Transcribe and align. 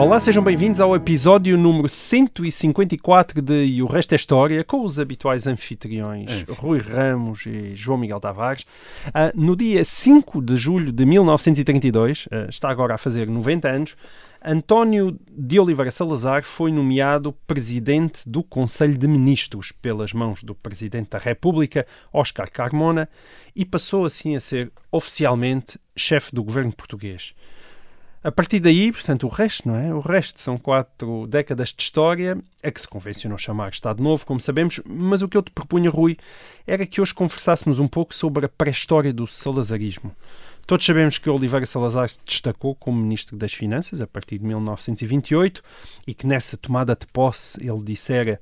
Olá, 0.00 0.18
sejam 0.18 0.42
bem-vindos 0.42 0.80
ao 0.80 0.96
episódio 0.96 1.58
número 1.58 1.86
154 1.86 3.42
de 3.42 3.66
E 3.66 3.82
o 3.82 3.86
Resto 3.86 4.12
é 4.12 4.16
História, 4.16 4.64
com 4.64 4.82
os 4.82 4.98
habituais 4.98 5.46
anfitriões 5.46 6.42
Rui 6.48 6.78
Ramos 6.78 7.44
e 7.44 7.76
João 7.76 7.98
Miguel 7.98 8.18
Tavares. 8.18 8.64
Ah, 9.12 9.30
no 9.34 9.54
dia 9.54 9.84
5 9.84 10.40
de 10.40 10.56
julho 10.56 10.90
de 10.90 11.04
1932, 11.04 12.28
ah, 12.32 12.46
está 12.48 12.70
agora 12.70 12.94
a 12.94 12.98
fazer 12.98 13.28
90 13.28 13.68
anos, 13.68 13.96
António 14.42 15.20
de 15.30 15.60
Oliveira 15.60 15.90
Salazar 15.90 16.44
foi 16.44 16.72
nomeado 16.72 17.34
presidente 17.46 18.26
do 18.26 18.42
Conselho 18.42 18.96
de 18.96 19.06
Ministros 19.06 19.70
pelas 19.70 20.14
mãos 20.14 20.42
do 20.42 20.54
Presidente 20.54 21.10
da 21.10 21.18
República, 21.18 21.86
Oscar 22.10 22.50
Carmona, 22.50 23.06
e 23.54 23.66
passou 23.66 24.06
assim 24.06 24.34
a 24.34 24.40
ser 24.40 24.72
oficialmente 24.90 25.78
chefe 25.94 26.34
do 26.34 26.42
governo 26.42 26.72
português. 26.72 27.34
A 28.22 28.30
partir 28.30 28.60
daí, 28.60 28.92
portanto, 28.92 29.26
o 29.26 29.30
resto, 29.30 29.66
não 29.66 29.76
é? 29.76 29.94
O 29.94 30.00
resto 30.00 30.42
são 30.42 30.58
quatro 30.58 31.26
décadas 31.26 31.70
de 31.70 31.82
história, 31.82 32.36
a 32.62 32.70
que 32.70 32.78
se 32.80 32.86
convencionou 32.86 33.38
chamar 33.38 33.70
Estado 33.70 34.02
Novo, 34.02 34.26
como 34.26 34.38
sabemos, 34.38 34.78
mas 34.84 35.22
o 35.22 35.28
que 35.28 35.38
eu 35.38 35.42
te 35.42 35.50
propunha, 35.50 35.88
Rui, 35.88 36.18
era 36.66 36.84
que 36.84 37.00
hoje 37.00 37.14
conversássemos 37.14 37.78
um 37.78 37.88
pouco 37.88 38.14
sobre 38.14 38.44
a 38.44 38.48
pré-história 38.48 39.10
do 39.10 39.26
salazarismo. 39.26 40.14
Todos 40.66 40.84
sabemos 40.84 41.16
que 41.16 41.30
Oliveira 41.30 41.64
Salazar 41.64 42.10
se 42.10 42.18
destacou 42.22 42.74
como 42.74 43.00
Ministro 43.00 43.38
das 43.38 43.54
Finanças 43.54 44.02
a 44.02 44.06
partir 44.06 44.38
de 44.38 44.44
1928 44.44 45.62
e 46.06 46.12
que 46.12 46.26
nessa 46.26 46.58
tomada 46.58 46.94
de 46.94 47.06
posse 47.06 47.58
ele 47.60 47.82
dissera 47.82 48.38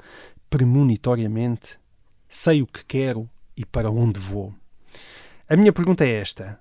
premonitoriamente 0.50 1.78
sei 2.28 2.62
o 2.62 2.66
que 2.66 2.84
quero 2.84 3.30
e 3.56 3.64
para 3.64 3.90
onde 3.90 4.18
vou. 4.18 4.52
A 5.48 5.56
minha 5.56 5.72
pergunta 5.72 6.04
é 6.04 6.20
esta. 6.20 6.58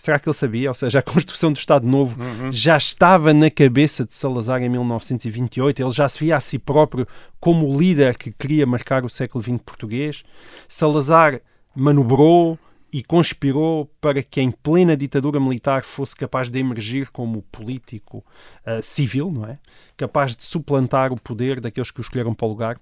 Será 0.00 0.18
que 0.18 0.26
ele 0.26 0.34
sabia? 0.34 0.70
Ou 0.70 0.74
seja, 0.74 1.00
a 1.00 1.02
construção 1.02 1.52
do 1.52 1.58
Estado 1.58 1.86
Novo 1.86 2.18
já 2.50 2.74
estava 2.74 3.34
na 3.34 3.50
cabeça 3.50 4.02
de 4.02 4.14
Salazar 4.14 4.62
em 4.62 4.68
1928? 4.70 5.82
Ele 5.82 5.90
já 5.90 6.08
se 6.08 6.18
via 6.20 6.38
a 6.38 6.40
si 6.40 6.58
próprio 6.58 7.06
como 7.38 7.68
o 7.68 7.78
líder 7.78 8.16
que 8.16 8.32
queria 8.32 8.64
marcar 8.64 9.04
o 9.04 9.10
século 9.10 9.44
XX 9.44 9.58
português? 9.62 10.22
Salazar 10.66 11.42
manobrou 11.76 12.58
e 12.90 13.02
conspirou 13.02 13.92
para 14.00 14.22
que 14.22 14.40
em 14.40 14.50
plena 14.50 14.96
ditadura 14.96 15.38
militar 15.38 15.84
fosse 15.84 16.16
capaz 16.16 16.48
de 16.48 16.58
emergir 16.58 17.10
como 17.10 17.42
político 17.52 18.24
ah, 18.64 18.80
civil, 18.80 19.30
não 19.30 19.44
é? 19.44 19.58
Capaz 19.98 20.34
de 20.34 20.44
suplantar 20.44 21.12
o 21.12 21.20
poder 21.20 21.60
daqueles 21.60 21.90
que 21.90 22.00
o 22.00 22.02
escolheram 22.02 22.32
para 22.32 22.46
o 22.46 22.48
lugar. 22.48 22.80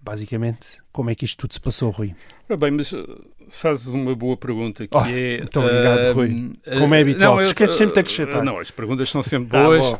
Basicamente, 0.00 0.78
como 0.92 1.08
é 1.08 1.14
que 1.14 1.24
isto 1.24 1.38
tudo 1.38 1.52
se 1.52 1.60
passou, 1.60 1.90
Rui? 1.90 2.16
Ora 2.48 2.56
bem, 2.56 2.72
mas 2.72 2.92
uh, 2.92 3.24
fazes 3.48 3.88
uma 3.88 4.14
boa 4.14 4.36
pergunta 4.36 4.86
que 4.86 4.96
Oh, 4.96 5.04
é. 5.04 5.38
muito 5.38 5.60
obrigado, 5.60 6.10
uh, 6.10 6.12
Rui. 6.14 6.52
Como 6.78 6.94
é 6.94 7.00
habitual. 7.00 7.36
não, 7.36 7.42
esqueces 7.42 7.76
sempre 7.76 7.94
de 7.94 8.00
acrescentar. 8.00 8.42
Não, 8.44 8.58
as 8.58 8.70
perguntas 8.70 9.08
são 9.10 9.22
sempre 9.22 9.56
Ah, 9.56 9.62
boas, 9.62 9.84
uh, 9.86 9.98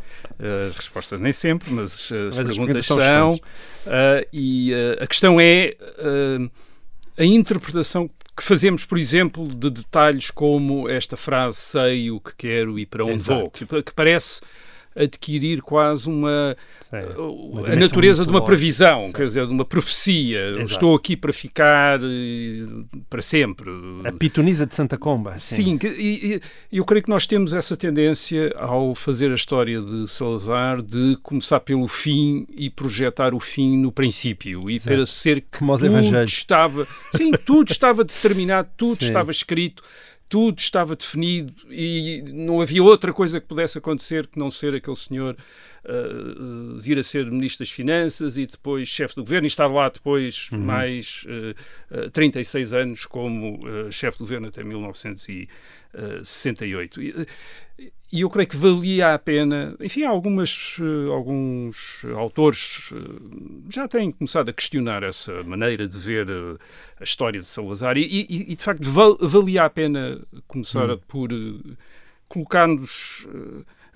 as 0.68 0.76
respostas 0.76 1.20
nem 1.20 1.32
sempre, 1.32 1.72
mas, 1.72 1.92
as 1.92 2.10
Mas 2.10 2.38
as 2.40 2.46
perguntas 2.46 2.56
perguntas 2.56 2.86
são 2.86 2.98
são. 2.98 3.32
uh, 3.32 4.26
e 4.32 4.72
uh, 4.72 5.02
a 5.02 5.06
questão 5.06 5.40
é 5.40 5.74
a 7.18 7.24
interpretação 7.24 8.10
que 8.36 8.42
fazemos, 8.42 8.84
por 8.84 8.98
exemplo, 8.98 9.48
de 9.48 9.70
detalhes 9.70 10.30
como 10.30 10.88
esta 10.88 11.16
frase 11.16 11.56
sei 11.56 12.10
o 12.10 12.20
que 12.20 12.34
quero 12.36 12.78
e 12.78 12.84
para 12.84 13.02
onde 13.04 13.14
Exato. 13.14 13.64
vou, 13.66 13.82
que 13.82 13.92
parece 13.94 14.42
adquirir 14.96 15.60
quase 15.60 16.08
uma 16.08 16.56
Sei, 16.88 17.00
uma 17.18 17.68
a 17.70 17.76
natureza 17.76 18.24
de 18.24 18.30
uma 18.30 18.42
previsão, 18.42 19.12
quer 19.12 19.26
dizer, 19.26 19.46
de 19.46 19.52
uma 19.52 19.64
profecia. 19.64 20.50
Exato. 20.50 20.62
Estou 20.62 20.94
aqui 20.94 21.16
para 21.16 21.32
ficar 21.32 22.00
eh, 22.02 22.64
para 23.10 23.20
sempre. 23.20 23.70
A 24.04 24.12
pitonisa 24.12 24.64
de 24.66 24.74
Santa 24.74 24.96
Comba. 24.96 25.38
Sim, 25.38 25.76
que- 25.78 25.88
e, 25.88 26.40
e 26.72 26.78
eu 26.78 26.84
creio 26.84 27.02
que 27.02 27.10
nós 27.10 27.26
temos 27.26 27.52
essa 27.52 27.76
tendência 27.76 28.54
ao 28.56 28.94
fazer 28.94 29.30
a 29.30 29.34
história 29.34 29.80
de 29.82 30.08
Salazar 30.08 30.80
de 30.80 31.18
começar 31.22 31.60
pelo 31.60 31.86
fim 31.88 32.46
e 32.56 32.70
projetar 32.70 33.34
o 33.34 33.40
fim 33.40 33.76
no 33.76 33.92
princípio 33.92 34.70
e 34.70 34.80
para 34.80 35.04
ser 35.06 35.40
que 35.42 35.58
Como 35.58 35.76
tudo 35.76 36.22
estava, 36.24 36.86
sim, 37.14 37.30
tudo 37.44 37.70
estava 37.70 38.04
determinado, 38.04 38.68
tudo 38.76 38.98
Sim. 39.00 39.06
estava 39.06 39.30
escrito, 39.30 39.82
tudo 40.28 40.58
estava 40.58 40.96
definido 40.96 41.52
e 41.70 42.22
não 42.32 42.60
havia 42.60 42.82
outra 42.82 43.12
coisa 43.12 43.40
que 43.40 43.46
pudesse 43.46 43.78
acontecer 43.78 44.26
que 44.26 44.38
não 44.38 44.50
ser 44.50 44.74
aquele 44.74 44.96
senhor 44.96 45.36
uh, 45.88 46.76
vir 46.78 46.98
a 46.98 47.02
ser 47.02 47.30
Ministro 47.30 47.64
das 47.64 47.70
Finanças 47.72 48.36
e 48.36 48.44
depois 48.46 48.88
chefe 48.88 49.14
do 49.14 49.22
governo 49.24 49.46
e 49.46 49.48
estar 49.48 49.66
lá 49.66 49.88
depois 49.88 50.48
Uhum. 50.52 50.58
mais 50.60 51.24
uh, 51.26 51.54
uh, 52.06 52.10
36 52.10 52.72
anos 52.74 53.06
como 53.06 53.60
chefe 53.90 54.18
do 54.18 54.24
governo 54.24 54.48
até 54.48 54.62
1968. 55.94 57.02
E, 57.02 57.26
e 58.12 58.20
eu 58.20 58.30
creio 58.30 58.48
que 58.48 58.56
valia 58.56 59.12
a 59.14 59.18
pena, 59.18 59.74
enfim, 59.80 60.04
algumas, 60.04 60.78
alguns 61.12 62.02
autores 62.16 62.92
já 63.68 63.86
têm 63.88 64.10
começado 64.12 64.48
a 64.48 64.52
questionar 64.52 65.02
essa 65.02 65.42
maneira 65.42 65.86
de 65.88 65.98
ver 65.98 66.26
a 67.00 67.02
história 67.04 67.40
de 67.40 67.46
Salazar 67.46 67.96
e, 67.98 68.02
e- 68.04 68.52
e, 68.52 68.56
de 68.56 68.62
facto 68.64 68.84
val- 68.90 69.18
valia 69.20 69.64
a 69.64 69.70
pena 69.70 70.20
começar 70.46 70.96
por 71.08 71.32
uh, 71.32 71.76
colocar-nos 72.28 73.26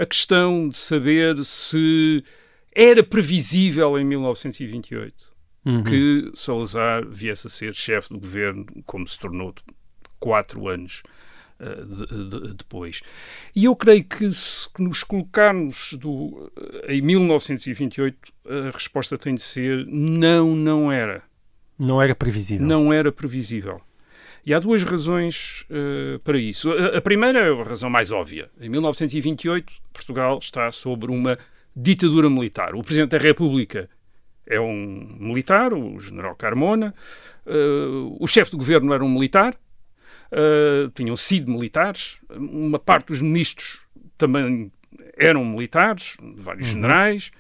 a 0.00 0.06
questão 0.06 0.68
de 0.68 0.76
saber 0.76 1.44
se 1.44 2.24
era 2.74 3.02
previsível 3.02 3.98
em 3.98 4.04
1928 4.04 5.30
Uhum. 5.62 5.84
que 5.84 6.30
Salazar 6.34 7.06
viesse 7.06 7.46
a 7.46 7.50
ser 7.50 7.74
chefe 7.74 8.08
do 8.14 8.18
governo, 8.18 8.64
como 8.86 9.06
se 9.06 9.18
tornou 9.18 9.54
quatro 10.18 10.66
anos 10.68 11.02
uh, 11.60 11.84
de- 11.84 12.30
de- 12.30 12.54
depois. 12.54 13.02
E 13.54 13.66
eu 13.66 13.76
creio 13.76 14.02
que 14.04 14.30
se 14.30 14.66
nos 14.78 15.04
colocarmos 15.04 15.92
do, 16.00 16.50
em 16.88 17.02
1928, 17.02 18.16
a 18.48 18.70
resposta 18.70 19.18
tem 19.18 19.34
de 19.34 19.42
ser 19.42 19.84
não, 19.86 20.56
não 20.56 20.90
era. 20.90 21.22
Não 21.78 22.00
era 22.00 22.14
previsível. 22.14 22.66
Não 22.66 22.90
era 22.90 23.12
previsível. 23.12 23.82
E 24.50 24.52
há 24.52 24.58
duas 24.58 24.82
razões 24.82 25.64
eh, 25.70 26.18
para 26.24 26.36
isso. 26.36 26.72
A, 26.72 26.98
a 26.98 27.00
primeira 27.00 27.38
é 27.38 27.52
a 27.52 27.62
razão 27.62 27.88
mais 27.88 28.10
óbvia. 28.10 28.50
Em 28.60 28.68
1928, 28.68 29.72
Portugal 29.92 30.40
está 30.42 30.72
sobre 30.72 31.12
uma 31.12 31.38
ditadura 31.76 32.28
militar. 32.28 32.74
O 32.74 32.82
Presidente 32.82 33.10
da 33.10 33.18
República 33.18 33.88
é 34.44 34.58
um 34.60 35.16
militar, 35.20 35.72
o 35.72 36.00
General 36.00 36.34
Carmona. 36.34 36.92
Eh, 37.46 37.52
o 38.18 38.26
chefe 38.26 38.50
do 38.50 38.56
governo 38.56 38.92
era 38.92 39.04
um 39.04 39.08
militar. 39.08 39.54
eh, 40.32 40.90
tinham 40.96 41.16
sido 41.16 41.48
militares. 41.48 42.18
Uma 42.28 42.80
parte 42.80 43.06
dos 43.06 43.22
ministros 43.22 43.82
também 44.18 44.72
eram 45.16 45.44
militares, 45.44 46.16
vários 46.34 46.66
generais. 46.66 47.30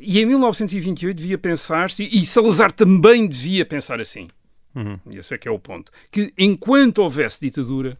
E 0.00 0.18
em 0.18 0.24
1928 0.24 1.14
devia 1.14 1.36
pensar-se, 1.36 2.04
e 2.06 2.24
Salazar 2.24 2.72
também 2.72 3.28
devia 3.28 3.66
pensar 3.66 4.00
assim, 4.00 4.28
Uhum. 4.74 4.98
e 5.10 5.18
esse 5.18 5.34
é 5.34 5.38
que 5.38 5.46
é 5.46 5.50
o 5.50 5.58
ponto, 5.58 5.92
que 6.10 6.32
enquanto 6.38 6.98
houvesse 6.98 7.40
ditadura, 7.40 7.98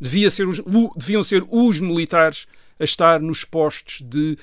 devia 0.00 0.30
ser 0.30 0.46
os- 0.48 0.60
o- 0.60 0.92
deviam 0.96 1.22
ser 1.22 1.44
os 1.50 1.78
militares 1.80 2.46
a 2.80 2.84
estar 2.84 3.20
nos 3.20 3.44
postos 3.44 4.00
de 4.02 4.36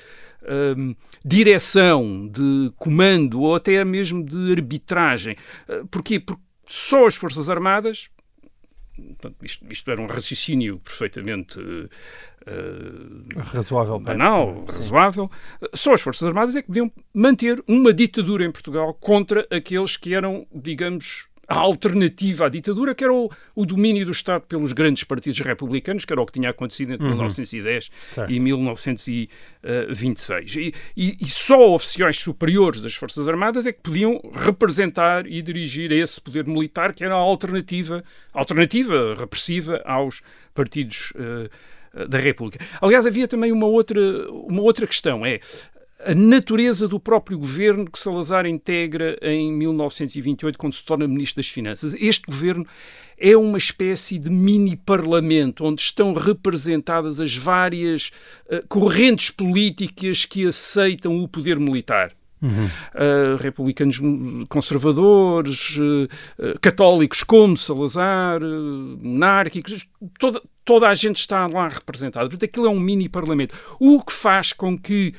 hum, 0.77 0.95
direção, 1.23 2.27
de 2.27 2.71
comando 2.77 3.41
ou 3.41 3.55
até 3.55 3.83
mesmo 3.83 4.23
de 4.23 4.51
arbitragem. 4.53 5.35
Uh, 5.67 5.85
porquê? 5.87 6.19
Porque 6.19 6.41
só 6.67 7.05
as 7.05 7.15
Forças 7.15 7.49
Armadas. 7.49 8.09
Isto, 9.43 9.65
isto 9.71 9.89
era 9.91 10.01
um 10.01 10.05
raciocínio 10.05 10.79
perfeitamente 10.79 11.59
uh, 11.59 11.89
Razoável. 13.35 13.95
bem. 13.97 14.05
banal, 14.17 14.65
Sim. 14.69 14.77
razoável. 14.77 15.31
Só 15.73 15.93
as 15.93 16.01
Forças 16.01 16.27
Armadas 16.27 16.55
é 16.55 16.61
que 16.61 16.67
podiam 16.67 16.91
manter 17.13 17.63
uma 17.67 17.93
ditadura 17.93 18.45
em 18.45 18.51
Portugal 18.51 18.93
contra 18.93 19.47
aqueles 19.51 19.97
que 19.97 20.13
eram, 20.13 20.45
digamos, 20.53 21.27
a 21.51 21.59
alternativa 21.59 22.45
à 22.45 22.49
ditadura, 22.49 22.95
que 22.95 23.03
era 23.03 23.13
o, 23.13 23.29
o 23.55 23.65
domínio 23.65 24.05
do 24.05 24.11
Estado 24.11 24.43
pelos 24.47 24.71
grandes 24.73 25.03
partidos 25.03 25.39
republicanos, 25.41 26.05
que 26.05 26.13
era 26.13 26.21
o 26.21 26.25
que 26.25 26.31
tinha 26.33 26.49
acontecido 26.49 26.93
entre 26.93 27.05
1910 27.07 27.89
Certo. 28.11 28.31
e 28.31 28.39
1926. 28.39 30.55
E, 30.55 30.73
e- 30.95 31.17
e 31.21 31.27
só 31.27 31.73
oficiais 31.73 32.17
superiores 32.17 32.79
das 32.81 32.93
Forças 32.95 33.27
Armadas 33.27 33.65
é 33.65 33.73
que 33.73 33.81
podiam 33.81 34.19
representar 34.33 35.25
e 35.27 35.41
dirigir 35.41 35.91
esse 35.91 36.21
poder 36.21 36.45
militar, 36.45 36.93
que 36.93 37.03
era 37.03 37.15
a 37.15 37.17
alternativa, 37.17 38.03
alternativa 38.33 39.15
repressiva 39.15 39.81
aos 39.85 40.21
partidos 40.53 41.11
eh, 41.15 41.49
da 42.07 42.17
República. 42.17 42.63
Aliás, 42.81 43.05
havia 43.05 43.27
também 43.27 43.51
uma 43.51 43.67
outra, 43.67 43.99
uma 44.31 44.61
outra 44.61 44.87
questão, 44.87 45.25
é 45.25 45.39
a 46.05 46.15
natureza 46.15 46.87
do 46.87 46.99
próprio 46.99 47.37
governo 47.37 47.89
que 47.89 47.99
Salazar 47.99 48.45
integra 48.45 49.17
em 49.21 49.51
1928, 49.51 50.57
quando 50.57 50.73
se 50.73 50.83
torna 50.83 51.07
Ministro 51.07 51.41
das 51.41 51.49
Finanças. 51.49 51.93
Este 51.95 52.25
governo 52.25 52.65
é 53.17 53.37
uma 53.37 53.57
espécie 53.57 54.17
de 54.17 54.29
mini-parlamento 54.29 55.63
onde 55.63 55.81
estão 55.81 56.13
representadas 56.13 57.21
as 57.21 57.35
várias 57.35 58.11
uh, 58.47 58.65
correntes 58.67 59.29
políticas 59.29 60.25
que 60.25 60.47
aceitam 60.47 61.21
o 61.21 61.27
poder 61.27 61.59
militar. 61.59 62.11
Uhum. 62.41 62.65
Uh, 62.65 63.37
republicanos 63.39 64.01
conservadores, 64.49 65.77
uh, 65.77 66.59
católicos 66.59 67.21
como 67.21 67.55
Salazar, 67.55 68.41
monárquicos, 68.41 69.85
toda, 70.17 70.41
toda 70.65 70.89
a 70.89 70.95
gente 70.95 71.17
está 71.17 71.45
lá 71.45 71.67
representada. 71.67 72.27
Portanto, 72.27 72.49
aquilo 72.49 72.65
é 72.65 72.69
um 72.69 72.79
mini-parlamento. 72.79 73.55
O 73.79 74.03
que 74.03 74.11
faz 74.11 74.53
com 74.53 74.75
que 74.75 75.13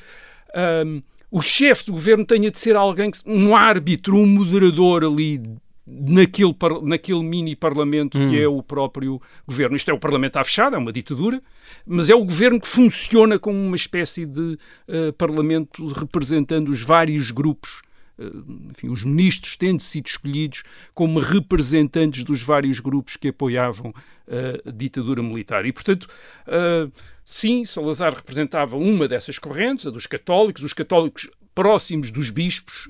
um, 0.85 1.01
o 1.31 1.41
chefe 1.41 1.85
do 1.85 1.93
governo 1.93 2.25
tenha 2.25 2.51
de 2.51 2.59
ser 2.59 2.75
alguém, 2.75 3.09
que, 3.09 3.19
um 3.25 3.55
árbitro, 3.55 4.15
um 4.15 4.25
moderador 4.25 5.03
ali 5.03 5.41
naquele, 5.85 6.55
naquele 6.83 7.23
mini 7.23 7.55
parlamento 7.55 8.17
hum. 8.17 8.29
que 8.29 8.39
é 8.39 8.47
o 8.47 8.61
próprio 8.63 9.21
governo. 9.45 9.75
Isto 9.75 9.91
é 9.91 9.93
o 9.93 9.99
parlamento 9.99 10.37
à 10.37 10.43
fechada, 10.43 10.75
é 10.75 10.79
uma 10.79 10.93
ditadura, 10.93 11.41
mas 11.85 12.09
é 12.09 12.15
o 12.15 12.23
governo 12.23 12.59
que 12.59 12.67
funciona 12.67 13.37
como 13.37 13.57
uma 13.57 13.75
espécie 13.75 14.25
de 14.25 14.57
uh, 14.87 15.13
parlamento 15.17 15.87
representando 15.87 16.69
os 16.69 16.81
vários 16.81 17.31
grupos. 17.31 17.81
Uh, 18.17 18.69
enfim, 18.71 18.89
os 18.89 19.03
ministros 19.03 19.57
tendo 19.57 19.81
sido 19.81 20.05
escolhidos 20.07 20.63
como 20.93 21.19
representantes 21.19 22.23
dos 22.23 22.43
vários 22.43 22.79
grupos 22.79 23.17
que 23.17 23.29
apoiavam 23.29 23.89
uh, 23.89 24.69
a 24.69 24.71
ditadura 24.71 25.21
militar. 25.21 25.65
E, 25.65 25.73
portanto, 25.73 26.07
Sim, 27.25 27.63
Salazar 27.63 28.13
representava 28.15 28.77
uma 28.77 29.07
dessas 29.07 29.39
correntes, 29.39 29.87
a 29.87 29.89
dos 29.89 30.05
católicos, 30.05 30.63
os 30.63 30.73
católicos 30.73 31.29
próximos 31.55 32.11
dos 32.11 32.29
bispos, 32.29 32.87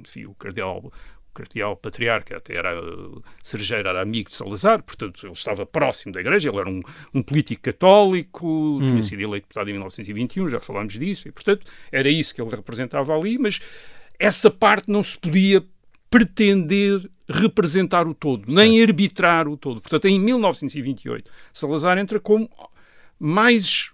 enfim, 0.00 0.24
o 0.24 0.34
cardeal, 0.34 0.78
o 0.78 1.34
cardeal 1.34 1.76
patriarca 1.76 2.38
até 2.38 2.56
era 2.56 2.70
cerejeiro, 3.42 3.88
era 3.88 4.00
amigo 4.00 4.30
de 4.30 4.36
Salazar, 4.36 4.82
portanto 4.82 5.24
ele 5.24 5.32
estava 5.32 5.64
próximo 5.64 6.12
da 6.12 6.20
igreja, 6.20 6.48
ele 6.48 6.58
era 6.58 6.68
um, 6.68 6.80
um 7.14 7.22
político 7.22 7.62
católico, 7.62 8.48
hum. 8.48 8.86
tinha 8.86 9.02
sido 9.02 9.20
eleito 9.20 9.46
deputado 9.46 9.68
em 9.68 9.72
1921, 9.72 10.48
já 10.48 10.60
falámos 10.60 10.94
disso, 10.94 11.28
e 11.28 11.32
portanto 11.32 11.70
era 11.92 12.08
isso 12.08 12.34
que 12.34 12.40
ele 12.40 12.50
representava 12.50 13.14
ali, 13.14 13.38
mas 13.38 13.60
essa 14.18 14.50
parte 14.50 14.90
não 14.90 15.02
se 15.02 15.18
podia 15.18 15.62
pretender 16.10 17.10
representar 17.28 18.06
o 18.06 18.14
todo, 18.14 18.46
certo. 18.46 18.54
nem 18.54 18.82
arbitrar 18.82 19.48
o 19.48 19.56
todo. 19.56 19.80
Portanto, 19.80 20.06
em 20.06 20.18
1928, 20.18 21.30
Salazar 21.52 21.98
entra 21.98 22.20
como 22.20 22.48
mais 23.18 23.90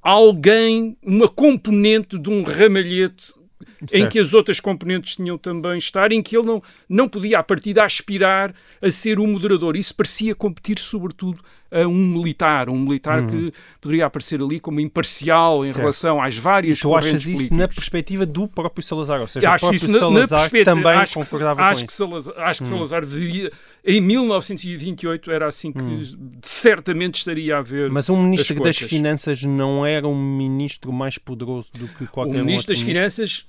alguém, 0.00 0.96
uma 1.02 1.28
componente 1.28 2.18
de 2.18 2.30
um 2.30 2.42
ramalhete 2.42 3.34
certo. 3.80 3.94
em 3.94 4.08
que 4.08 4.18
as 4.18 4.34
outras 4.34 4.60
componentes 4.60 5.16
tinham 5.16 5.36
também 5.36 5.76
estar, 5.78 6.12
em 6.12 6.22
que 6.22 6.36
ele 6.36 6.46
não, 6.46 6.62
não 6.88 7.08
podia, 7.08 7.38
a 7.38 7.42
partir 7.42 7.74
de 7.74 7.80
aspirar 7.80 8.54
a 8.80 8.90
ser 8.90 9.18
o 9.18 9.26
moderador. 9.26 9.76
Isso 9.76 9.94
parecia 9.94 10.34
competir, 10.34 10.78
sobretudo, 10.78 11.42
a 11.70 11.86
um 11.86 11.94
militar, 11.94 12.68
um 12.68 12.78
militar 12.78 13.22
hum. 13.22 13.26
que 13.26 13.52
poderia 13.80 14.06
aparecer 14.06 14.40
ali 14.40 14.58
como 14.58 14.80
imparcial 14.80 15.62
em 15.62 15.68
certo. 15.68 15.78
relação 15.78 16.22
às 16.22 16.36
várias 16.36 16.78
e 16.78 16.82
tu 16.82 16.94
achas 16.96 17.22
isso 17.22 17.32
políticas. 17.32 17.58
na 17.58 17.68
perspectiva 17.68 18.26
do 18.26 18.48
próprio 18.48 18.82
Salazar, 18.82 19.20
ou 19.20 19.28
seja, 19.28 19.50
acho 19.50 19.66
o 19.66 19.68
próprio 19.68 19.86
isso 19.86 19.98
Salazar 19.98 20.50
também 20.64 20.92
acho 20.92 21.14
concordava 21.14 21.56
que, 21.56 21.68
acho 21.68 21.86
que. 21.86 21.92
Salazar, 21.92 22.34
acho 22.38 22.62
que 22.62 22.68
hum. 22.68 22.70
Salazar 22.70 23.00
deveria, 23.04 23.52
em 23.84 24.00
1928 24.00 25.30
era 25.30 25.46
assim 25.46 25.70
que 25.72 25.82
hum. 25.82 26.32
certamente 26.42 27.16
estaria 27.16 27.58
a 27.58 27.62
ver 27.62 27.90
Mas 27.90 28.08
um 28.08 28.22
ministro 28.22 28.62
das 28.62 28.78
Finanças 28.78 29.42
não 29.42 29.84
era 29.84 30.08
um 30.08 30.36
ministro 30.36 30.92
mais 30.92 31.18
poderoso 31.18 31.68
do 31.74 31.86
que 31.86 32.06
qualquer 32.06 32.30
outro 32.30 32.42
O 32.42 32.46
ministro 32.46 32.74
das 32.74 32.82
Finanças 32.82 33.46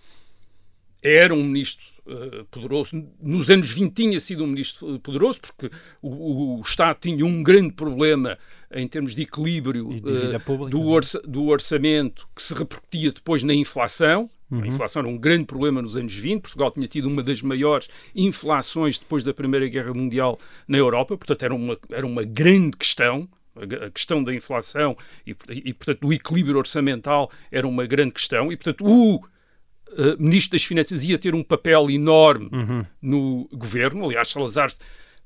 era 1.02 1.34
um 1.34 1.44
ministro 1.44 1.86
uh, 2.10 2.46
poderoso. 2.46 3.04
Nos 3.22 3.50
anos 3.50 3.70
20 3.72 3.94
tinha 3.94 4.20
sido 4.20 4.44
um 4.44 4.48
ministro 4.48 5.00
poderoso, 5.00 5.40
porque 5.42 5.70
o, 6.02 6.60
o 6.60 6.62
Estado 6.62 6.98
tinha 7.02 7.26
um 7.26 7.44
grande 7.44 7.74
problema 7.74 8.38
em 8.72 8.88
termos 8.88 9.16
de 9.16 9.24
equilíbrio 9.24 9.90
uh, 9.90 10.70
do, 10.70 10.88
orça, 10.88 11.22
do, 11.22 11.46
orçamento 11.46 12.28
que 12.36 12.42
se 12.42 12.54
repercutia 12.54 13.12
depois 13.12 13.44
na 13.44 13.54
inflação. 13.54 14.30
Uhum. 14.52 14.64
A 14.64 14.68
inflação 14.68 15.02
era 15.02 15.10
um 15.10 15.18
grande 15.18 15.46
problema 15.46 15.82
nos 15.82 15.96
anos 15.96 16.14
20. 16.14 16.42
Portugal 16.42 16.72
tinha 16.72 16.88
tido 16.88 17.08
uma 17.08 17.22
das 17.22 17.42
maiores 17.42 17.88
inflações 18.16 18.98
depois 18.98 19.24
da 19.24 19.34
Primeira 19.34 19.68
Guerra 19.68 19.94
Mundial 19.94 20.40
na 20.68 20.78
Europa, 20.78 21.18
portanto, 21.18 21.44
era 21.44 21.54
uma, 21.54 21.78
era 21.92 22.06
uma 22.06 22.24
grande 22.24 22.78
questão 22.78 23.28
a 23.56 23.90
questão 23.90 24.24
da 24.24 24.34
inflação 24.34 24.96
e, 25.26 25.36
e, 25.50 25.74
portanto, 25.74 26.00
do 26.00 26.14
equilíbrio 26.14 26.58
orçamental 26.58 27.30
era 27.52 27.68
uma 27.68 27.86
grande 27.86 28.14
questão 28.14 28.52
e, 28.52 28.56
portanto, 28.56 28.86
o 28.86 29.22
uh, 29.94 30.16
Ministro 30.20 30.52
das 30.52 30.64
Finanças 30.64 31.04
ia 31.04 31.18
ter 31.18 31.34
um 31.36 31.44
papel 31.44 31.90
enorme 31.90 32.50
uhum. 32.52 32.86
no 33.02 33.50
governo. 33.52 34.06
Aliás, 34.06 34.30
Salazar 34.30 34.72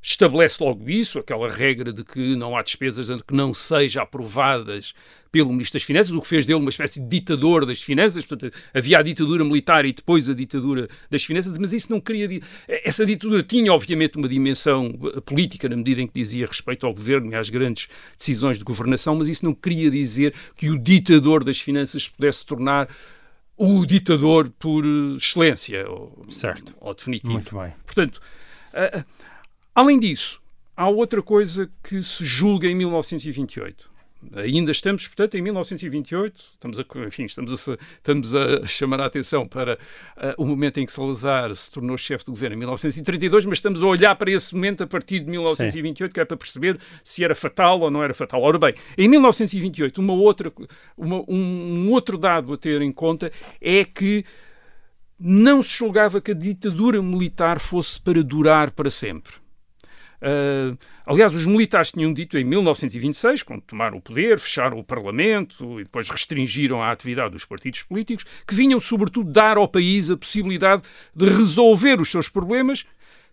estabelece 0.01 0.61
logo 0.61 0.89
isso, 0.89 1.17
aquela 1.17 1.49
regra 1.49 1.93
de 1.93 2.03
que 2.03 2.35
não 2.35 2.57
há 2.57 2.61
despesas 2.61 3.07
que 3.21 3.33
não 3.33 3.53
sejam 3.53 4.03
aprovadas 4.03 4.93
pelo 5.31 5.49
Ministro 5.51 5.79
das 5.79 5.83
Finanças, 5.83 6.13
o 6.13 6.21
que 6.21 6.27
fez 6.27 6.45
dele 6.45 6.59
uma 6.59 6.69
espécie 6.69 6.99
de 6.99 7.07
ditador 7.07 7.65
das 7.65 7.81
finanças. 7.81 8.23
Portanto, 8.23 8.55
havia 8.71 8.99
a 8.99 9.01
ditadura 9.01 9.43
militar 9.43 9.83
e 9.83 9.91
depois 9.91 10.29
a 10.29 10.33
ditadura 10.33 10.87
das 11.09 11.23
finanças, 11.23 11.57
mas 11.57 11.73
isso 11.73 11.91
não 11.91 11.99
queria. 11.99 12.39
Essa 12.67 13.03
ditadura 13.03 13.41
tinha, 13.41 13.73
obviamente, 13.73 14.15
uma 14.15 14.27
dimensão 14.27 14.93
eh, 15.15 15.21
política, 15.21 15.67
na 15.67 15.75
medida 15.75 16.01
em 16.01 16.07
que 16.07 16.13
dizia 16.13 16.45
respeito 16.45 16.85
ao 16.85 16.93
governo 16.93 17.31
e 17.31 17.35
às 17.35 17.49
grandes 17.49 17.87
decisões 18.15 18.59
de 18.59 18.63
governação, 18.63 19.15
mas 19.15 19.27
isso 19.27 19.43
não 19.43 19.55
queria 19.55 19.89
dizer 19.89 20.35
que 20.55 20.69
o 20.69 20.77
ditador 20.77 21.43
das 21.43 21.59
finanças 21.59 22.07
pudesse 22.07 22.45
tornar 22.45 22.87
o 23.57 23.85
ditador 23.85 24.49
por 24.49 24.83
excelência, 25.15 25.89
ou, 25.89 26.25
certo. 26.29 26.75
ou 26.79 26.93
definitivo. 26.93 27.33
Muito 27.33 27.57
bem. 27.57 27.73
Portanto, 27.85 28.21
uh, 28.73 29.05
além 29.73 29.99
disso, 29.99 30.41
há 30.75 30.87
outra 30.89 31.21
coisa 31.21 31.69
que 31.83 32.01
se 32.01 32.25
julga 32.25 32.67
em 32.67 32.75
1928. 32.75 33.92
Ainda 34.35 34.71
estamos, 34.71 35.07
portanto, 35.07 35.35
em 35.35 35.41
1928, 35.41 36.45
estamos 36.53 36.79
a, 36.79 36.85
enfim, 37.05 37.25
estamos 37.25 37.69
a, 37.69 37.77
estamos 37.97 38.35
a 38.35 38.65
chamar 38.67 39.01
a 39.01 39.05
atenção 39.05 39.47
para 39.47 39.75
uh, 40.17 40.41
o 40.41 40.45
momento 40.45 40.79
em 40.79 40.85
que 40.85 40.91
Salazar 40.91 41.53
se 41.55 41.71
tornou 41.71 41.97
chefe 41.97 42.25
de 42.25 42.31
governo, 42.31 42.55
em 42.55 42.59
1932, 42.59 43.45
mas 43.45 43.57
estamos 43.57 43.83
a 43.83 43.85
olhar 43.85 44.15
para 44.15 44.31
esse 44.31 44.53
momento 44.55 44.83
a 44.83 44.87
partir 44.87 45.19
de 45.19 45.29
1928, 45.29 46.09
Sim. 46.09 46.13
que 46.13 46.19
é 46.19 46.25
para 46.25 46.37
perceber 46.37 46.79
se 47.03 47.23
era 47.23 47.35
fatal 47.35 47.81
ou 47.81 47.91
não 47.91 48.01
era 48.01 48.13
fatal. 48.13 48.41
Ora 48.41 48.57
bem, 48.57 48.73
em 48.97 49.07
1928, 49.07 49.99
uma 49.99 50.13
outra, 50.13 50.51
uma, 50.97 51.23
um 51.27 51.91
outro 51.91 52.17
dado 52.17 52.53
a 52.53 52.57
ter 52.57 52.81
em 52.81 52.91
conta 52.91 53.31
é 53.61 53.83
que 53.83 54.25
não 55.19 55.61
se 55.61 55.77
julgava 55.77 56.19
que 56.19 56.31
a 56.31 56.35
ditadura 56.35 57.01
militar 57.01 57.59
fosse 57.59 57.99
para 57.99 58.21
durar 58.23 58.71
para 58.71 58.89
sempre. 58.89 59.42
Uh, 60.23 60.77
aliás, 61.05 61.35
os 61.35 61.45
militares 61.45 61.91
tinham 61.91 62.13
dito 62.13 62.37
em 62.37 62.45
1926, 62.45 63.43
quando 63.43 63.61
tomaram 63.61 63.97
o 63.97 64.01
poder, 64.01 64.39
fecharam 64.39 64.79
o 64.79 64.83
Parlamento 64.83 65.81
e 65.81 65.83
depois 65.83 66.09
restringiram 66.09 66.81
a 66.81 66.91
atividade 66.91 67.31
dos 67.31 67.43
partidos 67.43 67.83
políticos, 67.83 68.25
que 68.47 68.55
vinham 68.55 68.79
sobretudo 68.79 69.29
dar 69.29 69.57
ao 69.57 69.67
país 69.67 70.09
a 70.09 70.15
possibilidade 70.15 70.83
de 71.13 71.25
resolver 71.25 71.99
os 71.99 72.09
seus 72.09 72.29
problemas 72.29 72.85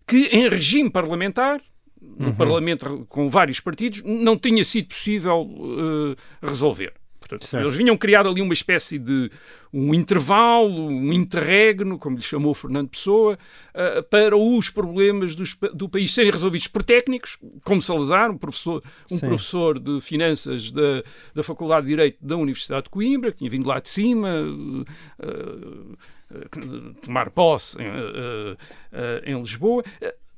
que 0.04 0.26
em 0.32 0.48
regime 0.48 0.90
parlamentar, 0.90 1.60
num 2.00 2.28
uhum. 2.28 2.34
Parlamento 2.34 3.06
com 3.08 3.28
vários 3.28 3.60
partidos, 3.60 4.02
não 4.02 4.36
tinha 4.36 4.64
sido 4.64 4.88
possível 4.88 5.42
uh, 5.42 6.16
resolver. 6.42 6.92
Portanto, 7.38 7.60
eles 7.60 7.76
vinham 7.76 7.96
criar 7.96 8.26
ali 8.26 8.40
uma 8.40 8.52
espécie 8.52 8.98
de 8.98 9.30
um 9.72 9.94
intervalo, 9.94 10.86
um 10.86 11.12
interregno, 11.12 11.98
como 11.98 12.16
lhe 12.16 12.22
chamou 12.22 12.54
Fernando 12.54 12.88
Pessoa, 12.88 13.38
uh, 13.74 14.02
para 14.04 14.36
os 14.36 14.68
problemas 14.68 15.34
dos, 15.34 15.56
do 15.74 15.88
país 15.88 16.12
serem 16.12 16.30
resolvidos 16.30 16.66
por 16.66 16.82
técnicos, 16.82 17.38
como 17.64 17.80
Salazar, 17.80 18.30
um 18.30 18.38
professor, 18.38 18.82
um 19.10 19.18
professor 19.18 19.78
de 19.78 20.00
finanças 20.00 20.72
da, 20.72 21.02
da 21.34 21.42
Faculdade 21.42 21.86
de 21.86 21.90
Direito 21.90 22.18
da 22.20 22.36
Universidade 22.36 22.84
de 22.84 22.90
Coimbra, 22.90 23.32
que 23.32 23.38
tinha 23.38 23.50
vindo 23.50 23.66
lá 23.66 23.80
de 23.80 23.88
cima. 23.88 24.28
Uh, 25.18 25.96
tomar 27.02 27.28
posse 27.30 27.76
em, 27.82 29.32
em 29.32 29.40
Lisboa. 29.40 29.82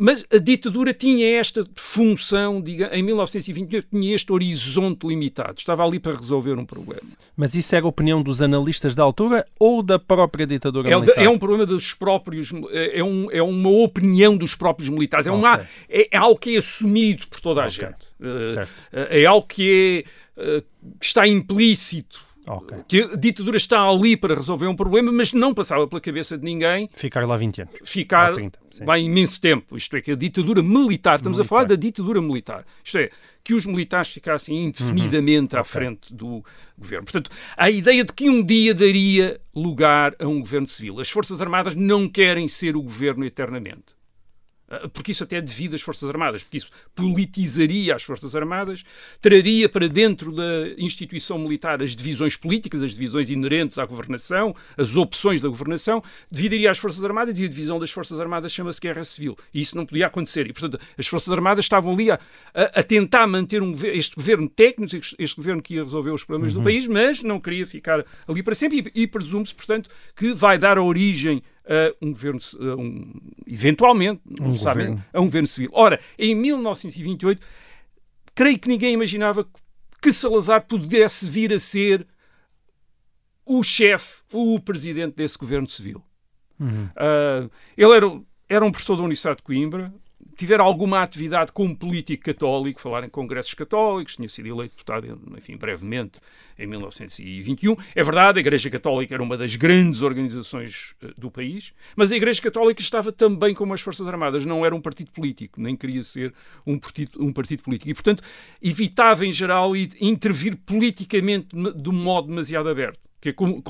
Mas 0.04 0.24
a 0.34 0.38
ditadura 0.38 0.92
tinha 0.92 1.38
esta 1.38 1.64
função, 1.76 2.60
diga, 2.60 2.90
em 2.92 3.04
1928, 3.04 3.86
tinha 3.88 4.12
este 4.12 4.32
horizonte 4.32 5.06
limitado, 5.06 5.54
estava 5.58 5.84
ali 5.84 6.00
para 6.00 6.16
resolver 6.16 6.58
um 6.58 6.66
problema. 6.66 7.00
Mas 7.36 7.54
isso 7.54 7.72
era 7.72 7.84
a 7.84 7.88
opinião 7.88 8.20
dos 8.20 8.42
analistas 8.42 8.96
da 8.96 9.02
altura 9.04 9.46
ou 9.60 9.80
da 9.80 10.00
própria 10.00 10.44
ditadura 10.44 10.90
é, 10.90 10.96
militar? 10.96 11.22
É 11.22 11.28
um 11.28 11.38
problema 11.38 11.64
dos 11.64 11.94
próprios, 11.94 12.52
é, 12.72 12.98
é, 12.98 13.04
um, 13.04 13.30
é 13.30 13.40
uma 13.40 13.70
opinião 13.70 14.36
dos 14.36 14.56
próprios 14.56 14.88
militares, 14.88 15.28
é, 15.28 15.30
uma, 15.30 15.54
okay. 15.54 15.66
é, 15.88 16.08
é, 16.10 16.16
algo 16.16 16.40
que 16.40 16.56
é 16.56 16.58
assumido 16.58 17.28
por 17.28 17.38
toda 17.38 17.62
a 17.62 17.66
okay. 17.68 17.86
gente, 17.86 18.08
uh, 18.20 18.68
é 19.08 19.24
algo 19.24 19.46
que 19.46 20.04
é, 20.36 20.58
uh, 20.58 20.64
está 21.00 21.28
implícito 21.28 22.31
Ok. 22.46 22.76
que 22.88 23.02
a 23.02 23.16
ditadura 23.16 23.56
está 23.56 23.80
ali 23.88 24.16
para 24.16 24.34
resolver 24.34 24.66
um 24.66 24.74
problema, 24.74 25.12
mas 25.12 25.32
não 25.32 25.54
passava 25.54 25.86
pela 25.86 26.00
cabeça 26.00 26.36
de 26.36 26.44
ninguém 26.44 26.90
Ficar 26.94 27.24
lá 27.26 27.36
20 27.36 27.62
anos. 27.62 27.74
ficar 27.84 28.30
Ou 28.30 28.34
30, 28.34 28.58
sim. 28.72 28.84
lá 28.84 28.98
imenso 28.98 29.40
tempo. 29.40 29.76
Isto 29.76 29.96
é, 29.96 30.00
que 30.00 30.10
a 30.10 30.16
ditadura 30.16 30.62
militar, 30.62 31.16
estamos 31.18 31.38
a 31.38 31.42
Militar. 31.42 31.48
falar 31.56 31.64
da 31.68 31.76
ditadura 31.76 32.20
militar. 32.20 32.64
Isto 32.82 32.98
é, 32.98 33.10
que 33.44 33.54
os 33.54 33.64
militares 33.66 34.10
ficassem 34.12 34.64
indefinidamente 34.64 35.54
à 35.54 35.58
Uhum. 35.58 35.62
Ok. 35.62 35.72
frente 35.72 36.14
do 36.14 36.44
governo. 36.76 37.04
Portanto, 37.04 37.30
a 37.56 37.70
ideia 37.70 38.04
de 38.04 38.12
que 38.12 38.28
um 38.28 38.42
dia 38.42 38.74
daria 38.74 39.40
lugar 39.54 40.14
a 40.18 40.26
um 40.26 40.40
governo 40.40 40.66
civil. 40.68 40.98
As 41.00 41.10
Forças 41.10 41.40
Armadas 41.40 41.74
não 41.76 42.08
querem 42.08 42.48
ser 42.48 42.76
o 42.76 42.82
governo 42.82 43.24
eternamente. 43.24 43.94
Ah, 44.72 44.88
Porque 44.88 45.12
isso 45.12 45.22
até 45.22 45.36
é 45.36 45.40
devido 45.42 45.74
às 45.74 45.82
Forças 45.82 46.08
Armadas, 46.08 46.42
porque 46.42 46.56
isso 46.56 46.70
politizaria 46.94 47.94
as 47.94 48.02
Forças 48.02 48.34
Armadas, 48.34 48.82
traria 49.20 49.68
para 49.68 49.86
dentro 49.88 50.32
da 50.32 50.68
instituição 50.78 51.38
militar 51.38 51.82
as 51.82 51.94
divisões 51.94 52.36
políticas, 52.36 52.82
as 52.82 52.92
divisões 52.92 53.28
inerentes 53.28 53.78
à 53.78 53.84
governação, 53.84 54.54
as 54.76 54.96
opções 54.96 55.40
da 55.40 55.48
governação, 55.48 56.02
dividiria 56.30 56.70
as 56.70 56.78
Forças 56.78 57.04
Armadas 57.04 57.38
e 57.38 57.44
a 57.44 57.48
divisão 57.48 57.78
das 57.78 57.90
Forças 57.90 58.18
Armadas 58.18 58.52
chama-se 58.52 58.80
Guerra 58.80 59.04
Civil. 59.04 59.36
E 59.52 59.60
isso 59.60 59.76
não 59.76 59.84
podia 59.84 60.06
acontecer. 60.06 60.46
E, 60.48 60.52
portanto, 60.52 60.80
as 60.96 61.06
Forças 61.06 61.32
Armadas 61.32 61.64
estavam 61.66 61.92
ali 61.92 62.10
a, 62.10 62.18
a- 62.54 62.82
tentar 62.82 63.26
manter 63.26 63.62
um 63.62 63.72
este 63.84 64.16
governo 64.16 64.48
técnico, 64.48 64.96
este, 64.96 65.36
governo 65.36 65.62
que 65.62 65.74
ia 65.74 65.82
resolver 65.82 66.10
os 66.10 66.24
problemas 66.24 66.54
do 66.54 66.62
país, 66.62 66.86
mas 66.86 67.22
não 67.22 67.38
queria 67.38 67.66
ficar 67.66 68.04
ali 68.26 68.42
para 68.42 68.54
sempre. 68.54 68.90
E, 68.94 69.02
e 69.02 69.06
presume-se, 69.06 69.54
portanto, 69.54 69.90
que 70.16 70.32
vai 70.32 70.56
dar 70.58 70.78
origem 70.78 71.42
a 71.66 71.94
um 72.04 72.10
governo, 72.12 72.40
a 72.60 72.76
um- 72.76 73.20
eventualmente, 73.46 74.20
não 74.40 74.48
Um 74.50 74.54
se 74.54 74.62
sabe, 74.64 74.80
governo. 74.84 75.04
a 75.12 75.20
um 75.20 75.24
governo 75.24 75.48
civil. 75.48 75.70
Ora, 75.72 76.00
em 76.18 76.34
1928, 76.34 77.46
creio 78.34 78.58
que 78.58 78.68
ninguém 78.68 78.94
imaginava 78.94 79.46
que 80.00 80.12
Salazar 80.12 80.66
pudesse 80.66 81.28
vir 81.28 81.52
a 81.52 81.58
ser 81.60 82.06
o 83.46 83.62
chefe, 83.62 84.22
o 84.32 84.58
presidente 84.60 85.14
desse 85.16 85.36
governo 85.38 85.68
civil. 85.68 86.02
Ah, 86.96 87.48
ele 87.76 87.92
era, 87.92 88.20
era 88.48 88.64
um 88.64 88.70
professor 88.70 88.96
da 88.96 89.02
Universidade 89.02 89.38
de 89.38 89.42
Coimbra, 89.42 89.92
tivera 90.36 90.62
alguma 90.62 91.02
atividade 91.02 91.52
como 91.52 91.76
político 91.76 92.24
católico, 92.24 92.80
falar 92.80 93.04
em 93.04 93.08
congressos 93.08 93.54
católicos, 93.54 94.16
tinha 94.16 94.28
sido 94.28 94.48
eleito 94.48 94.74
deputado, 94.76 95.20
enfim, 95.36 95.56
brevemente, 95.56 96.20
em 96.58 96.66
1921. 96.66 97.76
É 97.94 98.02
verdade, 98.02 98.38
a 98.38 98.40
Igreja 98.40 98.70
Católica 98.70 99.14
era 99.14 99.22
uma 99.22 99.36
das 99.36 99.56
grandes 99.56 100.02
organizações 100.02 100.94
eh, 101.02 101.12
do 101.16 101.30
país, 101.30 101.72
mas 101.96 102.12
a 102.12 102.16
Igreja 102.16 102.40
Católica 102.40 102.80
estava 102.80 103.12
também 103.12 103.54
como 103.54 103.74
as 103.74 103.80
Forças 103.80 104.06
Armadas, 104.06 104.44
não 104.44 104.64
era 104.64 104.74
um 104.74 104.80
partido 104.80 105.10
político, 105.10 105.60
nem 105.60 105.76
queria 105.76 106.02
ser 106.02 106.32
um 106.66 106.78
partido, 106.78 107.22
um 107.22 107.32
partido 107.32 107.62
político. 107.62 107.90
E, 107.90 107.94
portanto, 107.94 108.22
evitava, 108.60 109.26
em 109.26 109.32
geral, 109.32 109.74
intervir 109.76 110.56
politicamente 110.56 111.48
de 111.54 111.88
um 111.88 111.92
modo 111.92 112.28
demasiado 112.28 112.68
aberto. 112.68 113.11
Que 113.22 113.28
a, 113.28 113.32
com- 113.32 113.62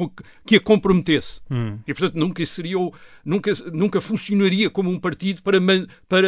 que 0.47 0.57
a 0.57 0.61
comprometesse. 0.61 1.43
Hum. 1.51 1.79
E, 1.87 1.93
portanto, 1.93 2.15
nunca 2.19 2.45
seria 2.47 2.77
nunca, 3.23 3.53
nunca 3.71 4.01
funcionaria 4.01 4.71
como 4.71 4.89
um 4.91 4.99
partido 4.99 5.43
para, 5.43 5.59
para 6.09 6.27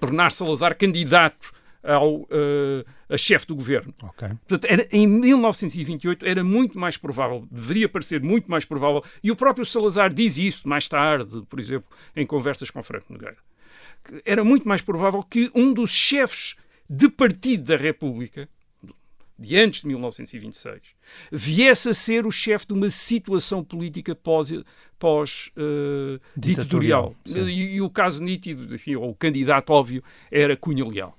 tornar 0.00 0.32
Salazar 0.32 0.74
candidato 0.76 1.52
ao, 1.82 2.26
eh, 2.30 2.82
a 3.10 3.18
chefe 3.18 3.46
do 3.46 3.54
governo. 3.54 3.92
Ok. 4.02 4.26
Portanto, 4.48 4.64
era, 4.72 4.88
em 4.90 5.06
1928 5.06 6.24
era 6.24 6.42
muito 6.42 6.78
mais 6.78 6.96
provável, 6.96 7.46
deveria 7.50 7.86
parecer 7.88 8.22
muito 8.22 8.50
mais 8.50 8.64
provável, 8.64 9.04
e 9.22 9.30
o 9.30 9.36
próprio 9.36 9.66
Salazar 9.66 10.10
diz 10.12 10.38
isso 10.38 10.66
mais 10.66 10.88
tarde, 10.88 11.42
por 11.48 11.60
exemplo, 11.60 11.88
em 12.16 12.26
conversas 12.26 12.70
com 12.70 12.82
Franco 12.82 13.12
Nogueira, 13.12 13.36
era 14.24 14.42
muito 14.42 14.66
mais 14.66 14.80
provável 14.80 15.22
que 15.22 15.50
um 15.54 15.74
dos 15.74 15.90
chefes 15.92 16.56
de 16.88 17.08
partido 17.10 17.64
da 17.64 17.76
República, 17.76 18.48
de 19.44 19.56
antes 19.56 19.82
de 19.82 19.88
1926, 19.88 20.80
viesse 21.30 21.88
a 21.90 21.94
ser 21.94 22.26
o 22.26 22.30
chefe 22.30 22.66
de 22.66 22.72
uma 22.72 22.90
situação 22.90 23.62
política 23.62 24.14
pós, 24.14 24.52
pós 24.98 25.50
sim. 27.24 27.46
E, 27.46 27.74
e 27.76 27.80
o 27.80 27.90
caso 27.90 28.24
nítido, 28.24 28.74
enfim, 28.74 28.96
ou 28.96 29.10
o 29.10 29.14
candidato 29.14 29.70
óbvio, 29.70 30.02
era 30.30 30.56
Cunha 30.56 30.84
Leal. 30.84 31.16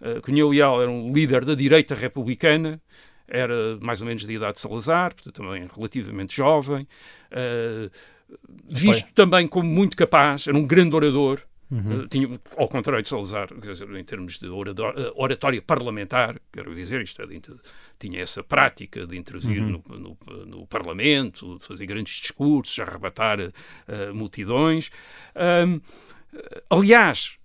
Uh, 0.00 0.20
Cunha 0.22 0.46
Leal 0.46 0.82
era 0.82 0.90
um 0.90 1.12
líder 1.12 1.44
da 1.44 1.54
direita 1.54 1.94
republicana, 1.94 2.80
era 3.28 3.76
mais 3.80 4.00
ou 4.00 4.06
menos 4.06 4.24
da 4.24 4.32
idade 4.32 4.54
de 4.54 4.60
Salazar, 4.60 5.14
portanto 5.14 5.34
também 5.34 5.66
relativamente 5.74 6.36
jovem, 6.36 6.86
uh, 7.32 7.90
visto 8.68 9.12
também 9.14 9.46
como 9.46 9.68
muito 9.68 9.96
capaz, 9.96 10.46
era 10.46 10.56
um 10.56 10.66
grande 10.66 10.94
orador, 10.94 11.40
uh, 11.70 12.08
tinha, 12.08 12.40
ao 12.56 12.68
contrário 12.68 13.02
de 13.02 13.08
Salazar, 13.08 13.48
dizer, 13.60 13.90
em 13.96 14.04
termos 14.04 14.38
de 14.38 14.48
orador, 14.48 14.94
uh, 14.96 15.12
oratória 15.14 15.60
parlamentar, 15.62 16.40
quero 16.52 16.74
dizer, 16.74 17.02
isto 17.02 17.20
é, 17.22 17.26
de 17.26 17.40
tinha 17.98 18.20
essa 18.20 18.42
prática 18.42 19.06
de 19.06 19.16
intervir 19.16 19.62
no, 19.62 19.82
no- 19.88 20.46
no 20.46 20.66
Parlamento, 20.66 21.58
de 21.58 21.64
fazer 21.64 21.86
grandes 21.86 22.20
discursos, 22.20 22.78
arrebatar 22.78 23.38
uh, 23.40 24.14
multidões. 24.14 24.90
Um, 25.66 25.80
aliás, 26.70 27.38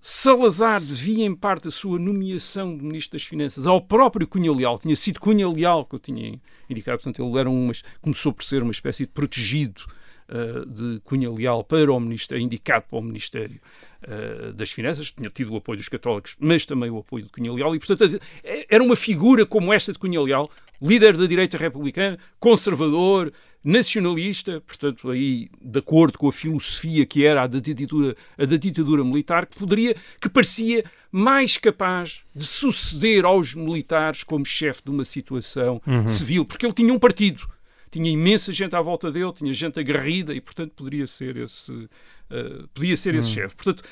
Salazar 0.00 0.80
devia, 0.80 1.24
em 1.26 1.34
parte, 1.34 1.68
a 1.68 1.70
sua 1.72 1.98
nomeação 1.98 2.76
de 2.76 2.84
Ministro 2.84 3.18
das 3.18 3.26
Finanças 3.26 3.66
ao 3.66 3.80
próprio 3.82 4.28
Cunha 4.28 4.52
Leal. 4.52 4.78
Tinha 4.78 4.94
sido 4.94 5.18
Cunha 5.18 5.48
Leal 5.48 5.84
que 5.84 5.96
eu 5.96 5.98
tinha 5.98 6.40
indicado. 6.70 6.98
Portanto, 7.02 7.22
ele 7.22 7.38
era 7.38 7.50
uma, 7.50 7.72
começou 8.00 8.32
por 8.32 8.44
ser 8.44 8.62
uma 8.62 8.70
espécie 8.70 9.06
de 9.06 9.12
protegido 9.12 9.82
uh, 10.28 10.66
de 10.66 11.00
Cunha 11.00 11.30
Leal 11.30 11.64
para 11.64 11.92
o 11.92 12.00
Ministério, 12.00 12.42
indicado 12.42 12.84
para 12.88 12.98
o 12.98 13.02
Ministério 13.02 13.60
uh, 14.06 14.52
das 14.52 14.70
Finanças. 14.70 15.10
Tinha 15.10 15.30
tido 15.30 15.52
o 15.52 15.56
apoio 15.56 15.78
dos 15.78 15.88
católicos, 15.88 16.36
mas 16.38 16.64
também 16.64 16.90
o 16.90 16.98
apoio 16.98 17.24
de 17.24 17.30
Cunha 17.30 17.52
Leal. 17.52 17.74
E, 17.74 17.78
portanto, 17.78 18.20
era 18.68 18.82
uma 18.82 18.96
figura 18.96 19.44
como 19.46 19.72
esta 19.72 19.92
de 19.92 19.98
Cunha 19.98 20.20
Leal, 20.20 20.50
líder 20.80 21.16
da 21.16 21.26
direita 21.26 21.56
republicana, 21.56 22.18
conservador, 22.38 23.32
nacionalista, 23.62 24.60
portanto, 24.60 25.10
aí 25.10 25.50
de 25.60 25.78
acordo 25.78 26.18
com 26.18 26.28
a 26.28 26.32
filosofia 26.32 27.04
que 27.04 27.24
era 27.24 27.42
a 27.42 27.46
da 27.46 27.58
ditadura, 27.58 28.16
a 28.38 28.44
da 28.44 28.56
ditadura 28.56 29.04
militar, 29.04 29.46
que 29.46 29.58
poderia, 29.58 29.96
que 30.20 30.28
parecia 30.28 30.84
mais 31.10 31.56
capaz 31.56 32.22
de 32.34 32.44
suceder 32.44 33.24
aos 33.24 33.54
militares 33.54 34.22
como 34.22 34.46
chefe 34.46 34.82
de 34.84 34.90
uma 34.90 35.04
situação 35.04 35.82
civil, 36.06 36.44
porque 36.44 36.64
ele 36.64 36.72
tinha 36.72 36.92
um 36.94 36.98
partido, 36.98 37.48
tinha 37.90 38.10
imensa 38.10 38.52
gente 38.52 38.74
à 38.76 38.80
volta 38.80 39.10
dele, 39.10 39.32
tinha 39.32 39.52
gente 39.52 39.78
aguerrida 39.78 40.34
e, 40.34 40.40
portanto, 40.40 40.72
poderia 40.74 41.06
ser 41.06 41.36
esse, 41.36 41.72
uh, 41.72 42.68
podia 42.74 42.96
ser 42.96 43.14
esse 43.14 43.28
chefe. 43.28 43.54
Portanto, 43.56 43.82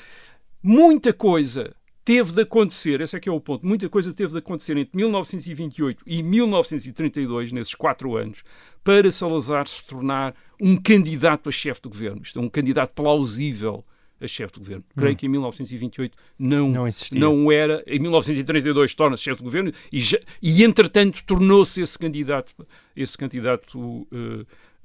muita 0.61 1.13
coisa 1.13 1.75
teve 2.07 2.31
de 2.31 2.41
acontecer, 2.41 3.01
esse 3.01 3.17
é 3.17 3.19
que 3.19 3.27
é 3.27 3.31
o 3.31 3.41
ponto, 3.41 3.65
muita 3.65 3.89
coisa 3.89 4.13
teve 4.13 4.31
de 4.31 4.37
acontecer 4.37 4.77
entre 4.77 4.95
1928 4.95 6.03
e 6.07 6.23
1932, 6.23 7.51
nesses 7.51 7.75
quatro 7.75 8.15
anos, 8.15 8.43
para 8.81 9.11
Salazar 9.11 9.67
se 9.67 9.85
tornar 9.85 10.33
um 10.61 10.77
candidato 10.77 11.49
a 11.49 11.51
chefe 11.51 11.81
de 11.81 11.89
governo. 11.89 12.21
Isto 12.23 12.39
é, 12.39 12.41
um 12.41 12.47
candidato 12.47 12.93
plausível 12.93 13.83
a 14.19 14.27
chefe 14.27 14.53
de 14.53 14.59
governo. 14.59 14.83
Creio 14.95 15.15
que 15.15 15.25
em 15.25 15.29
1928 15.29 16.17
não, 16.39 16.69
Não 16.71 16.87
existia. 16.87 17.19
não 17.19 17.51
era. 17.51 17.83
Em 17.85 17.99
1932 17.99 18.95
torna-se 18.95 19.23
chefe 19.23 19.37
de 19.37 19.43
governo 19.43 19.71
e, 19.91 19.99
já- 19.99 20.19
e 20.41 20.63
entretanto, 20.63 21.23
tornou-se 21.25 21.79
esse 21.81 21.97
candidato, 21.99 22.53
esse 22.95 23.17
candidato 23.17 23.77
uh, 23.79 24.07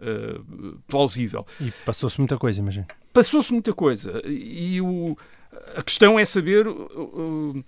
uh, 0.00 0.78
plausível 0.86 1.46
E 1.60 1.70
passou-se 1.84 2.18
muita 2.18 2.36
coisa, 2.36 2.60
imagino. 2.60 2.86
passou-se 3.12 3.52
muita 3.52 3.72
coisa 3.72 4.22
e 4.26 4.80
o, 4.80 5.16
a 5.74 5.82
questão 5.82 6.18
é 6.18 6.24
saber 6.24 6.66
uh, 6.66 6.72
uh, 7.54 7.64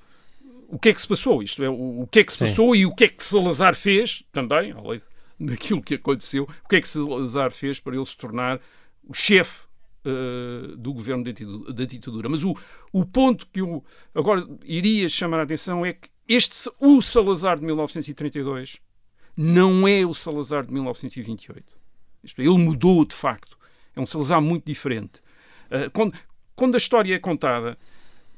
o 0.69 0.79
que 0.79 0.89
é 0.89 0.95
que 0.95 1.01
se 1.01 1.07
passou, 1.09 1.43
isto 1.43 1.63
é, 1.63 1.69
o, 1.69 2.01
o 2.03 2.07
que 2.07 2.19
é 2.21 2.25
que 2.25 2.33
se 2.33 2.39
Sim. 2.39 2.45
passou 2.47 2.75
e 2.77 2.85
o 2.87 2.95
que 2.95 3.05
é 3.05 3.09
que 3.09 3.23
Salazar 3.23 3.75
fez 3.77 4.25
também, 4.33 4.73
além 4.73 5.01
daquilo 5.39 5.83
que 5.83 5.95
aconteceu, 5.95 6.45
o 6.65 6.69
que 6.69 6.77
é 6.77 6.81
que 6.81 6.89
Salazar 6.89 7.51
fez 7.53 7.79
para 7.81 7.95
ele 7.97 8.05
se 8.05 8.17
tornar 8.17 8.61
o 9.03 9.13
chefe 9.15 9.63
uh, 10.05 10.77
do 10.77 10.93
governo 10.93 11.25
da 11.25 11.85
ditadura. 11.85 12.29
Mas 12.29 12.45
o, 12.45 12.55
o 12.93 13.05
ponto 13.05 13.47
que 13.53 13.61
eu 13.61 13.85
agora 14.15 14.47
iria 14.65 15.09
chamar 15.09 15.41
a 15.41 15.43
atenção 15.43 15.85
é 15.85 15.93
que 15.93 16.09
este, 16.29 16.71
o 16.81 17.03
Salazar 17.03 17.59
de 17.59 17.65
1932 17.65 18.79
não 19.37 19.87
é 19.87 20.07
o 20.07 20.15
Salazar 20.15 20.65
de 20.65 20.73
1928. 20.73 21.77
Isto 22.23 22.41
é, 22.41 22.45
ele 22.45 22.59
mudou 22.59 23.05
de 23.05 23.15
facto. 23.15 23.59
É 23.95 24.01
um 24.01 24.07
Salazar 24.07 24.41
muito 24.41 24.65
diferente. 24.65 25.21
Uh, 25.67 25.91
quando, 25.93 26.15
quando 26.55 26.75
a 26.75 26.79
história 26.79 27.15
é 27.15 27.19
contada, 27.19 27.77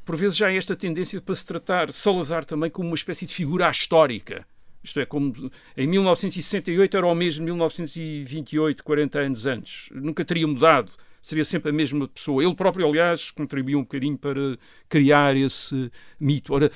por 0.04 0.16
vezes 0.16 0.36
já 0.36 0.46
há 0.46 0.52
esta 0.52 0.76
tendência 0.76 1.20
para 1.20 1.34
se 1.34 1.46
tratar 1.46 1.92
Salazar 1.92 2.44
também 2.44 2.70
como 2.70 2.88
uma 2.88 2.94
espécie 2.94 3.26
de 3.26 3.34
figura 3.34 3.68
histórica. 3.68 4.46
Isto 4.82 5.00
é, 5.00 5.06
como 5.06 5.50
em 5.76 5.86
1968 5.88 6.96
era 6.96 7.06
o 7.06 7.14
mesmo 7.14 7.44
1928, 7.44 8.84
40 8.84 9.18
anos 9.18 9.46
antes. 9.46 9.88
Nunca 9.92 10.24
teria 10.24 10.46
mudado. 10.46 10.92
Seria 11.26 11.44
sempre 11.44 11.70
a 11.70 11.72
mesma 11.72 12.06
pessoa. 12.06 12.40
Ele 12.44 12.54
próprio, 12.54 12.86
aliás, 12.86 13.32
contribuiu 13.32 13.80
um 13.80 13.82
bocadinho 13.82 14.16
para 14.16 14.56
criar 14.88 15.36
esse 15.36 15.90
mito. 16.20 16.54
Ora, 16.54 16.70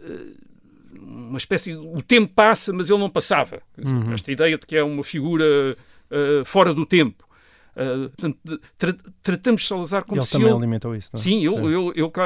eh, 0.00 0.26
uma 0.98 1.38
espécie. 1.38 1.76
O 1.76 2.02
tempo 2.02 2.32
passa, 2.34 2.72
mas 2.72 2.90
ele 2.90 2.98
não 2.98 3.08
passava. 3.08 3.62
Dizer, 3.78 3.96
Esta 4.12 4.32
ideia 4.32 4.58
de 4.58 4.66
que 4.66 4.74
é 4.76 4.82
uma 4.82 5.04
figura 5.04 5.76
eh, 6.10 6.42
fora 6.44 6.74
do 6.74 6.84
tempo. 6.84 7.24
Eh, 7.76 8.08
portanto, 8.08 8.38
de- 8.42 8.58
tra- 8.76 8.96
tratamos 9.22 9.64
Salazar 9.64 10.04
como 10.04 10.16
ele 10.20 10.26
se 10.26 10.36
ele 10.48 10.56
alimentou 10.56 10.96
isso, 10.96 11.10
não 11.12 11.20
é? 11.20 11.22
Sim, 11.22 11.46
ele, 11.46 11.56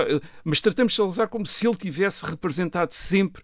ele- 0.08 0.20
mas 0.44 0.60
tratamos 0.62 0.94
Salazar 0.94 1.28
como 1.28 1.44
se 1.44 1.66
ele 1.66 1.76
tivesse 1.76 2.24
representado 2.24 2.94
sempre 2.94 3.42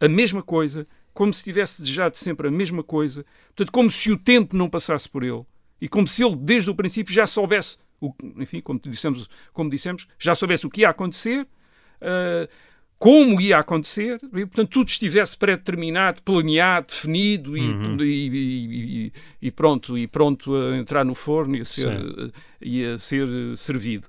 a 0.00 0.08
mesma 0.08 0.42
coisa 0.42 0.86
como 1.12 1.32
se 1.32 1.44
tivesse 1.44 1.80
desejado 1.82 2.16
sempre 2.16 2.48
a 2.48 2.50
mesma 2.50 2.82
coisa, 2.82 3.24
portanto, 3.48 3.70
como 3.72 3.90
se 3.90 4.10
o 4.12 4.18
tempo 4.18 4.54
não 4.56 4.68
passasse 4.68 5.08
por 5.08 5.22
ele 5.22 5.44
e 5.80 5.88
como 5.88 6.06
se 6.06 6.24
ele, 6.24 6.36
desde 6.36 6.70
o 6.70 6.74
princípio, 6.74 7.12
já 7.12 7.26
soubesse, 7.26 7.78
o, 8.00 8.14
enfim, 8.36 8.60
como 8.60 8.80
dissemos, 8.80 9.28
como 9.52 9.70
dissemos, 9.70 10.06
já 10.18 10.34
soubesse 10.34 10.66
o 10.66 10.70
que 10.70 10.82
ia 10.82 10.90
acontecer. 10.90 11.46
Uh, 12.00 12.48
como 12.98 13.40
ia 13.40 13.58
acontecer, 13.58 14.18
e, 14.22 14.46
portanto, 14.46 14.70
tudo 14.70 14.88
estivesse 14.88 15.36
pré-determinado, 15.36 16.22
planeado, 16.22 16.86
definido 16.86 17.56
e, 17.56 17.60
uhum. 17.60 17.96
e, 18.00 19.12
e, 19.42 19.50
pronto, 19.50 19.98
e 19.98 20.06
pronto 20.06 20.56
a 20.56 20.78
entrar 20.78 21.04
no 21.04 21.14
forno 21.14 21.56
e 21.56 21.60
a 21.60 21.64
ser, 21.64 21.88
a 21.90 22.98
ser 22.98 23.28
servido. 23.56 24.08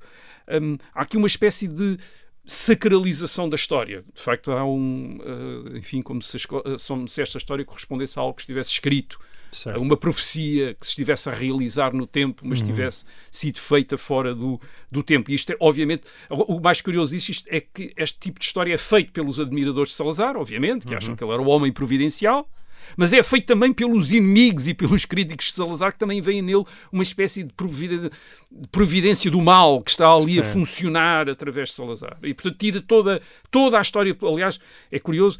Um, 0.50 0.78
há 0.94 1.02
aqui 1.02 1.18
uma 1.18 1.28
espécie 1.28 1.68
de 1.68 1.98
sacralização 2.46 3.50
da 3.50 3.56
história. 3.56 4.06
De 4.14 4.22
facto, 4.22 4.52
há 4.52 4.66
um, 4.66 5.18
uh, 5.18 5.78
enfim, 5.78 6.02
como 6.02 6.22
se, 6.22 6.38
como 6.48 7.08
se 7.10 7.22
esta 7.22 7.38
história 7.38 7.66
correspondesse 7.66 8.18
a 8.18 8.22
algo 8.22 8.36
que 8.36 8.42
estivesse 8.44 8.72
escrito 8.72 9.20
Certo. 9.52 9.82
uma 9.82 9.96
profecia 9.96 10.76
que 10.76 10.86
se 10.86 10.92
estivesse 10.92 11.30
a 11.30 11.34
realizar 11.34 11.94
no 11.94 12.06
tempo, 12.06 12.42
mas 12.46 12.60
uhum. 12.60 12.66
tivesse 12.66 13.06
sido 13.32 13.60
feita 13.60 13.98
fora 13.98 14.36
do, 14.36 14.60
do 14.92 15.02
tempo. 15.02 15.32
E 15.32 15.34
isto 15.34 15.52
é, 15.52 15.58
obviamente, 15.60 16.04
o 16.30 16.60
mais 16.60 16.82
curioso 16.82 17.16
disso 17.16 17.44
é 17.48 17.62
que 17.62 17.94
este 17.96 18.20
tipo 18.20 18.40
de 18.40 18.46
história 18.46 18.74
é 18.74 18.78
feito 18.78 19.12
pelos 19.12 19.40
admiradores 19.40 19.92
de 19.92 19.96
Salazar, 19.96 20.36
obviamente, 20.36 20.86
que 20.86 20.92
uhum. 20.92 20.98
acham 20.98 21.16
que 21.16 21.24
ele 21.24 21.32
era 21.32 21.42
o 21.42 21.48
homem 21.48 21.72
providencial, 21.72 22.50
mas 22.96 23.12
é 23.14 23.22
feito 23.24 23.46
também 23.46 23.74
pelos 23.74 24.12
inimigos 24.12 24.68
e 24.68 24.74
pelos 24.74 25.06
críticos 25.06 25.48
de 25.48 25.54
Salazar, 25.54 25.92
que 25.92 26.00
também 26.00 26.22
veem 26.22 26.42
nele 26.42 26.64
uma 26.92 27.04
espécie 27.04 27.44
de 27.44 27.54
providência 28.72 29.30
do 29.30 29.42
mal 29.42 29.82
que 29.82 29.92
está 29.92 30.10
ali 30.10 30.34
Sim. 30.34 30.40
a 30.40 30.44
funcionar 30.44 31.30
através 31.30 31.70
de 31.70 31.76
Salazar. 31.76 32.18
E, 32.24 32.34
portanto, 32.34 32.58
tira 32.58 32.82
toda, 32.82 33.22
toda 33.52 33.78
a 33.78 33.82
história. 33.82 34.16
Aliás, 34.22 34.60
é 34.92 35.00
curioso, 35.00 35.40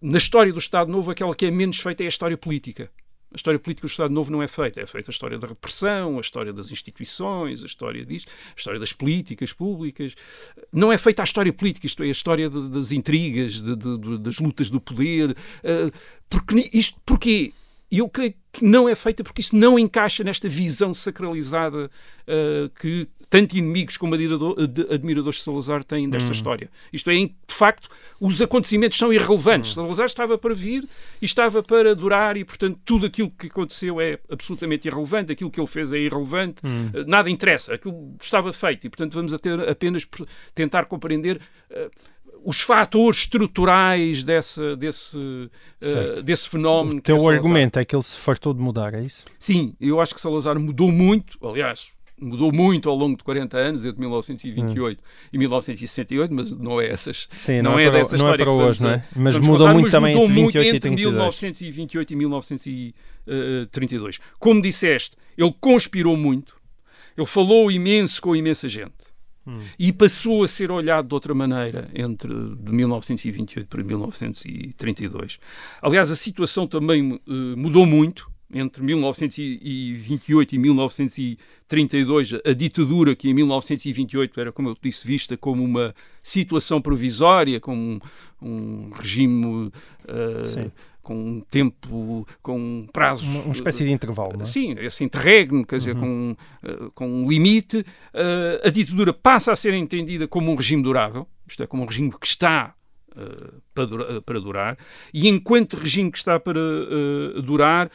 na 0.00 0.18
história 0.18 0.52
do 0.52 0.58
Estado 0.58 0.90
Novo, 0.90 1.10
aquela 1.10 1.34
que 1.34 1.46
é 1.46 1.50
menos 1.50 1.78
feita 1.78 2.02
é 2.02 2.06
a 2.06 2.08
história 2.08 2.36
política. 2.36 2.90
A 3.32 3.36
história 3.36 3.58
política 3.58 3.88
do 3.88 3.90
Estado 3.90 4.14
Novo 4.14 4.30
não 4.30 4.40
é 4.40 4.46
feita. 4.46 4.80
É 4.80 4.86
feita 4.86 5.10
a 5.10 5.12
história 5.12 5.36
da 5.36 5.48
repressão, 5.48 6.18
a 6.18 6.20
história 6.20 6.52
das 6.52 6.70
instituições, 6.70 7.64
a 7.64 7.66
história 7.66 8.06
disto, 8.06 8.30
a 8.30 8.58
história 8.58 8.78
das 8.78 8.92
políticas 8.92 9.52
públicas. 9.52 10.14
Não 10.72 10.92
é 10.92 10.96
feita 10.96 11.20
a 11.20 11.24
história 11.24 11.52
política, 11.52 11.84
isto 11.84 12.04
é, 12.04 12.06
a 12.06 12.10
história 12.10 12.48
de, 12.48 12.68
das 12.68 12.92
intrigas, 12.92 13.60
de, 13.60 13.74
de, 13.74 14.18
das 14.18 14.38
lutas 14.38 14.70
do 14.70 14.80
poder. 14.80 15.30
Uh, 15.30 15.92
porque 16.30 16.70
isto, 16.72 17.00
porquê? 17.04 17.52
Eu 17.98 18.08
creio 18.08 18.34
que 18.52 18.64
não 18.64 18.88
é 18.88 18.94
feita 18.94 19.22
porque 19.24 19.40
isso 19.40 19.56
não 19.56 19.78
encaixa 19.78 20.22
nesta 20.24 20.48
visão 20.48 20.94
sacralizada 20.94 21.90
uh, 22.26 22.68
que 22.80 23.08
tanto 23.34 23.56
inimigos 23.56 23.96
como 23.96 24.14
admirador, 24.14 24.54
admiradores 24.92 25.38
de 25.38 25.44
Salazar 25.44 25.82
têm 25.82 26.08
desta 26.08 26.28
hum. 26.28 26.32
história. 26.32 26.70
Isto 26.92 27.10
é, 27.10 27.14
de 27.14 27.34
facto, 27.48 27.88
os 28.20 28.40
acontecimentos 28.40 28.96
são 28.96 29.12
irrelevantes. 29.12 29.72
Hum. 29.72 29.82
Salazar 29.82 30.06
estava 30.06 30.38
para 30.38 30.54
vir 30.54 30.88
e 31.20 31.24
estava 31.24 31.60
para 31.60 31.96
durar 31.96 32.36
e, 32.36 32.44
portanto, 32.44 32.78
tudo 32.84 33.06
aquilo 33.06 33.30
que 33.30 33.48
aconteceu 33.48 34.00
é 34.00 34.20
absolutamente 34.30 34.86
irrelevante, 34.86 35.32
aquilo 35.32 35.50
que 35.50 35.58
ele 35.58 35.66
fez 35.66 35.92
é 35.92 35.98
irrelevante, 35.98 36.62
hum. 36.64 36.90
uh, 36.94 37.04
nada 37.08 37.28
interessa, 37.28 37.74
aquilo 37.74 38.14
estava 38.22 38.52
feito 38.52 38.86
e, 38.86 38.90
portanto, 38.90 39.14
vamos 39.14 39.32
ter 39.40 39.68
apenas 39.68 40.06
tentar 40.54 40.84
compreender 40.84 41.40
uh, 41.72 41.90
os 42.44 42.60
fatores 42.60 43.20
estruturais 43.20 44.22
desse, 44.22 44.76
desse, 44.76 45.16
uh, 45.16 46.22
desse 46.22 46.46
fenómeno. 46.48 46.98
O 46.98 47.02
teu 47.02 47.30
é 47.30 47.34
argumento 47.34 47.78
é 47.78 47.84
que 47.84 47.96
ele 47.96 48.02
se 48.02 48.18
fartou 48.18 48.52
de 48.52 48.60
mudar, 48.60 48.92
é 48.94 49.02
isso? 49.02 49.24
Sim, 49.38 49.74
eu 49.80 50.00
acho 50.00 50.14
que 50.14 50.20
Salazar 50.20 50.58
mudou 50.60 50.92
muito, 50.92 51.38
aliás, 51.42 51.90
mudou 52.20 52.52
muito 52.52 52.88
ao 52.88 52.94
longo 52.94 53.16
de 53.16 53.24
40 53.24 53.56
anos, 53.56 53.84
entre 53.84 53.98
1928 54.00 55.00
hum. 55.00 55.04
e 55.32 55.38
1968, 55.38 56.34
mas 56.34 56.52
não 56.52 56.80
é 56.80 56.88
essas. 56.88 57.28
Sim, 57.32 57.62
não, 57.62 57.72
não 57.72 57.78
é, 57.78 57.84
é 57.84 57.90
para, 57.90 57.98
dessa 57.98 58.16
não 58.16 58.26
é 58.26 58.28
história 58.28 58.42
é 58.42 58.44
para 58.44 58.54
hoje, 58.54 58.82
não 58.82 58.90
é? 58.90 59.04
Mas 59.16 59.38
mudou 59.38 59.58
contar, 59.58 59.72
muito 59.72 59.84
mas 59.84 59.92
também 59.92 60.14
mudou 60.14 60.26
entre 60.26 60.42
28 60.42 60.70
muito 60.70 60.86
entre 60.86 60.90
1928 60.90 62.12
e 62.12 62.16
1932. 62.16 64.20
Como 64.38 64.60
disseste, 64.60 65.16
ele 65.36 65.54
conspirou 65.60 66.16
muito, 66.16 66.56
ele 67.16 67.26
falou 67.26 67.70
imenso 67.70 68.20
com 68.20 68.36
imensa 68.36 68.68
gente. 68.68 69.13
E 69.78 69.92
passou 69.92 70.42
a 70.42 70.48
ser 70.48 70.70
olhado 70.70 71.08
de 71.08 71.14
outra 71.14 71.34
maneira 71.34 71.90
entre 71.94 72.28
de 72.28 72.72
1928 72.72 73.68
para 73.68 73.82
1932. 73.82 75.38
Aliás, 75.82 76.10
a 76.10 76.16
situação 76.16 76.66
também 76.66 77.12
uh, 77.12 77.56
mudou 77.56 77.86
muito 77.86 78.33
entre 78.52 78.82
1928 78.82 80.54
e 80.54 80.58
1932, 80.58 82.34
a 82.44 82.52
ditadura 82.52 83.14
que 83.14 83.28
em 83.28 83.34
1928 83.34 84.40
era, 84.40 84.52
como 84.52 84.68
eu 84.70 84.76
disse, 84.80 85.06
vista 85.06 85.36
como 85.36 85.64
uma 85.64 85.94
situação 86.22 86.80
provisória, 86.80 87.60
como 87.60 87.80
um, 87.80 88.00
um 88.42 88.90
regime 88.90 89.66
uh, 89.66 90.72
com 91.02 91.16
um 91.16 91.40
tempo, 91.40 92.26
com 92.42 92.56
um 92.56 92.88
prazo... 92.92 93.26
Uma, 93.26 93.42
uma 93.42 93.52
espécie 93.52 93.84
de 93.84 93.90
intervalo, 93.90 94.40
é? 94.40 94.44
Sim, 94.44 94.74
esse 94.78 95.04
interregno, 95.04 95.66
quer 95.66 95.78
dizer, 95.78 95.96
uhum. 95.96 96.36
com, 96.62 96.70
uh, 96.70 96.90
com 96.92 97.08
um 97.08 97.28
limite. 97.28 97.78
Uh, 97.78 98.66
a 98.66 98.70
ditadura 98.70 99.12
passa 99.12 99.52
a 99.52 99.56
ser 99.56 99.74
entendida 99.74 100.28
como 100.28 100.50
um 100.50 100.54
regime 100.54 100.82
durável, 100.82 101.26
isto 101.46 101.62
é, 101.62 101.66
como 101.66 101.82
um 101.82 101.86
regime 101.86 102.10
que 102.10 102.26
está 102.26 102.74
para, 103.72 104.40
durar, 104.40 104.76
e 105.12 105.28
enquanto 105.28 105.76
regime 105.76 106.10
que 106.10 106.18
está 106.18 106.40
para 106.40 106.58
durar, 107.44 107.88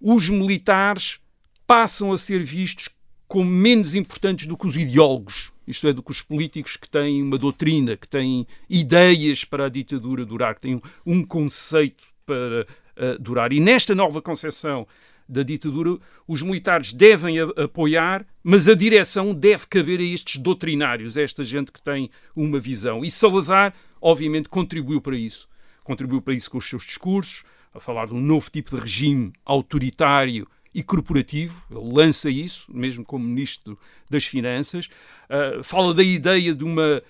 os 0.00 0.28
militares 0.28 1.20
passam 1.66 2.12
a 2.12 2.18
ser 2.18 2.42
vistos 2.42 2.88
como 3.28 3.48
menos 3.48 3.94
importantes 3.94 4.46
do 4.46 4.56
que 4.56 4.66
os 4.66 4.76
ideólogos, 4.76 5.52
isto 5.64 5.86
é, 5.86 5.92
do 5.92 6.02
que 6.02 6.10
os 6.10 6.20
políticos 6.20 6.76
que 6.76 6.90
têm 6.90 7.22
uma 7.22 7.38
doutrina, 7.38 7.96
que 7.96 8.08
têm 8.08 8.44
ideias 8.68 9.44
para 9.44 9.66
a 9.66 9.68
ditadura 9.68 10.24
durar, 10.24 10.56
que 10.56 10.62
têm 10.62 10.82
um 11.06 11.24
conceito 11.24 12.02
para 12.26 12.66
uh, 12.96 13.18
durar. 13.20 13.52
E 13.52 13.60
nesta 13.60 13.94
nova 13.94 14.20
concepção 14.20 14.84
da 15.28 15.44
ditadura, 15.44 15.96
os 16.26 16.42
militares 16.42 16.92
devem 16.92 17.38
apoiar, 17.38 18.26
mas 18.42 18.66
a 18.66 18.74
direção 18.74 19.32
deve 19.32 19.68
caber 19.68 20.00
a 20.00 20.02
estes 20.02 20.38
doutrinários, 20.38 21.16
a 21.16 21.22
esta 21.22 21.44
gente 21.44 21.70
que 21.70 21.80
tem 21.80 22.10
uma 22.34 22.58
visão. 22.58 23.04
E 23.04 23.10
Salazar, 23.12 23.72
obviamente, 24.00 24.48
contribuiu 24.48 25.00
para 25.00 25.16
isso. 25.16 25.48
Contribuiu 25.84 26.20
para 26.20 26.34
isso 26.34 26.50
com 26.50 26.58
os 26.58 26.68
seus 26.68 26.82
discursos, 26.82 27.44
a 27.72 27.80
falar 27.80 28.06
de 28.06 28.14
um 28.14 28.20
novo 28.20 28.50
tipo 28.50 28.74
de 28.74 28.82
regime 28.82 29.32
autoritário 29.44 30.46
e 30.74 30.82
corporativo. 30.82 31.64
Ele 31.70 31.94
lança 31.94 32.30
isso, 32.30 32.66
mesmo 32.72 33.04
como 33.04 33.24
Ministro 33.24 33.78
das 34.08 34.24
Finanças. 34.24 34.88
Uh, 35.28 35.62
fala 35.62 35.94
da 35.94 36.02
ideia 36.02 36.54
de 36.54 36.64
uma 36.64 37.02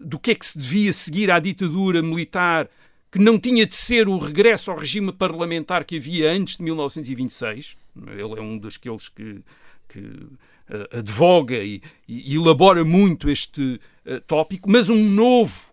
do 0.00 0.18
que 0.18 0.32
é 0.32 0.34
que 0.34 0.44
se 0.44 0.58
devia 0.58 0.92
seguir 0.92 1.30
à 1.30 1.38
ditadura 1.38 2.02
militar 2.02 2.68
que 3.10 3.18
não 3.18 3.38
tinha 3.38 3.64
de 3.64 3.74
ser 3.74 4.08
o 4.08 4.18
regresso 4.18 4.70
ao 4.70 4.78
regime 4.78 5.12
parlamentar 5.12 5.84
que 5.84 5.96
havia 5.96 6.32
antes 6.32 6.56
de 6.56 6.62
1926. 6.64 7.76
Ele 8.08 8.20
é 8.20 8.42
um 8.42 8.58
daqueles 8.58 9.08
que, 9.08 9.42
que 9.88 10.00
uh, 10.00 10.98
advoga 10.98 11.56
e, 11.56 11.80
e, 12.06 12.34
elabora 12.34 12.84
muito 12.84 13.30
este 13.30 13.80
uh, 14.04 14.20
tópico, 14.26 14.70
mas 14.70 14.90
um 14.90 15.02
novo 15.08 15.72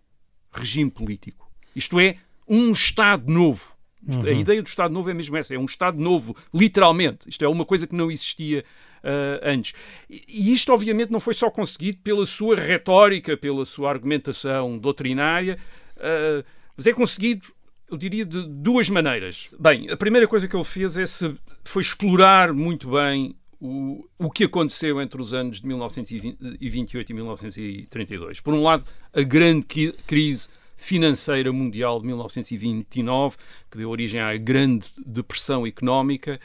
regime 0.51 0.89
político. 0.89 1.51
Isto 1.75 1.99
é, 1.99 2.17
um 2.47 2.71
Estado 2.71 3.31
novo. 3.31 3.72
Uhum. 4.07 4.23
A 4.23 4.31
ideia 4.31 4.61
do 4.61 4.67
Estado 4.67 4.93
Novo 4.93 5.09
é 5.09 5.13
mesmo 5.13 5.37
essa, 5.37 5.53
é 5.55 5.57
um 5.57 5.65
Estado 5.65 5.99
novo, 5.99 6.35
literalmente. 6.53 7.29
Isto 7.29 7.45
é 7.45 7.47
uma 7.47 7.65
coisa 7.65 7.87
que 7.87 7.95
não 7.95 8.11
existia 8.11 8.63
uh, 9.03 9.39
antes. 9.43 9.73
E 10.09 10.51
isto, 10.51 10.73
obviamente, 10.73 11.11
não 11.11 11.19
foi 11.19 11.33
só 11.33 11.49
conseguido 11.49 11.99
pela 12.03 12.25
sua 12.25 12.55
retórica, 12.55 13.37
pela 13.37 13.65
sua 13.65 13.89
argumentação 13.89 14.77
doutrinária, 14.77 15.57
uh, 15.97 16.43
mas 16.75 16.87
é 16.87 16.93
conseguido, 16.93 17.47
eu 17.89 17.97
diria, 17.97 18.25
de 18.25 18.45
duas 18.47 18.89
maneiras. 18.89 19.49
Bem, 19.59 19.89
a 19.89 19.97
primeira 19.97 20.27
coisa 20.27 20.47
que 20.47 20.55
ele 20.55 20.63
fez 20.63 20.97
é 20.97 21.05
se, 21.05 21.35
foi 21.63 21.81
explorar 21.81 22.51
muito 22.53 22.91
bem 22.91 23.35
o, 23.59 24.05
o 24.19 24.29
que 24.29 24.43
aconteceu 24.43 25.01
entre 25.01 25.21
os 25.21 25.33
anos 25.33 25.61
de 25.61 25.67
1928 25.67 27.09
e 27.09 27.13
1932. 27.13 28.41
Por 28.41 28.53
um 28.53 28.61
lado, 28.61 28.83
a 29.13 29.21
grande 29.21 29.93
crise 30.05 30.49
financeira 30.83 31.51
mundial 31.53 31.99
de 32.01 32.07
1929, 32.07 33.37
que 33.71 33.77
deu 33.77 33.89
origem 33.89 34.19
à 34.19 34.35
grande 34.35 34.87
depressão 34.97 35.65
económica 35.65 36.37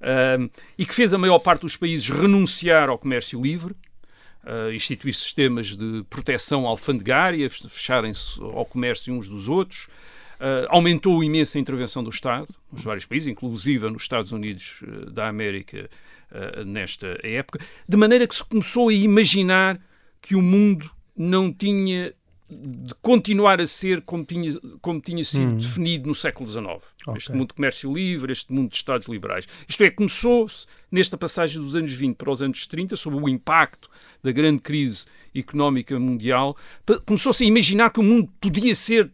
uh, 0.00 0.50
e 0.76 0.84
que 0.84 0.92
fez 0.92 1.12
a 1.12 1.18
maior 1.18 1.38
parte 1.38 1.60
dos 1.60 1.76
países 1.76 2.08
renunciar 2.08 2.88
ao 2.88 2.98
comércio 2.98 3.40
livre, 3.40 3.72
uh, 4.42 4.72
instituir 4.72 5.14
sistemas 5.14 5.76
de 5.76 6.04
proteção 6.10 6.66
alfandegária, 6.66 7.48
fecharem-se 7.48 8.40
ao 8.40 8.66
comércio 8.66 9.14
uns 9.14 9.28
dos 9.28 9.48
outros. 9.48 9.86
Uh, 10.40 10.66
aumentou 10.68 11.22
imenso 11.22 11.56
a 11.56 11.60
intervenção 11.60 12.02
do 12.02 12.10
Estado 12.10 12.52
nos 12.72 12.82
vários 12.82 13.06
países, 13.06 13.28
inclusive 13.28 13.88
nos 13.88 14.02
Estados 14.02 14.32
Unidos 14.32 14.82
uh, 14.82 15.08
da 15.10 15.28
América 15.28 15.88
uh, 16.32 16.64
nesta 16.64 17.16
época, 17.22 17.60
de 17.88 17.96
maneira 17.96 18.26
que 18.26 18.34
se 18.34 18.42
começou 18.42 18.88
a 18.88 18.92
imaginar 18.92 19.80
que 20.20 20.34
o 20.34 20.42
mundo 20.42 20.90
não 21.16 21.52
tinha 21.52 22.12
de 22.54 22.94
continuar 23.02 23.60
a 23.60 23.66
ser 23.66 24.00
como 24.02 24.24
tinha, 24.24 24.52
como 24.80 25.00
tinha 25.00 25.24
sido 25.24 25.54
hum. 25.54 25.56
definido 25.56 26.08
no 26.08 26.14
século 26.14 26.48
XIX. 26.48 26.64
Okay. 27.06 27.16
Este 27.16 27.32
mundo 27.32 27.48
de 27.48 27.54
comércio 27.54 27.92
livre, 27.92 28.32
este 28.32 28.52
mundo 28.52 28.70
de 28.70 28.76
Estados 28.76 29.08
liberais. 29.08 29.46
Isto 29.68 29.82
é, 29.84 29.90
começou-se 29.90 30.66
nesta 30.90 31.16
passagem 31.16 31.60
dos 31.60 31.74
anos 31.74 31.92
20 31.92 32.16
para 32.16 32.30
os 32.30 32.40
anos 32.40 32.66
30, 32.66 32.96
sob 32.96 33.16
o 33.16 33.28
impacto 33.28 33.90
da 34.22 34.32
grande 34.32 34.60
crise 34.60 35.06
económica 35.34 35.98
mundial, 35.98 36.56
começou-se 37.04 37.42
a 37.42 37.46
imaginar 37.46 37.90
que 37.90 38.00
o 38.00 38.02
mundo 38.02 38.30
podia 38.40 38.74
ser 38.74 39.10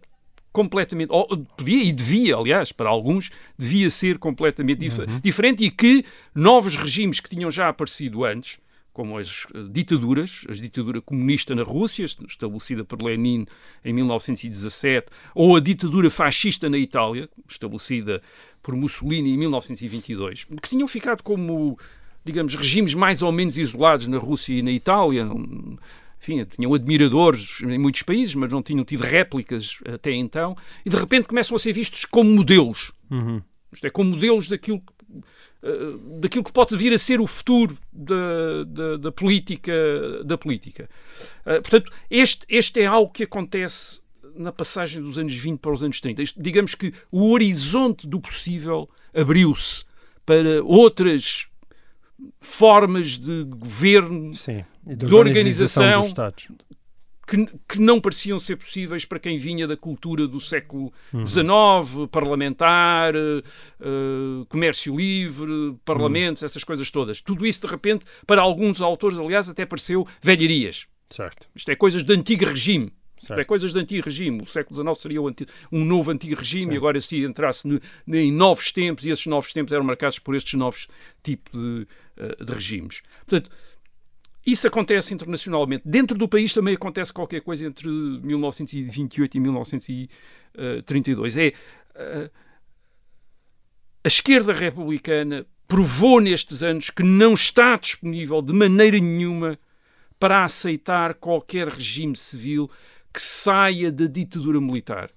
completamente, 0.53 1.11
ou, 1.11 1.26
podia 1.57 1.83
e 1.83 1.92
devia, 1.92 2.37
aliás, 2.37 2.72
para 2.72 2.88
alguns, 2.88 3.31
devia 3.59 3.88
ser 3.88 4.18
completamente 4.18 4.81
dif 4.81 4.98
diferente 5.22 5.64
e 5.64 5.70
que 5.70 6.05
novos 6.35 6.76
regimes 6.76 7.20
que 7.20 7.29
tinham 7.29 7.50
já 7.50 7.68
aparecido 7.68 8.24
antes, 8.24 8.59
como 9.00 9.16
as 9.16 9.46
eh, 9.54 9.64
ditaduras, 9.70 10.44
a 10.46 10.52
ditadura 10.52 11.00
comunista 11.00 11.54
na 11.54 11.62
Rússia, 11.62 12.04
estabelecida 12.04 12.84
por 12.84 13.00
Lenin 13.00 13.46
em 13.82 13.94
1917, 13.94 15.06
ou 15.34 15.56
a 15.56 15.60
ditadura 15.60 16.10
fascista 16.10 16.68
na 16.68 16.76
Itália, 16.76 17.26
estabelecida 17.48 18.20
por 18.62 18.76
Mussolini 18.76 19.30
em 19.30 19.38
1922, 19.38 20.44
que 20.44 20.68
tinham 20.68 20.86
ficado 20.86 21.22
como, 21.22 21.78
digamos, 22.22 22.54
regimes 22.54 22.92
mais 22.92 23.22
ou 23.22 23.32
menos 23.32 23.56
isolados 23.56 24.06
na 24.06 24.18
Rússia 24.18 24.52
e 24.52 24.60
na 24.60 24.70
Itália, 24.70 25.26
enfim, 26.20 26.44
tinham 26.44 26.74
admiradores 26.74 27.62
em 27.62 27.78
muitos 27.78 28.02
países, 28.02 28.34
mas 28.34 28.50
não 28.50 28.62
tinham 28.62 28.84
tido 28.84 29.00
réplicas 29.00 29.78
até 29.90 30.12
então, 30.12 30.54
e 30.84 30.90
de 30.90 30.96
repente 30.96 31.26
começam 31.26 31.56
a 31.56 31.58
ser 31.58 31.72
vistos 31.72 32.04
como 32.04 32.30
modelos. 32.30 32.92
Uhum. 33.10 33.40
Isto 33.72 33.86
é, 33.86 33.90
como 33.90 34.10
modelos 34.10 34.46
daquilo 34.46 34.78
que 34.78 34.92
daquilo 36.20 36.44
que 36.44 36.52
pode 36.52 36.76
vir 36.76 36.92
a 36.92 36.98
ser 36.98 37.20
o 37.20 37.26
futuro 37.26 37.76
da, 37.92 38.64
da, 38.66 38.96
da 38.96 39.12
política. 39.12 39.72
Da 40.24 40.38
política. 40.38 40.88
Uh, 41.44 41.60
portanto, 41.60 41.92
este, 42.10 42.46
este 42.48 42.80
é 42.80 42.86
algo 42.86 43.12
que 43.12 43.24
acontece 43.24 44.00
na 44.34 44.52
passagem 44.52 45.02
dos 45.02 45.18
anos 45.18 45.34
20 45.34 45.58
para 45.58 45.72
os 45.72 45.82
anos 45.82 46.00
30. 46.00 46.22
Isto, 46.22 46.42
digamos 46.42 46.74
que 46.74 46.94
o 47.10 47.30
horizonte 47.30 48.06
do 48.06 48.20
possível 48.20 48.88
abriu-se 49.14 49.84
para 50.24 50.62
outras 50.64 51.46
formas 52.38 53.18
de 53.18 53.44
governo, 53.44 54.34
Sim, 54.34 54.64
de, 54.86 55.06
de 55.06 55.14
organização, 55.14 56.02
que, 57.30 57.46
que, 57.68 57.80
não 57.80 58.00
pareciam 58.00 58.40
ser 58.40 58.56
possíveis 58.56 59.04
para 59.04 59.20
quem 59.20 59.38
vinha 59.38 59.68
da 59.68 59.76
cultura 59.76 60.26
do 60.26 60.40
século 60.40 60.92
XIX, 61.24 61.46
uhum. 61.94 62.08
parlamentar, 62.08 63.14
uh, 63.14 64.46
comércio 64.48 64.96
livre, 64.96 65.76
parlamentos, 65.84 66.42
uhum. 66.42 66.46
essas 66.46 66.64
coisas 66.64 66.90
todas. 66.90 67.20
Tudo 67.20 67.46
isso, 67.46 67.60
de 67.60 67.68
repente, 67.68 68.04
para 68.26 68.42
alguns 68.42 68.82
autores, 68.82 69.16
aliás, 69.16 69.48
até 69.48 69.64
pareceu 69.64 70.04
velharias. 70.20 70.88
Certo. 71.08 71.46
Isto 71.54 71.70
é 71.70 71.76
coisas 71.76 72.02
de 72.02 72.12
antigo 72.12 72.44
regime. 72.44 72.92
Isto 73.20 73.34
é 73.34 73.44
coisas 73.44 73.72
de 73.72 73.78
antigo 73.78 74.04
regime. 74.04 74.42
O 74.42 74.46
século 74.46 74.82
XIX 74.82 74.98
seria 74.98 75.20
um 75.20 75.84
novo 75.84 76.10
antigo 76.10 76.34
regime 76.34 76.70
Sim. 76.70 76.72
e 76.72 76.76
agora 76.76 77.00
se 77.00 77.22
entrasse 77.22 77.80
em 78.08 78.32
novos 78.32 78.72
tempos 78.72 79.04
e 79.04 79.10
esses 79.10 79.26
novos 79.26 79.52
tempos 79.52 79.72
eram 79.72 79.84
marcados 79.84 80.18
por 80.18 80.34
estes 80.34 80.54
novos 80.54 80.88
tipos 81.22 81.52
de, 81.52 81.86
uh, 82.18 82.44
de 82.44 82.52
regimes. 82.52 83.02
Portanto, 83.26 83.50
isso 84.52 84.66
acontece 84.66 85.14
internacionalmente. 85.14 85.82
Dentro 85.86 86.16
do 86.16 86.28
país 86.28 86.52
também 86.52 86.74
acontece 86.74 87.12
qualquer 87.12 87.40
coisa 87.40 87.66
entre 87.66 87.88
1928 87.88 89.36
e 89.36 89.40
1932. 89.40 91.36
É 91.36 91.48
uh, 91.48 92.30
a 94.02 94.08
esquerda 94.08 94.52
republicana 94.52 95.46
provou 95.68 96.20
nestes 96.20 96.62
anos 96.62 96.90
que 96.90 97.02
não 97.02 97.34
está 97.34 97.76
disponível 97.76 98.40
de 98.42 98.52
maneira 98.52 98.98
nenhuma 98.98 99.58
para 100.18 100.44
aceitar 100.44 101.14
qualquer 101.14 101.68
regime 101.68 102.16
civil 102.16 102.70
que 103.12 103.20
saia 103.22 103.92
da 103.92 104.06
ditadura 104.06 104.60
militar 104.60 105.10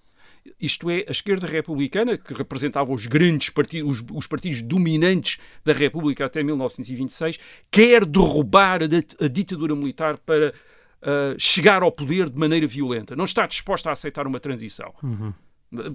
isto 0.60 0.90
é, 0.90 1.06
a 1.08 1.12
esquerda 1.12 1.48
republicana, 1.48 2.18
que 2.18 2.34
representava 2.34 2.92
os 2.92 3.08
grandes 3.08 3.50
partidos, 3.50 4.02
os, 4.02 4.06
os 4.12 4.28
partidos 4.28 4.62
dominantes 4.62 5.38
da 5.64 5.74
República 5.74 6.26
até 6.26 6.44
1926, 6.44 7.40
quer 7.72 8.06
derrubar 8.06 8.82
a, 8.84 9.26
a 9.26 9.28
ditadura 9.28 9.76
militar 9.76 10.18
para 10.18 10.54
uh, 11.02 11.36
chegar 11.38 11.82
ao 11.84 11.92
poder 11.92 12.30
de 12.30 12.38
maneira 12.38 12.68
violenta. 12.68 13.16
Não 13.16 13.26
está 13.26 13.46
disposta 13.46 13.90
a 13.90 13.94
aceitar 13.94 14.28
uma 14.28 14.40
transição. 14.40 14.94
Uhum. 15.02 15.34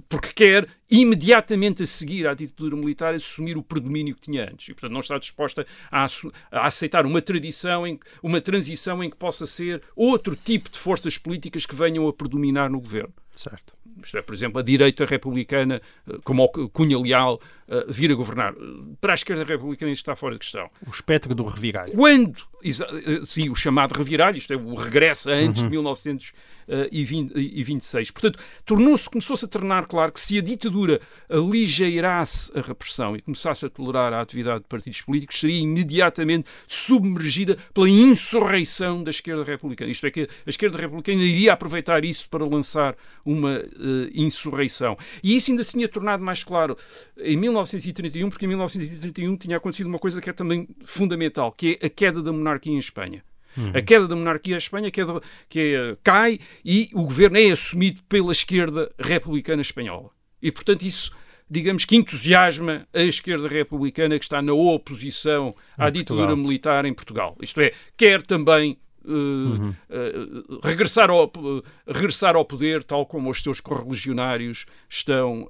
Porque 0.09 0.33
quer 0.33 0.67
imediatamente 0.91 1.83
a 1.83 1.85
seguir 1.85 2.27
à 2.27 2.33
ditadura 2.33 2.75
militar 2.75 3.13
assumir 3.13 3.55
o 3.55 3.63
predomínio 3.63 4.13
que 4.13 4.21
tinha 4.21 4.43
antes. 4.43 4.67
E, 4.67 4.73
portanto, 4.73 4.91
não 4.91 4.99
está 4.99 5.17
disposta 5.17 5.65
a, 5.89 6.05
a 6.51 6.67
aceitar 6.67 7.05
uma 7.05 7.21
tradição, 7.21 7.87
em, 7.87 7.97
uma 8.21 8.41
transição 8.41 9.01
em 9.01 9.09
que 9.09 9.15
possa 9.15 9.45
ser 9.45 9.81
outro 9.95 10.35
tipo 10.35 10.69
de 10.69 10.77
forças 10.77 11.17
políticas 11.17 11.65
que 11.65 11.75
venham 11.75 12.07
a 12.09 12.13
predominar 12.13 12.69
no 12.69 12.81
governo. 12.81 13.13
Certo 13.39 13.79
é, 14.13 14.21
por 14.21 14.33
exemplo, 14.33 14.59
a 14.59 14.63
direita 14.63 15.05
republicana, 15.05 15.81
eh, 16.07 16.17
como 16.23 16.43
o 16.43 16.69
Cunha 16.69 16.97
Leal, 16.99 17.39
uh, 17.67 17.91
vir 17.91 18.11
a 18.11 18.15
governar. 18.15 18.53
Para 18.99 19.13
a 19.13 19.15
esquerda 19.15 19.43
republicana 19.43 19.91
isso 19.91 20.01
está 20.01 20.15
fora 20.15 20.33
de 20.35 20.39
questão. 20.39 20.69
O 20.85 20.89
espectro 20.89 21.35
do 21.35 21.43
reviralho. 21.43 21.93
Quando, 21.93 22.43
eh, 22.63 23.21
sim, 23.25 23.49
o 23.49 23.55
chamado 23.55 23.93
reviralho, 23.93 24.37
isto 24.37 24.53
é, 24.53 24.55
o 24.55 24.75
regresso 24.75 25.29
antes 25.29 25.61
uhum. 25.61 25.69
de 25.69 25.75
1926. 25.75 28.11
Portanto, 28.11 28.39
tornou-se, 28.65 29.09
começou-se 29.09 29.45
a 29.45 29.47
tornar 29.47 29.87
claro 29.87 30.11
que 30.11 30.19
se 30.19 30.37
a 30.37 30.41
ditadura 30.41 30.99
aligeirasse 31.29 32.51
a 32.57 32.61
repressão 32.61 33.15
e 33.15 33.21
começasse 33.21 33.65
a 33.65 33.69
tolerar 33.69 34.13
a 34.13 34.21
atividade 34.21 34.61
de 34.61 34.67
partidos 34.67 35.01
políticos, 35.01 35.39
seria 35.39 35.59
imediatamente 35.59 36.49
submergida 36.67 37.57
pela 37.73 37.89
insurreição 37.89 39.03
da 39.03 39.11
esquerda 39.11 39.43
republicana. 39.43 39.91
Isto 39.91 40.07
é, 40.07 40.11
que 40.11 40.21
a 40.21 40.49
esquerda 40.49 40.77
republicana 40.77 41.21
iria 41.21 41.53
aproveitar 41.53 42.03
isso 42.03 42.27
para 42.29 42.45
lançar 42.45 42.95
uma 43.29 43.59
uh, 43.59 44.09
insurreição. 44.13 44.97
E 45.23 45.35
isso 45.35 45.51
ainda 45.51 45.63
se 45.63 45.71
tinha 45.71 45.87
tornado 45.87 46.23
mais 46.23 46.43
claro 46.43 46.77
em 47.17 47.39
19 47.39 47.69
1931, 47.69 48.29
porque 48.29 48.45
em 48.45 48.47
1931 48.47 49.37
tinha 49.37 49.57
acontecido 49.57 49.87
uma 49.87 49.99
coisa 49.99 50.21
que 50.21 50.29
é 50.29 50.33
também 50.33 50.67
fundamental, 50.85 51.51
que 51.51 51.77
é 51.81 51.85
a 51.85 51.89
queda 51.89 52.21
da 52.21 52.31
monarquia 52.31 52.73
em 52.73 52.77
Espanha. 52.77 53.23
Uhum. 53.57 53.71
A 53.73 53.81
queda 53.81 54.07
da 54.07 54.15
monarquia 54.15 54.55
em 54.55 54.57
Espanha 54.57 54.91
que, 54.91 55.01
é, 55.01 55.05
que 55.49 55.59
é, 55.59 55.97
cai 56.03 56.39
e 56.63 56.89
o 56.93 57.03
governo 57.03 57.37
é 57.37 57.51
assumido 57.51 58.01
pela 58.03 58.31
esquerda 58.31 58.91
republicana 58.97 59.61
espanhola. 59.61 60.09
E, 60.41 60.51
portanto, 60.51 60.83
isso, 60.83 61.11
digamos 61.49 61.83
que 61.83 61.95
entusiasma 61.95 62.87
a 62.93 63.01
esquerda 63.01 63.47
republicana 63.47 64.17
que 64.17 64.25
está 64.25 64.41
na 64.41 64.53
oposição 64.53 65.55
à 65.77 65.89
em 65.89 65.91
ditadura 65.91 66.27
Portugal. 66.27 66.47
militar 66.47 66.85
em 66.85 66.93
Portugal. 66.93 67.37
Isto 67.41 67.59
é, 67.61 67.73
quer 67.97 68.21
também 68.23 68.77
Uh, 69.05 69.11
uhum. 69.11 69.75
uh, 69.89 70.59
regressar, 70.61 71.09
ao, 71.09 71.25
uh, 71.25 71.63
regressar 71.87 72.35
ao 72.35 72.43
poder, 72.43 72.83
tal 72.83 73.05
como 73.05 73.29
os 73.29 73.41
seus 73.41 73.61
correligionários 73.61 74.65
estão 74.87 75.47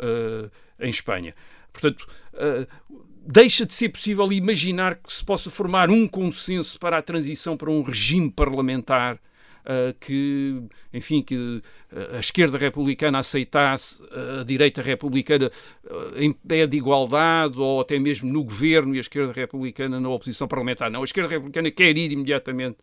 em 0.80 0.90
Espanha. 0.90 1.34
Portanto, 1.74 2.08
deixa 3.26 3.66
de 3.66 3.74
ser 3.74 3.90
possível 3.90 4.32
imaginar 4.32 4.96
que 4.96 5.12
se 5.12 5.24
possa 5.26 5.50
formar 5.50 5.90
um 5.90 6.08
consenso 6.08 6.80
para 6.80 6.98
a 6.98 7.02
transição 7.02 7.58
para 7.58 7.70
um 7.70 7.82
regime 7.82 8.30
parlamentar 8.30 9.20
uh, 9.66 9.94
que, 10.00 10.62
enfim, 10.94 11.22
que 11.22 11.62
a 12.14 12.20
esquerda 12.20 12.58
republicana 12.58 13.20
aceitasse 13.20 14.04
a 14.40 14.44
direita 14.44 14.82
republicana 14.82 15.50
em 16.16 16.32
pé 16.32 16.68
de 16.68 16.78
igualdade 16.78 17.60
ou 17.60 17.82
até 17.82 17.98
mesmo 17.98 18.32
no 18.32 18.44
governo 18.44 18.94
e 18.94 19.00
a 19.00 19.02
esquerda 19.02 19.34
republicana 19.34 20.00
na 20.00 20.10
oposição 20.10 20.48
parlamentar. 20.48 20.92
Não, 20.92 21.02
a 21.02 21.04
esquerda 21.04 21.30
republicana 21.30 21.72
quer 21.72 21.98
ir 21.98 22.12
imediatamente 22.12 22.78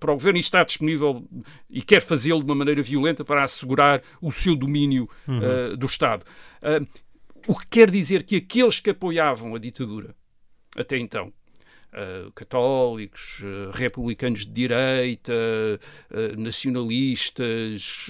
para 0.00 0.10
o 0.10 0.14
governo 0.14 0.38
e 0.38 0.40
está 0.40 0.64
disponível 0.64 1.24
e 1.68 1.80
quer 1.80 2.02
fazê-lo 2.02 2.40
de 2.40 2.46
uma 2.46 2.56
maneira 2.56 2.82
violenta 2.82 3.24
para 3.24 3.44
assegurar 3.44 4.02
o 4.20 4.32
seu 4.32 4.56
domínio 4.56 5.08
uh, 5.28 5.76
do 5.76 5.86
Estado. 5.86 6.24
O 7.46 7.56
que 7.56 7.66
quer 7.68 7.90
dizer 7.90 8.24
que 8.24 8.36
aqueles 8.36 8.80
que 8.80 8.90
apoiavam 8.90 9.54
a 9.54 9.58
ditadura 9.58 10.14
até 10.76 10.96
então, 10.98 11.32
Uh, 11.92 12.30
católicos, 12.36 13.40
uh, 13.40 13.72
republicanos 13.72 14.46
de 14.46 14.52
direita, 14.52 15.32
uh, 15.32 16.40
nacionalistas, 16.40 18.06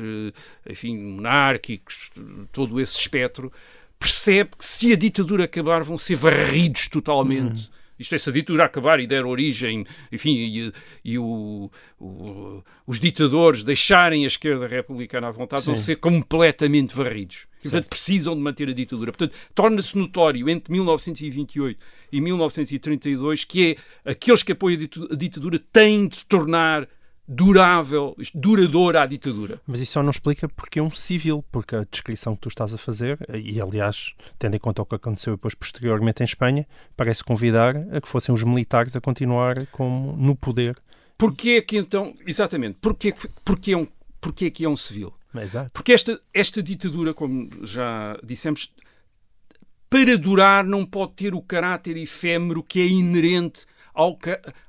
enfim, 0.68 0.98
monárquicos, 0.98 2.10
todo 2.52 2.78
esse 2.78 2.98
espectro, 2.98 3.50
percebe 3.98 4.50
que 4.58 4.64
se 4.66 4.92
a 4.92 4.96
ditadura 4.96 5.44
acabar 5.44 5.82
vão 5.82 5.96
ser 5.96 6.16
varridos 6.16 6.88
totalmente. 6.88 7.70
Uhum. 7.70 7.80
Isto 8.00 8.14
é, 8.14 8.18
se 8.18 8.30
a 8.30 8.32
ditadura 8.32 8.64
acabar 8.64 8.98
e 8.98 9.06
der 9.06 9.26
origem, 9.26 9.84
enfim, 10.10 10.34
e, 10.34 10.72
e 11.04 11.18
o, 11.18 11.70
o, 12.00 12.64
os 12.86 12.98
ditadores 12.98 13.62
deixarem 13.62 14.24
a 14.24 14.26
esquerda 14.26 14.66
republicana 14.66 15.28
à 15.28 15.30
vontade, 15.30 15.62
Sim. 15.62 15.66
vão 15.66 15.76
ser 15.76 15.96
completamente 15.96 16.96
varridos. 16.96 17.46
E, 17.60 17.64
portanto, 17.64 17.88
precisam 17.90 18.34
de 18.34 18.40
manter 18.40 18.70
a 18.70 18.72
ditadura. 18.72 19.12
Portanto, 19.12 19.36
torna-se 19.54 19.96
notório 19.98 20.48
entre 20.48 20.72
1928 20.72 21.78
e 22.10 22.20
1932 22.20 23.44
que 23.44 23.76
é 24.04 24.10
aqueles 24.10 24.42
que 24.42 24.52
apoiam 24.52 24.80
a 25.10 25.14
ditadura 25.14 25.58
têm 25.70 26.08
de 26.08 26.24
tornar 26.24 26.88
durável, 27.32 28.16
duradoura 28.34 29.02
à 29.02 29.06
ditadura. 29.06 29.60
Mas 29.64 29.80
isso 29.80 29.92
só 29.92 30.02
não 30.02 30.10
explica 30.10 30.48
porque 30.48 30.80
é 30.80 30.82
um 30.82 30.90
civil, 30.90 31.44
porque 31.52 31.76
a 31.76 31.86
descrição 31.88 32.34
que 32.34 32.42
tu 32.42 32.48
estás 32.48 32.74
a 32.74 32.78
fazer, 32.78 33.18
e 33.32 33.60
aliás, 33.60 34.14
tendo 34.36 34.56
em 34.56 34.58
conta 34.58 34.82
o 34.82 34.84
que 34.84 34.96
aconteceu 34.96 35.34
depois 35.36 35.54
posteriormente 35.54 36.22
em 36.22 36.24
Espanha, 36.24 36.66
parece 36.96 37.22
convidar 37.22 37.76
a 37.92 38.00
que 38.00 38.08
fossem 38.08 38.34
os 38.34 38.42
militares 38.42 38.96
a 38.96 39.00
continuar 39.00 39.64
como 39.68 40.16
no 40.16 40.34
poder. 40.34 40.76
Porquê 41.16 41.50
é 41.50 41.62
que 41.62 41.76
então, 41.76 42.16
exatamente, 42.26 42.78
porquê, 42.80 43.14
porquê, 43.44 43.72
é 43.74 43.76
um, 43.76 43.86
porquê 44.20 44.46
é 44.46 44.50
que 44.50 44.64
é 44.64 44.68
um 44.68 44.76
civil? 44.76 45.14
Exato. 45.32 45.70
Porque 45.72 45.92
esta, 45.92 46.20
esta 46.34 46.60
ditadura, 46.60 47.14
como 47.14 47.48
já 47.64 48.18
dissemos, 48.24 48.72
para 49.88 50.18
durar 50.18 50.64
não 50.64 50.84
pode 50.84 51.12
ter 51.12 51.32
o 51.32 51.40
caráter 51.40 51.96
efêmero 51.96 52.60
que 52.60 52.80
é 52.80 52.86
inerente 52.86 53.66
ao, 53.94 54.18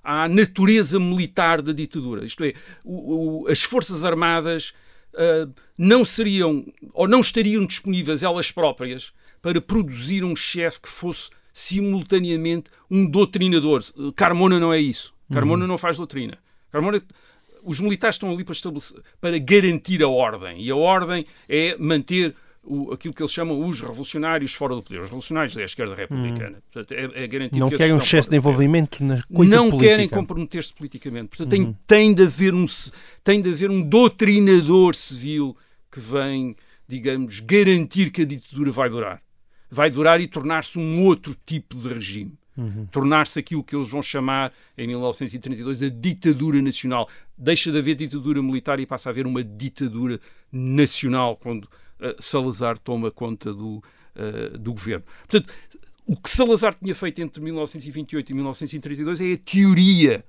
à 0.04 0.28
natureza 0.28 1.00
militar 1.00 1.62
da 1.62 1.72
ditadura. 1.72 2.26
Isto 2.26 2.44
é, 2.44 2.54
o, 2.84 3.44
o, 3.44 3.48
as 3.48 3.62
Forças 3.62 4.04
Armadas 4.04 4.74
uh, 5.14 5.54
não 5.78 6.04
seriam 6.06 6.66
ou 6.94 7.08
não 7.08 7.20
estariam 7.20 7.66
disponíveis 7.66 8.24
elas 8.24 8.52
próprias 8.52 9.14
para 9.42 9.60
produzir 9.60 10.24
um 10.24 10.36
chefe 10.36 10.82
que 10.82 10.90
fosse 10.90 11.30
simultaneamente 11.52 12.70
um 12.90 13.10
doutrinador. 13.10 13.84
Carmona 14.16 14.60
não 14.60 14.72
é 14.72 14.80
isso. 14.80 15.14
Carmona 15.32 15.64
uhum. 15.64 15.68
não 15.68 15.78
faz 15.78 15.98
doutrina. 15.98 16.38
Carmona 16.72 17.02
os 17.64 17.80
militares 17.80 18.16
estão 18.16 18.32
ali 18.32 18.44
para, 18.44 18.56
para 19.20 19.38
garantir 19.40 20.02
a 20.04 20.08
ordem. 20.08 20.62
E 20.64 20.72
a 20.72 20.76
ordem 20.76 21.26
é 21.48 21.76
manter 21.78 22.36
o, 22.64 22.94
aquilo 22.94 23.14
que 23.14 23.22
eles 23.22 23.32
chamam 23.32 23.68
os 23.68 23.82
revolucionários 23.82 24.54
fora 24.54 24.76
do 24.76 24.84
poder. 24.84 25.00
Os 25.00 25.06
revolucionários 25.06 25.56
da 25.56 25.64
esquerda 25.64 25.96
republicana. 25.96 26.58
Hum. 26.58 26.62
Portanto, 26.72 26.92
é, 26.92 27.24
é 27.24 27.28
garantir 27.28 27.60
não 27.60 27.70
que 27.70 27.78
querem 27.78 27.94
um 27.94 27.98
excesso 27.98 28.30
de 28.30 28.38
envolvimento 28.38 29.04
na 29.04 29.22
coisa 29.24 29.56
Não 29.56 29.70
política. 29.70 29.90
querem 29.90 30.10
comprometer-se 30.10 30.74
politicamente. 30.74 31.30
Portanto, 31.30 31.54
uhum. 31.54 31.74
tem, 31.74 31.78
tem, 31.88 32.14
de 32.14 32.24
haver 32.24 32.54
um, 32.54 32.66
tem 33.24 33.42
de 33.42 33.50
haver 33.50 33.70
um 33.70 33.82
doutrinador 33.82 34.96
civil 34.96 35.56
que 35.92 36.00
vem, 36.00 36.56
digamos, 36.88 37.40
garantir 37.40 38.12
que 38.12 38.22
a 38.22 38.26
ditadura 38.26 38.72
vai 38.72 38.90
durar. 38.90 39.22
Vai 39.70 39.90
durar 39.90 40.22
e 40.22 40.28
tornar-se 40.28 40.78
um 40.78 41.04
outro 41.04 41.36
tipo 41.46 41.76
de 41.76 41.88
regime. 41.88 42.34
Uhum. 42.58 42.86
Tornar-se 42.92 43.40
aquilo 43.40 43.64
que 43.64 43.76
eles 43.76 43.90
vão 43.90 44.02
chamar, 44.02 44.52
em 44.78 44.86
1932, 44.88 45.82
a 45.82 45.90
ditadura 45.90 46.62
nacional. 46.62 47.10
Deixa 47.38 47.72
de 47.72 47.78
haver 47.78 47.96
ditadura 47.96 48.44
militar 48.44 48.80
e 48.80 48.86
passa 48.86 49.10
a 49.10 49.12
haver 49.12 49.26
uma 49.26 49.44
ditadura 49.44 50.20
nacional, 50.52 51.38
quando 51.38 51.68
Salazar 52.20 52.80
toma 52.80 53.12
conta 53.12 53.54
do, 53.54 53.84
uh, 54.16 54.58
do 54.58 54.74
governo. 54.74 55.06
Portanto, 55.28 55.54
o 56.06 56.16
que 56.16 56.30
Salazar 56.30 56.76
tinha 56.76 56.96
feito 56.96 57.22
entre 57.22 57.42
1928 57.42 58.30
e 58.30 58.34
1932 58.34 59.22
é 59.22 59.34
a 59.34 59.38
teoria 59.38 60.26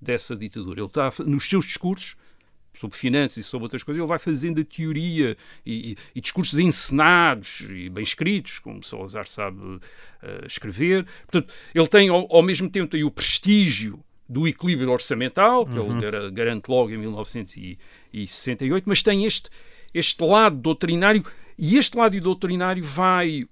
dessa 0.00 0.36
ditadura. 0.36 0.80
Ele 0.80 0.86
está, 0.86 1.10
nos 1.24 1.48
seus 1.48 1.64
discursos, 1.66 2.16
sobre 2.76 2.96
finanças 2.96 3.38
e 3.38 3.42
sobre 3.42 3.64
outras 3.64 3.82
coisas, 3.82 3.98
ele 3.98 4.08
vai 4.08 4.18
fazendo 4.18 4.60
a 4.60 4.64
teoria 4.64 5.36
e, 5.64 5.92
e, 5.92 5.96
e 6.14 6.20
discursos 6.20 6.58
encenados 6.58 7.62
e 7.70 7.88
bem 7.88 8.04
escritos, 8.04 8.58
como 8.58 8.84
Salazar 8.84 9.26
sabe 9.26 9.58
uh, 9.58 9.80
escrever. 10.46 11.06
Portanto, 11.26 11.54
ele 11.74 11.88
tem, 11.88 12.08
ao, 12.08 12.26
ao, 12.34 12.42
mesmo 12.42 12.68
tempo, 12.68 12.90
tem 12.90 13.02
o 13.02 13.10
prestígio 13.10 13.98
do 14.28 14.46
equilíbrio 14.46 14.90
orçamental, 14.90 15.64
que 15.64 15.78
uhum. 15.78 15.98
ele 15.98 16.30
garante 16.32 16.68
logo 16.68 16.90
em 16.90 16.98
1968, 16.98 18.84
mas 18.86 19.02
tem 19.02 19.24
este, 19.24 19.48
este 19.94 20.22
lado 20.24 20.56
doutrinário 20.56 21.22
e 21.58 21.78
este 21.78 21.96
lado 21.96 22.20
doutrinário 22.20 22.84
vai 22.84 23.46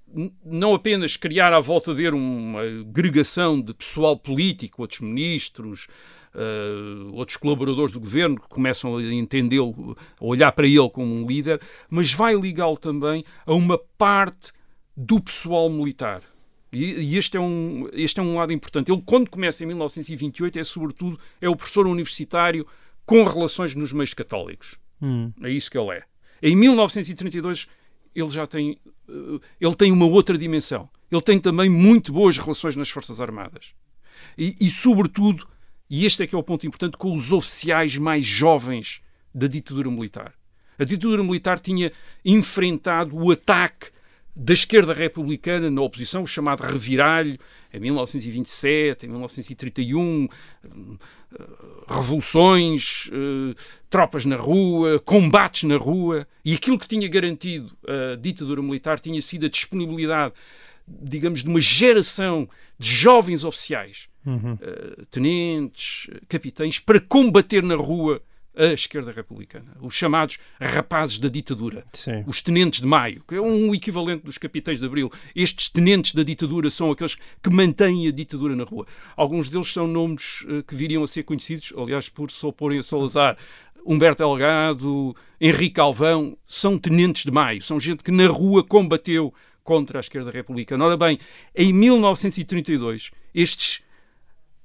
não 0.45 0.75
apenas 0.75 1.17
criar 1.17 1.53
à 1.53 1.61
volta 1.61 1.95
dele 1.95 2.17
uma 2.17 2.61
agregação 2.61 3.61
de 3.61 3.73
pessoal 3.73 4.17
político, 4.17 4.83
outros 4.83 5.01
ministros, 5.01 5.87
uh, 6.35 7.15
outros 7.15 7.37
colaboradores 7.37 7.93
do 7.93 8.01
governo 8.01 8.39
que 8.39 8.49
começam 8.49 8.97
a 8.97 9.03
entendê-lo, 9.03 9.97
a 10.21 10.25
olhar 10.25 10.53
para 10.53 10.67
ele 10.67 10.91
como 10.91 11.15
um 11.15 11.27
líder, 11.27 11.61
mas 11.89 12.13
vai 12.13 12.35
ligá-lo 12.37 12.77
também 12.77 13.25
a 13.47 13.55
uma 13.55 13.79
parte 13.97 14.53
do 14.97 15.21
pessoal 15.21 15.71
militar. 15.71 16.23
E, 16.71 17.17
este, 17.17 17.37
é 17.37 17.41
um, 17.41 17.89
este 17.93 18.19
é 18.19 18.23
um 18.23 18.35
lado 18.35 18.53
importante. 18.53 18.91
Ele, 18.91 19.03
quando 19.07 19.31
começa 19.31 19.63
em 19.63 19.67
1928, 19.67 20.59
é 20.59 20.65
sobretudo 20.65 21.19
é 21.41 21.49
o 21.49 21.55
professor 21.55 21.87
universitário 21.87 22.67
com 23.07 23.23
relações 23.25 23.75
nos 23.75 23.93
meios 23.93 24.13
católicos. 24.13 24.77
Hum. 25.01 25.33
É 25.43 25.51
isso 25.51 25.71
que 25.71 25.79
ele 25.79 25.93
é. 25.93 26.03
Em 26.47 26.55
1932, 26.55 27.67
ele 28.15 28.29
já 28.29 28.47
tem, 28.47 28.79
uh, 29.09 29.41
ele 29.59 29.75
tem 29.75 29.91
uma 29.91 30.05
outra 30.05 30.37
dimensão. 30.37 30.91
Ele 31.11 31.23
tem 31.23 31.41
também 31.41 31.71
muito 31.71 32.13
boas 32.13 32.37
relações 32.37 32.77
nas 32.77 32.91
Forças 32.91 33.19
Armadas. 33.19 33.73
E, 34.37 34.55
e, 34.61 34.69
sobretudo, 34.71 35.49
e 35.89 36.05
este 36.05 36.23
é 36.23 36.27
que 36.27 36.35
é 36.35 36.39
o 36.39 36.43
ponto 36.43 36.67
importante, 36.67 36.99
com 36.99 37.15
os 37.15 37.33
oficiais 37.33 37.97
mais 37.97 38.27
jovens 38.27 39.01
da 39.35 39.47
ditadura 39.47 39.91
militar. 39.91 40.35
A 40.79 40.85
ditadura 40.85 41.25
militar 41.25 41.59
tinha 41.59 41.91
enfrentado 42.23 43.17
o 43.17 43.31
ataque 43.31 43.87
da 44.37 44.53
esquerda 44.53 44.93
republicana 44.93 45.71
na 45.71 45.81
oposição, 45.81 46.25
o 46.25 46.27
chamado 46.27 46.63
reviralho, 46.63 47.39
em 47.73 47.79
1927, 47.79 49.07
em 49.07 49.09
1931, 49.09 50.29
revoluções, 51.89 53.11
eh, 53.13 53.55
tropas 53.89 54.25
na 54.25 54.37
rua, 54.37 54.99
combates 54.99 55.65
na 55.65 55.77
rua, 55.77 56.27
e 56.45 56.55
aquilo 56.55 56.79
que 56.79 56.89
tinha 56.89 57.09
garantido 57.09 57.77
a 57.87 58.17
ditadura 58.17 58.63
militar 58.63 58.99
tinha 58.99 59.21
sido 59.21 59.47
a 59.47 59.49
disponibilidade, 59.49 60.35
digamos, 60.87 61.43
de 61.43 61.49
uma 61.49 61.61
geração 61.61 62.49
de 62.79 62.91
jovens 62.91 63.45
oficiais 63.45 64.09
uhum. 64.27 64.55
uh, 64.55 65.07
tenentes, 65.07 66.11
capitães, 66.29 66.79
para 66.79 67.01
combater 67.01 67.63
na 67.63 67.77
rua 67.77 68.21
a 68.57 68.67
esquerda 68.67 69.11
republicana, 69.11 69.77
os 69.81 69.95
chamados 69.95 70.39
rapazes 70.61 71.19
da 71.19 71.29
ditadura, 71.29 71.85
Sim. 71.93 72.23
os 72.27 72.41
tenentes 72.41 72.81
de 72.81 72.87
maio, 72.87 73.23
que 73.27 73.35
é 73.35 73.41
um 73.41 73.75
equivalente 73.75 74.25
dos 74.25 74.39
capitães 74.39 74.79
de 74.79 74.87
abril. 74.87 75.11
Estes 75.35 75.69
tenentes 75.69 76.15
da 76.15 76.23
ditadura 76.23 76.71
são 76.71 76.91
aqueles 76.91 77.17
que 77.43 77.51
mantêm 77.51 78.07
a 78.07 78.13
ditadura 78.13 78.55
na 78.55 78.65
rua. 78.65 78.87
Alguns 79.17 79.49
deles 79.49 79.73
são 79.73 79.87
nomes 79.87 80.43
uh, 80.43 80.63
que 80.63 80.75
viriam 80.75 81.03
a 81.03 81.07
ser 81.07 81.25
conhecidos, 81.25 81.73
aliás, 81.77 82.09
por 82.09 82.31
só 82.31 82.53
porem 82.53 82.79
a 82.79 82.83
Salazar. 82.83 83.37
Humberto 83.87 84.23
Delgado, 84.23 85.15
Henrique 85.39 85.79
Alvão, 85.79 86.39
são 86.47 86.79
tenentes 86.79 87.25
de 87.25 87.31
maio, 87.31 87.61
são 87.61 87.79
gente 87.79 88.03
que 88.03 88.11
na 88.11 88.27
rua 88.27 88.65
combateu 88.65 89.35
contra 89.63 89.99
a 89.99 90.01
esquerda 90.01 90.31
republicana. 90.31 90.85
Ora 90.85 90.97
bem, 90.97 91.19
em 91.55 91.73
1932, 91.73 93.11
estes 93.35 93.83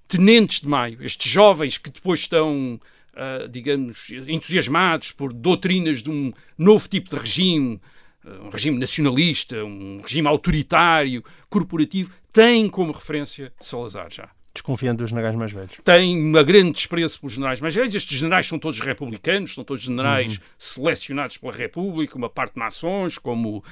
tenentes 0.08 0.62
de 0.62 0.68
maio, 0.68 1.04
estes 1.04 1.32
jovens 1.32 1.78
que 1.78 1.90
depois 1.90 2.22
estão, 2.22 2.80
uh, 3.14 3.48
digamos, 3.48 4.10
entusiasmados 4.28 5.12
por 5.12 5.34
doutrinas 5.34 6.02
de 6.02 6.10
um 6.10 6.32
novo 6.58 6.88
tipo 6.88 7.10
de 7.10 7.16
regime, 7.16 7.80
uh, 8.24 8.46
um 8.46 8.50
regime 8.50 8.78
nacionalista, 8.78 9.64
um 9.64 10.02
regime 10.02 10.28
autoritário, 10.28 11.24
corporativo, 11.50 12.12
têm 12.32 12.70
como 12.70 12.92
referência 12.92 13.54
Salazar 13.60 14.12
já. 14.12 14.30
Desconfiando 14.54 15.04
dos 15.04 15.10
generais 15.10 15.36
mais 15.36 15.52
velhos. 15.52 15.72
Tem 15.84 16.18
uma 16.18 16.44
grande 16.44 16.72
desprezo 16.72 17.20
pelos 17.20 17.34
generais 17.34 17.62
mais 17.62 17.76
velhos. 17.76 17.94
Estes 17.94 18.18
generais 18.18 18.48
são 18.48 18.58
todos 18.58 18.80
republicanos, 18.80 19.54
são 19.54 19.64
todos 19.64 19.84
generais 19.84 20.38
uhum. 20.38 20.44
selecionados 20.58 21.38
pela 21.38 21.54
República, 21.54 22.18
uma 22.18 22.30
parte 22.30 22.54
de 22.54 22.60
maçons, 22.60 23.18
como 23.18 23.58
uh, 23.58 23.64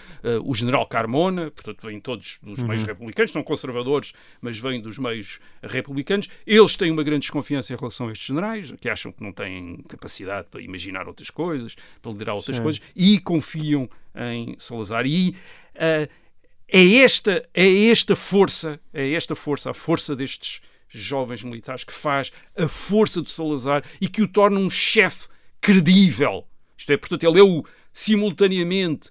o 0.44 0.54
general 0.54 0.86
Carmona, 0.86 1.50
portanto, 1.52 1.86
vêm 1.86 2.00
todos 2.00 2.38
dos 2.42 2.60
uhum. 2.60 2.68
meios 2.68 2.84
republicanos, 2.84 3.32
são 3.32 3.44
conservadores, 3.44 4.14
mas 4.40 4.58
vêm 4.58 4.80
dos 4.80 5.00
meios 5.00 5.40
republicanos. 5.64 6.30
Eles 6.46 6.76
têm 6.76 6.92
uma 6.92 7.04
grande 7.04 7.22
desconfiança 7.22 7.74
em 7.74 7.76
relação 7.76 8.08
a 8.08 8.12
estes 8.12 8.28
generais, 8.28 8.72
que 8.80 8.90
acham 8.90 9.12
que 9.12 9.24
não 9.24 9.32
têm 9.32 9.84
capacidade 9.88 10.48
para 10.50 10.62
imaginar 10.62 11.08
outras 11.08 11.30
coisas, 11.30 11.76
para 12.02 12.12
liderar 12.12 12.36
outras 12.36 12.58
Sim. 12.58 12.64
coisas, 12.64 12.82
e 12.96 13.20
confiam 13.20 13.90
em 14.16 14.56
Salazar. 14.58 15.06
E. 15.06 15.36
Uh, 15.76 16.27
é 16.68 16.96
esta, 16.98 17.48
é 17.54 17.86
esta 17.86 18.16
força, 18.16 18.80
é 18.94 19.14
esta 19.14 19.34
força, 19.36 19.72
a 19.72 19.74
força 19.74 20.16
destes 20.16 20.62
jovens 20.90 21.44
militares 21.44 21.84
que 21.84 21.94
faz 21.94 22.32
a 22.58 22.68
força 22.68 23.22
do 23.22 23.30
Salazar 23.30 23.84
e 24.02 24.08
que 24.08 24.22
o 24.22 24.28
torna 24.28 24.60
um 24.60 24.70
chefe 24.70 25.28
credível. 25.62 26.46
Isto 26.78 26.92
é, 26.92 26.98
portanto, 26.98 27.24
ele 27.24 27.40
é 27.40 27.44
o, 27.44 27.64
simultaneamente 27.92 29.10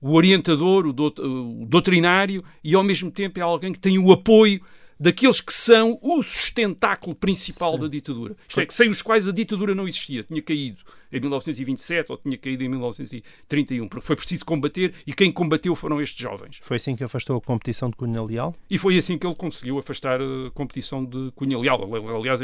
o 0.00 0.14
orientador, 0.14 0.86
o, 0.86 0.90
o 0.90 1.66
doutrinário 1.66 2.44
e 2.62 2.74
ao 2.74 2.84
mesmo 2.84 3.10
tempo 3.10 3.38
é 3.38 3.42
alguém 3.42 3.72
que 3.72 3.78
tem 3.78 3.98
o 3.98 4.12
apoio 4.12 4.60
daqueles 4.98 5.40
que 5.40 5.52
são 5.52 5.98
o 6.02 6.22
sustentáculo 6.22 7.14
principal 7.14 7.74
Sim. 7.74 7.80
da 7.80 7.88
ditadura. 7.88 8.36
Isto 8.48 8.60
é, 8.60 8.66
que 8.66 8.74
sem 8.74 8.88
os 8.88 9.02
quais 9.02 9.28
a 9.28 9.32
ditadura 9.32 9.74
não 9.74 9.86
existia, 9.86 10.22
tinha 10.22 10.42
caído 10.42 10.82
em 11.12 11.20
1927 11.20 12.12
ou 12.12 12.18
tinha 12.18 12.36
caído 12.36 12.64
em 12.64 12.68
1931, 12.68 13.88
porque 13.88 14.04
foi 14.04 14.16
preciso 14.16 14.44
combater 14.44 14.94
e 15.06 15.12
quem 15.12 15.30
combateu 15.30 15.74
foram 15.74 16.00
estes 16.00 16.20
jovens. 16.20 16.60
Foi 16.62 16.76
assim 16.76 16.96
que 16.96 17.04
afastou 17.04 17.36
a 17.36 17.40
competição 17.40 17.90
de 17.90 17.96
Cunha 17.96 18.22
Leal? 18.22 18.54
E 18.70 18.78
foi 18.78 18.96
assim 18.96 19.18
que 19.18 19.26
ele 19.26 19.34
conseguiu 19.34 19.78
afastar 19.78 20.20
a 20.20 20.50
competição 20.52 21.04
de 21.04 21.30
Cunha 21.32 21.58
Leal. 21.58 21.88
Aliás, 22.16 22.40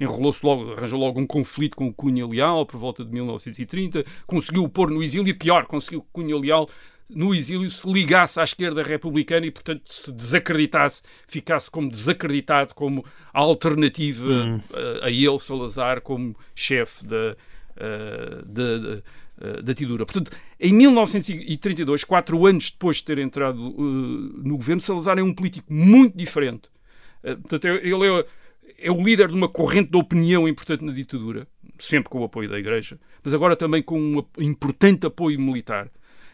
enrolou-se 0.00 0.44
logo, 0.44 0.72
arranjou 0.72 0.98
logo 0.98 1.20
um 1.20 1.26
conflito 1.26 1.76
com 1.76 1.92
Cunha 1.92 2.26
Leal 2.26 2.66
por 2.66 2.78
volta 2.78 3.04
de 3.04 3.12
1930, 3.12 4.04
conseguiu 4.26 4.68
pôr 4.68 4.90
no 4.90 5.02
exílio 5.02 5.28
e 5.28 5.34
pior, 5.34 5.66
conseguiu 5.66 6.02
que 6.02 6.08
Cunha 6.12 6.36
Leal 6.36 6.68
no 7.08 7.34
exílio 7.34 7.70
se 7.70 7.90
ligasse 7.90 8.40
à 8.40 8.44
esquerda 8.44 8.82
republicana 8.82 9.46
e, 9.46 9.50
portanto, 9.50 9.82
se 9.86 10.10
desacreditasse, 10.10 11.02
ficasse 11.26 11.70
como 11.70 11.88
desacreditado 11.88 12.74
como 12.74 13.04
alternativa 13.32 14.26
hum. 14.26 14.60
a, 15.02 15.06
a 15.06 15.10
ele, 15.10 15.38
Salazar, 15.38 16.00
como 16.00 16.36
chefe 16.54 17.04
da, 17.06 17.36
da, 18.46 18.78
da, 18.78 19.60
da 19.60 19.72
ditadura. 19.72 20.06
Portanto, 20.06 20.30
em 20.58 20.72
1932, 20.72 22.04
quatro 22.04 22.46
anos 22.46 22.70
depois 22.70 22.96
de 22.96 23.04
ter 23.04 23.18
entrado 23.18 23.58
uh, 23.58 23.82
no 23.82 24.56
governo, 24.56 24.80
Salazar 24.80 25.18
é 25.18 25.22
um 25.22 25.34
político 25.34 25.72
muito 25.72 26.16
diferente. 26.16 26.68
portanto, 27.22 27.66
ele 27.66 28.06
é, 28.06 28.26
é 28.78 28.90
o 28.90 29.02
líder 29.02 29.28
de 29.28 29.34
uma 29.34 29.48
corrente 29.48 29.90
de 29.90 29.98
opinião 29.98 30.48
importante 30.48 30.84
na 30.84 30.92
ditadura, 30.92 31.46
sempre 31.78 32.08
com 32.08 32.20
o 32.20 32.24
apoio 32.24 32.48
da 32.48 32.58
Igreja, 32.58 32.98
mas 33.22 33.34
agora 33.34 33.54
também 33.56 33.82
com 33.82 34.00
um 34.00 34.24
importante 34.38 35.06
apoio 35.06 35.38
militar 35.38 35.90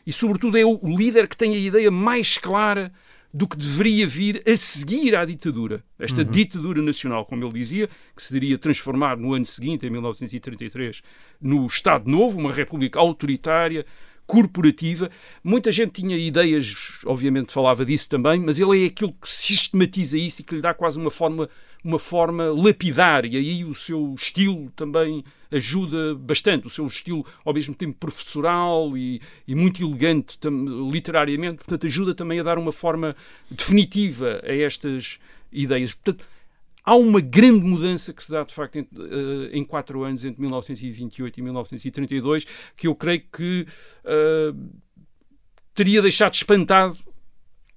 e, 0.07 0.13
sobretudo, 0.13 0.59
é 0.59 0.65
o 0.65 0.79
líder 0.85 1.29
que 1.29 1.37
tem 1.37 1.55
a 1.55 1.59
ideia 1.59 1.91
mais 1.91 2.37
clara 2.37 2.93
do 3.33 3.49
que 3.49 3.57
deveria 3.57 4.07
vir 4.07 4.43
a 4.47 4.55
seguir 4.57 5.17
à 5.17 5.25
ditadura. 5.25 5.83
Esta 5.99 6.21
uhum. 6.21 6.31
ditadura 6.31 6.83
nacional, 6.83 7.25
como 7.25 7.45
ele 7.45 7.53
dizia, 7.53 7.89
que 8.15 8.23
se 8.23 8.37
iria 8.37 8.59
transformar 8.59 9.17
no 9.17 9.33
ano 9.33 9.45
seguinte, 9.45 9.87
em 9.87 9.91
1933, 9.91 11.03
no 11.41 11.65
Estado 11.65 12.11
Novo, 12.11 12.39
uma 12.39 12.53
república 12.53 12.99
autoritária, 13.01 13.87
corporativa. 14.27 15.11
Muita 15.43 15.71
gente 15.71 16.01
tinha 16.01 16.17
ideias, 16.17 17.01
obviamente 17.05 17.53
falava 17.53 17.85
disso 17.85 18.09
também, 18.09 18.41
mas 18.41 18.59
ele 18.59 18.85
é 18.85 18.87
aquilo 18.87 19.13
que 19.13 19.29
sistematiza 19.29 20.17
isso 20.17 20.41
e 20.41 20.45
que 20.45 20.55
lhe 20.55 20.61
dá 20.61 20.73
quase 20.73 20.99
uma 20.99 21.11
forma, 21.11 21.49
uma 21.85 21.99
forma 21.99 22.51
lapidar. 22.51 23.25
E 23.25 23.37
aí 23.37 23.65
o 23.65 23.75
seu 23.75 24.15
estilo 24.17 24.71
também 24.77 25.25
ajuda 25.51 26.15
bastante. 26.15 26.67
O 26.67 26.71
seu 26.71 26.87
estilo, 26.87 27.27
ao 27.45 27.53
mesmo 27.53 27.75
tempo, 27.75 27.97
professoral 27.99 28.97
e, 28.97 29.21
e 29.47 29.55
muito 29.55 29.83
elegante 29.83 30.39
literariamente, 30.91 31.59
portanto, 31.59 31.87
ajuda 31.87 32.15
também 32.15 32.41
a 32.41 32.43
dar 32.43 32.59
uma 32.59 32.73
forma 32.73 33.15
definitiva 33.51 34.41
a 34.45 34.55
estas 34.55 35.19
ideias. 35.53 35.93
Portanto, 35.95 36.27
há 36.85 36.95
uma 36.95 37.21
grande 37.21 37.65
mudança 37.65 38.13
que 38.13 38.23
se 38.23 38.31
dá, 38.31 38.43
de 38.43 38.55
facto, 38.55 38.77
em, 38.77 38.83
uh, 38.83 39.49
em 39.53 39.65
quatro 39.65 40.03
anos, 40.03 40.25
entre 40.25 40.41
1928 40.41 41.39
e 41.39 41.43
1932, 41.43 42.47
que 42.77 42.87
eu 42.87 42.95
creio 42.95 43.23
que 43.33 43.67
uh, 44.05 44.71
teria 45.75 46.03
deixado 46.03 46.35
espantado 46.35 46.99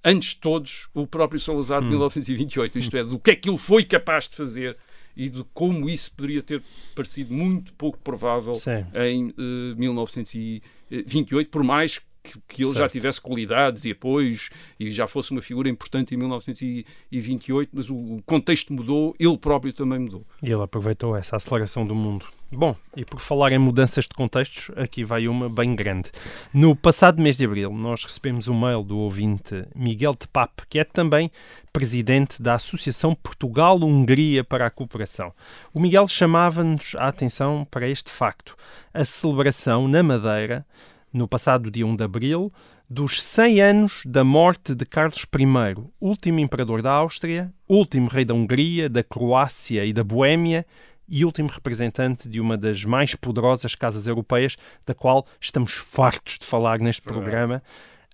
antes 0.04 0.30
de 0.30 0.38
todos 0.38 0.88
o 0.94 1.08
próprio 1.08 1.40
Salazar 1.40 1.82
de 1.82 1.88
1928, 1.88 2.76
hum. 2.76 2.80
isto 2.80 2.98
é, 2.98 3.04
do 3.04 3.20
que 3.20 3.32
é 3.32 3.36
que 3.36 3.50
ele 3.50 3.58
foi 3.58 3.84
capaz 3.84 4.30
de 4.30 4.36
fazer 4.36 4.78
e 5.16 5.30
de 5.30 5.44
como 5.54 5.90
isso 5.90 6.12
poderia 6.12 6.44
ter 6.44 6.62
parecido 6.94 7.34
muito 7.34 7.74
pouco 7.74 7.98
provável 8.00 8.56
Sim. 8.56 8.86
em 8.94 9.30
uh, 9.30 9.72
eh, 9.72 9.76
1928, 9.76 11.50
por 11.50 11.64
mais 11.64 12.02
que, 12.26 12.40
que 12.48 12.64
ele 12.64 12.72
certo. 12.72 12.80
já 12.80 12.90
tivesse 12.90 13.22
qualidades 13.22 13.86
e 13.86 13.92
apoios 13.92 14.50
e 14.80 14.92
já 14.92 15.08
fosse 15.08 15.32
uma 15.32 15.42
figura 15.42 15.70
importante 15.70 16.14
em 16.14 16.18
1928, 16.18 17.70
mas 17.74 17.90
o 17.90 18.22
contexto 18.26 18.74
mudou, 18.74 19.16
ele 19.20 19.38
próprio 19.38 19.72
também 19.72 20.00
mudou. 20.00 20.26
E 20.42 20.52
ele 20.52 20.62
aproveitou 20.62 21.16
essa 21.16 21.36
aceleração 21.36 21.86
do 21.86 21.96
mundo. 21.96 22.26
Bom, 22.52 22.76
e 22.96 23.04
por 23.04 23.20
falar 23.20 23.52
em 23.52 23.58
mudanças 23.58 24.06
de 24.06 24.14
contextos, 24.14 24.70
aqui 24.78 25.04
vai 25.04 25.28
uma 25.28 25.50
bem 25.50 25.76
grande. 25.76 26.12
No 26.54 26.76
passado 26.76 27.22
mês 27.22 27.38
de 27.38 27.46
abril, 27.46 27.74
nós 27.74 28.04
recebemos 28.04 28.48
um 28.48 28.58
mail 28.58 28.84
do 28.84 28.98
ouvinte 28.98 29.66
Miguel 29.76 30.16
de 30.18 30.28
Pape, 30.28 30.64
que 30.70 30.80
é 30.80 30.84
também 30.84 31.32
presidente 31.74 32.42
da 32.42 32.54
Associação 32.54 33.14
Portugal-Hungria 33.16 34.44
para 34.44 34.66
a 34.66 34.70
Cooperação. 34.70 35.34
O 35.74 35.80
Miguel 35.80 36.08
chamava-nos 36.08 36.96
a 36.98 37.08
atenção 37.08 37.68
para 37.70 37.90
este 37.90 38.10
facto: 38.10 38.56
a 38.94 39.04
celebração 39.04 39.88
na 39.88 40.02
Madeira 40.02 40.66
no 41.16 41.30
passado 41.30 41.72
dia 41.72 41.88
1 41.88 41.96
de 41.96 42.04
abril, 42.04 42.52
dos 42.90 43.24
100 43.24 43.62
anos 43.62 44.04
da 44.06 44.22
morte 44.22 44.76
de 44.76 44.86
Carlos 44.86 45.26
I, 45.34 45.82
último 46.00 46.40
imperador 46.40 46.82
da 46.82 46.92
Áustria, 46.92 47.54
último 47.70 48.10
rei 48.10 48.26
da 48.26 48.34
Hungria, 48.34 48.90
da 48.90 49.02
Croácia 49.02 49.86
e 49.86 49.94
da 49.94 50.04
Boémia 50.04 50.66
e 51.08 51.24
último 51.24 51.48
representante 51.48 52.28
de 52.28 52.42
uma 52.42 52.58
das 52.58 52.84
mais 52.84 53.16
poderosas 53.16 53.76
casas 53.76 54.08
europeias, 54.08 54.58
da 54.86 54.94
qual 54.94 55.26
estamos 55.40 55.74
fartos 55.74 56.38
de 56.38 56.46
falar 56.46 56.80
neste 56.80 57.02
programa, 57.02 57.64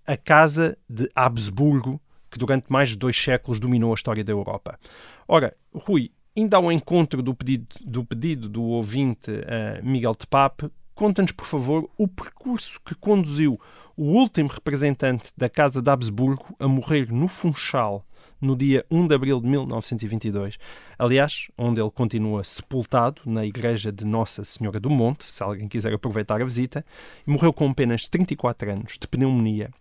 a 0.05 0.15
Casa 0.15 0.77
de 0.87 1.09
Habsburgo, 1.15 1.99
que 2.29 2.37
durante 2.37 2.65
mais 2.69 2.89
de 2.89 2.97
dois 2.97 3.17
séculos 3.17 3.59
dominou 3.59 3.91
a 3.91 3.95
história 3.95 4.23
da 4.23 4.31
Europa. 4.31 4.79
Ora, 5.27 5.55
Rui, 5.73 6.11
ainda 6.37 6.57
ao 6.57 6.71
encontro 6.71 7.23
do 7.23 7.33
pedido 7.33 7.65
do, 7.83 8.05
pedido 8.05 8.47
do 8.47 8.61
ouvinte 8.61 9.31
uh, 9.31 9.83
Miguel 9.83 10.13
de 10.17 10.27
Pape, 10.27 10.69
Conta-nos, 11.01 11.31
por 11.31 11.47
favor, 11.47 11.89
o 11.97 12.07
percurso 12.07 12.79
que 12.85 12.93
conduziu 12.93 13.59
o 13.97 14.03
último 14.03 14.47
representante 14.47 15.31
da 15.35 15.49
Casa 15.49 15.81
de 15.81 15.89
Habsburgo 15.89 16.55
a 16.59 16.67
morrer 16.67 17.11
no 17.11 17.27
Funchal 17.27 18.05
no 18.39 18.55
dia 18.55 18.85
1 18.91 19.07
de 19.07 19.15
abril 19.15 19.41
de 19.41 19.47
1922. 19.47 20.59
Aliás, 20.99 21.47
onde 21.57 21.81
ele 21.81 21.89
continua 21.89 22.43
sepultado 22.43 23.19
na 23.25 23.43
igreja 23.43 23.91
de 23.91 24.05
Nossa 24.05 24.43
Senhora 24.43 24.79
do 24.79 24.91
Monte, 24.91 25.23
se 25.25 25.41
alguém 25.41 25.67
quiser 25.67 25.91
aproveitar 25.91 26.39
a 26.39 26.45
visita, 26.45 26.85
e 27.25 27.31
morreu 27.31 27.51
com 27.51 27.67
apenas 27.71 28.07
34 28.07 28.71
anos 28.71 28.99
de 28.99 29.07
pneumonia. 29.07 29.71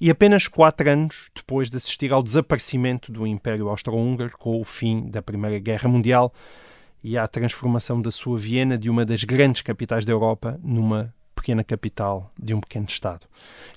E 0.00 0.08
apenas 0.08 0.48
4 0.48 0.90
anos 0.90 1.30
depois 1.36 1.68
de 1.68 1.76
assistir 1.76 2.10
ao 2.10 2.22
desaparecimento 2.22 3.12
do 3.12 3.26
Império 3.26 3.68
Austro-Húngaro 3.68 4.32
com 4.38 4.58
o 4.58 4.64
fim 4.64 5.10
da 5.10 5.20
Primeira 5.20 5.58
Guerra 5.58 5.90
Mundial 5.90 6.32
e 7.04 7.18
à 7.18 7.28
transformação 7.28 8.00
da 8.00 8.10
sua 8.10 8.38
Viena 8.38 8.78
de 8.78 8.88
uma 8.88 9.04
das 9.04 9.22
grandes 9.22 9.60
capitais 9.60 10.06
da 10.06 10.12
Europa 10.12 10.58
numa 10.64 11.14
pequena 11.44 11.62
capital 11.62 12.32
de 12.42 12.54
um 12.54 12.60
pequeno 12.60 12.86
Estado. 12.88 13.26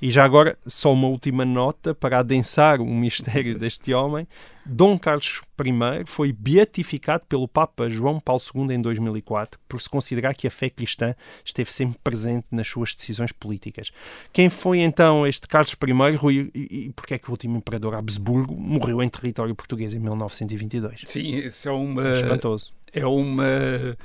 E 0.01 0.09
já 0.09 0.23
agora, 0.23 0.57
só 0.65 0.93
uma 0.93 1.09
última 1.09 1.43
nota 1.43 1.93
para 1.93 2.19
adensar 2.19 2.79
o 2.79 2.85
mistério 2.85 3.59
deste 3.59 3.93
homem. 3.93 4.25
Dom 4.65 4.97
Carlos 4.97 5.41
I 5.59 6.03
foi 6.05 6.31
beatificado 6.31 7.25
pelo 7.27 7.47
Papa 7.47 7.89
João 7.89 8.21
Paulo 8.21 8.41
II 8.55 8.73
em 8.73 8.81
2004 8.81 9.59
por 9.67 9.81
se 9.81 9.89
considerar 9.89 10.33
que 10.33 10.47
a 10.47 10.51
fé 10.51 10.69
cristã 10.69 11.13
esteve 11.43 11.73
sempre 11.73 11.99
presente 12.01 12.47
nas 12.51 12.67
suas 12.69 12.95
decisões 12.95 13.33
políticas. 13.33 13.91
Quem 14.31 14.49
foi 14.49 14.79
então 14.79 15.27
este 15.27 15.45
Carlos 15.47 15.73
I 15.73 16.51
e, 16.53 16.85
e 16.87 16.93
porquê 16.93 17.15
é 17.15 17.17
que 17.17 17.27
o 17.27 17.31
último 17.31 17.57
imperador 17.57 17.95
Habsburgo 17.95 18.55
morreu 18.55 19.03
em 19.03 19.09
território 19.09 19.53
português 19.53 19.93
em 19.93 19.99
1922? 19.99 21.01
Sim, 21.05 21.35
isso 21.39 21.67
é 21.67 21.71
uma... 21.73 22.13
Espantoso 22.13 22.77
é 22.93 23.06
uma 23.06 23.97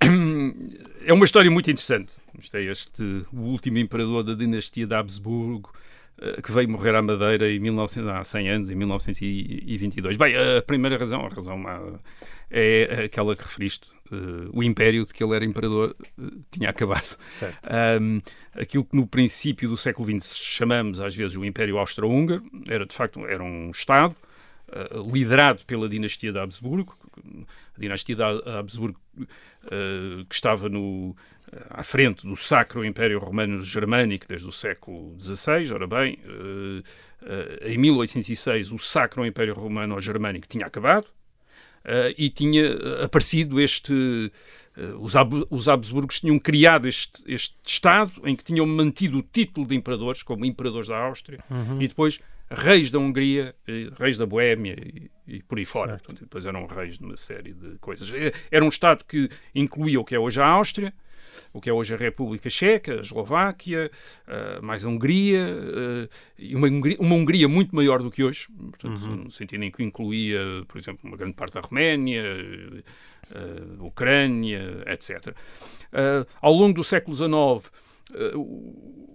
é 1.04 1.12
uma 1.12 1.24
história 1.24 1.50
muito 1.50 1.70
interessante. 1.70 2.14
Isto 2.40 2.56
é 2.56 2.62
este 2.64 3.02
o 3.32 3.40
último 3.40 3.78
imperador 3.78 4.22
da 4.22 4.34
dinastia 4.34 4.86
de 4.86 4.94
Habsburgo 4.94 5.72
eh, 6.22 6.40
que 6.40 6.52
veio 6.52 6.68
morrer 6.68 6.94
à 6.94 7.02
Madeira 7.02 7.50
em 7.50 7.58
1900, 7.58 8.08
há 8.08 8.24
100 8.24 8.48
anos, 8.48 8.70
em 8.70 8.74
1922. 8.74 10.16
Bem, 10.16 10.34
a 10.36 10.62
primeira 10.62 10.96
razão, 10.96 11.24
a 11.24 11.28
razão 11.28 12.00
é 12.50 13.04
aquela 13.04 13.34
que 13.34 13.42
referiste. 13.42 13.90
Uh, 14.12 14.50
o 14.52 14.62
império 14.62 15.06
de 15.06 15.14
que 15.14 15.24
ele 15.24 15.34
era 15.34 15.42
imperador 15.42 15.96
uh, 16.18 16.44
tinha 16.50 16.68
acabado. 16.68 17.16
Um, 17.98 18.20
aquilo 18.54 18.84
que 18.84 18.94
no 18.94 19.06
princípio 19.06 19.70
do 19.70 19.76
século 19.76 20.06
XX 20.06 20.36
chamamos 20.36 21.00
às 21.00 21.16
vezes 21.16 21.34
o 21.34 21.42
Império 21.46 21.78
Austro-Húngaro 21.78 22.44
era 22.68 22.84
de 22.84 22.94
facto 22.94 23.26
era 23.26 23.42
um 23.42 23.70
Estado 23.70 24.14
liderado 25.10 25.64
pela 25.66 25.88
dinastia 25.88 26.30
de 26.30 26.38
Habsburgo, 26.38 26.94
dinastia 27.82 28.16
de 28.16 28.22
Habsburgo, 28.22 29.00
uh, 29.16 30.24
que 30.28 30.34
estava 30.34 30.68
no, 30.68 31.14
eh, 31.52 31.66
à 31.70 31.82
frente 31.82 32.26
do 32.26 32.36
Sacro 32.36 32.84
Império 32.84 33.18
Romano 33.18 33.60
Germânico 33.60 34.26
desde 34.26 34.46
o 34.46 34.52
século 34.52 35.16
XVI. 35.20 35.72
Ora 35.72 35.86
bem, 35.86 36.18
uh, 36.24 36.82
em 37.66 37.76
1806 37.76 38.72
o 38.72 38.78
Sacro 38.78 39.26
Império 39.26 39.54
Romano 39.54 40.00
Germânico 40.00 40.46
tinha 40.48 40.66
acabado 40.66 41.06
e 42.16 42.30
tinha 42.30 43.02
aparecido 43.04 43.60
este. 43.60 43.92
Os, 45.00 45.14
os 45.50 45.68
Habsburgos 45.68 46.20
tinham 46.20 46.38
criado 46.38 46.86
este, 46.86 47.24
este 47.26 47.56
Estado 47.66 48.12
em 48.24 48.36
que 48.36 48.44
tinham 48.44 48.64
mantido 48.64 49.18
o 49.18 49.22
título 49.22 49.66
de 49.66 49.74
imperadores, 49.74 50.22
como 50.22 50.44
imperadores 50.44 50.86
da 50.86 50.96
Áustria, 50.96 51.40
uhum. 51.50 51.82
e 51.82 51.88
depois 51.88 52.20
reis 52.52 52.90
da 52.90 52.98
Hungria, 52.98 53.54
reis 53.98 54.16
da 54.16 54.26
Boémia 54.26 54.76
e, 54.80 55.10
e 55.26 55.42
por 55.42 55.58
aí 55.58 55.64
fora. 55.64 55.92
Portanto, 55.92 56.20
depois 56.20 56.44
eram 56.44 56.66
reis 56.66 56.98
de 56.98 57.04
uma 57.04 57.16
série 57.16 57.52
de 57.52 57.78
coisas. 57.78 58.12
É, 58.12 58.32
era 58.50 58.64
um 58.64 58.68
Estado 58.68 59.04
que 59.04 59.28
incluía 59.54 60.00
o 60.00 60.04
que 60.04 60.14
é 60.14 60.18
hoje 60.18 60.40
a 60.40 60.46
Áustria, 60.46 60.92
o 61.52 61.60
que 61.60 61.68
é 61.68 61.72
hoje 61.72 61.94
a 61.94 61.96
República 61.96 62.48
Checa, 62.48 62.94
a 62.94 63.00
Eslováquia, 63.00 63.90
uh, 64.26 64.64
mais 64.64 64.84
a 64.84 64.88
Hungria, 64.88 65.46
uh, 65.46 66.08
e 66.38 66.54
uma 66.54 66.66
Hungria, 66.66 66.96
uma 66.98 67.14
Hungria, 67.14 67.48
muito 67.48 67.74
maior 67.74 68.02
do 68.02 68.10
que 68.10 68.24
hoje, 68.24 68.48
portanto, 68.48 69.02
uhum. 69.02 69.16
no 69.24 69.30
sentido 69.30 69.62
em 69.62 69.70
que 69.70 69.82
incluía, 69.82 70.40
por 70.66 70.78
exemplo, 70.78 71.00
uma 71.04 71.16
grande 71.16 71.34
parte 71.34 71.54
da 71.54 71.60
Roménia, 71.60 72.24
uh, 73.30 73.86
Ucrânia, 73.86 74.82
etc. 74.86 75.34
ao 76.40 76.52
longo 76.52 76.74
do 76.74 76.84
século 76.84 77.14
XIX, 77.14 77.70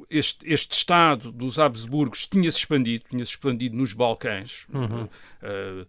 este, 0.10 0.51
este 0.51 0.73
Estado 0.73 1.31
dos 1.31 1.60
Habsburgos 1.60 2.27
tinha-se 2.27 2.57
expandido, 2.57 3.05
tinha-se 3.10 3.31
expandido 3.31 3.75
nos 3.75 3.93
Balcãs, 3.93 4.65
uhum. 4.73 5.03
uh, 5.03 5.88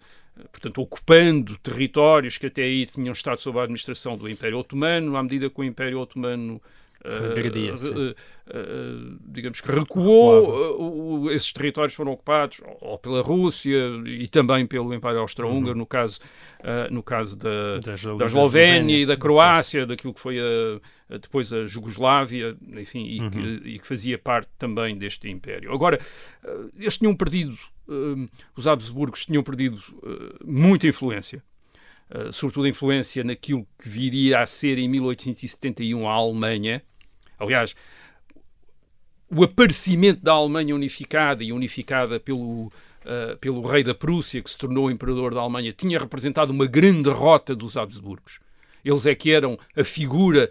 portanto, 0.50 0.80
ocupando 0.80 1.56
territórios 1.58 2.38
que 2.38 2.46
até 2.46 2.62
aí 2.62 2.86
tinham 2.86 3.12
estado 3.12 3.40
sob 3.40 3.58
a 3.58 3.62
administração 3.62 4.16
do 4.16 4.28
Império 4.28 4.58
Otomano, 4.58 5.16
à 5.16 5.22
medida 5.22 5.50
que 5.50 5.60
o 5.60 5.64
Império 5.64 6.00
Otomano 6.00 6.60
Regredia, 7.04 7.74
uh, 7.74 8.10
uh, 8.10 9.18
digamos 9.20 9.60
que 9.60 9.70
recuou, 9.70 11.26
uh, 11.26 11.30
esses 11.30 11.52
territórios 11.52 11.94
foram 11.94 12.12
ocupados 12.12 12.60
ou 12.80 12.98
pela 12.98 13.22
Rússia 13.22 13.78
e 14.04 14.26
também 14.26 14.66
pelo 14.66 14.92
Império 14.92 15.20
Austro-Húngaro, 15.20 15.72
uhum. 15.72 15.78
no 15.78 15.86
caso, 15.86 16.18
no 16.90 17.02
caso 17.02 17.38
da, 17.38 17.78
da, 17.78 18.14
da 18.16 18.24
Eslovénia 18.24 18.98
e 18.98 19.06
da 19.06 19.16
Croácia, 19.16 19.86
daquilo 19.86 20.12
que 20.12 20.20
foi 20.20 20.38
a, 20.40 21.18
depois 21.18 21.52
a 21.52 21.64
Jugoslávia, 21.66 22.56
enfim, 22.76 23.06
e, 23.06 23.20
uhum. 23.20 23.30
que, 23.30 23.40
e, 23.40 23.78
que, 23.78 23.86
fazia 23.86 24.18
parte 24.18 24.50
também 24.58 24.98
deste 24.98 25.30
Império. 25.30 25.72
Agora, 25.72 26.00
eles 26.76 26.98
tinham 26.98 27.14
perdido, 27.14 27.56
os 28.56 28.66
Habsburgos 28.66 29.24
tinham 29.24 29.42
perdido 29.44 29.80
muita 30.44 30.88
influência. 30.88 31.42
Uh, 32.10 32.32
sobretudo 32.32 32.66
influência 32.66 33.22
naquilo 33.22 33.66
que 33.78 33.88
viria 33.88 34.40
a 34.40 34.46
ser 34.46 34.78
em 34.78 34.88
1871 34.88 36.08
a 36.08 36.12
Alemanha, 36.12 36.82
Aliás, 37.38 37.76
o 39.30 39.44
aparecimento 39.44 40.22
da 40.22 40.32
Alemanha 40.32 40.74
unificada 40.74 41.44
e 41.44 41.52
unificada 41.52 42.18
pelo, 42.18 42.66
uh, 42.66 43.36
pelo 43.40 43.64
rei 43.66 43.84
da 43.84 43.94
Prússia, 43.94 44.42
que 44.42 44.50
se 44.50 44.58
tornou 44.58 44.90
imperador 44.90 45.34
da 45.34 45.40
Alemanha, 45.40 45.72
tinha 45.72 45.98
representado 45.98 46.50
uma 46.52 46.66
grande 46.66 47.02
derrota 47.04 47.54
dos 47.54 47.76
Habsburgos. 47.76 48.40
Eles 48.84 49.06
é 49.06 49.14
que 49.14 49.30
eram 49.30 49.58
a 49.76 49.84
figura 49.84 50.50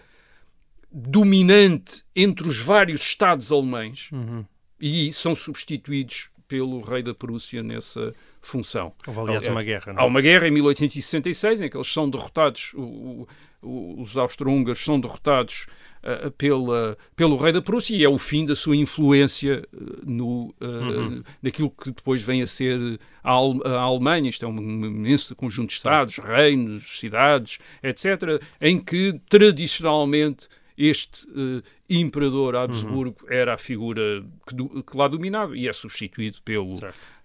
dominante 0.91 2.03
entre 2.15 2.47
os 2.47 2.59
vários 2.59 3.01
estados 3.01 3.51
alemães 3.51 4.09
Uhum. 4.11 4.45
e 4.79 5.11
são 5.11 5.35
substituídos 5.35 6.29
pelo 6.47 6.81
rei 6.81 7.03
da 7.03 7.13
Prússia 7.13 7.61
nessa 7.61 8.13
função. 8.41 8.93
Houve, 9.05 9.19
aliás, 9.19 9.45
É, 9.47 9.51
uma 9.51 9.63
guerra. 9.63 9.93
não 9.93 10.01
Há 10.01 10.05
é? 10.05 10.07
uma 10.07 10.21
guerra 10.21 10.47
em 10.47 10.51
1866 10.51 11.61
em 11.61 11.69
que 11.69 11.75
eles 11.77 11.91
são 11.91 12.09
derrotados, 12.09 12.71
o- 12.75 13.27
o- 13.61 14.01
os 14.01 14.17
austro-húngaros 14.17 14.79
são 14.83 14.99
derrotados 14.99 15.65
ah, 16.03 16.31
pela, 16.37 16.95
pelo 17.15 17.35
rei 17.35 17.51
da 17.51 17.61
Prússia 17.61 17.93
e 17.95 18.03
é 18.03 18.07
o 18.07 18.19
fim 18.19 18.45
da 18.45 18.55
sua 18.55 18.75
influência 18.77 19.67
ah, 19.73 19.79
no, 20.05 20.53
ah, 20.61 20.65
Uhum. 20.65 21.23
naquilo 21.41 21.69
que 21.71 21.91
depois 21.91 22.21
vem 22.21 22.41
a 22.41 22.47
ser 22.47 22.79
a, 23.23 23.31
a 23.31 23.79
Alemanha. 23.81 24.29
Isto 24.29 24.45
é 24.45 24.47
um 24.47 24.57
imenso 24.57 25.35
conjunto 25.35 25.69
de 25.69 25.73
estados, 25.73 26.17
reinos, 26.19 26.99
cidades, 26.99 27.57
etc., 27.83 28.41
em 28.61 28.79
que 28.79 29.19
tradicionalmente 29.27 30.47
este 30.77 31.27
eh, 31.29 31.61
imperador 31.89 32.55
Habsburgo 32.55 33.25
era 33.29 33.55
a 33.55 33.57
figura 33.57 34.23
que, 34.47 34.53
do- 34.55 34.83
que 34.83 34.95
lá 34.97 35.07
dominava 35.07 35.57
e 35.57 35.67
é 35.67 35.73
substituído 35.73 36.37
pelo 36.45 36.77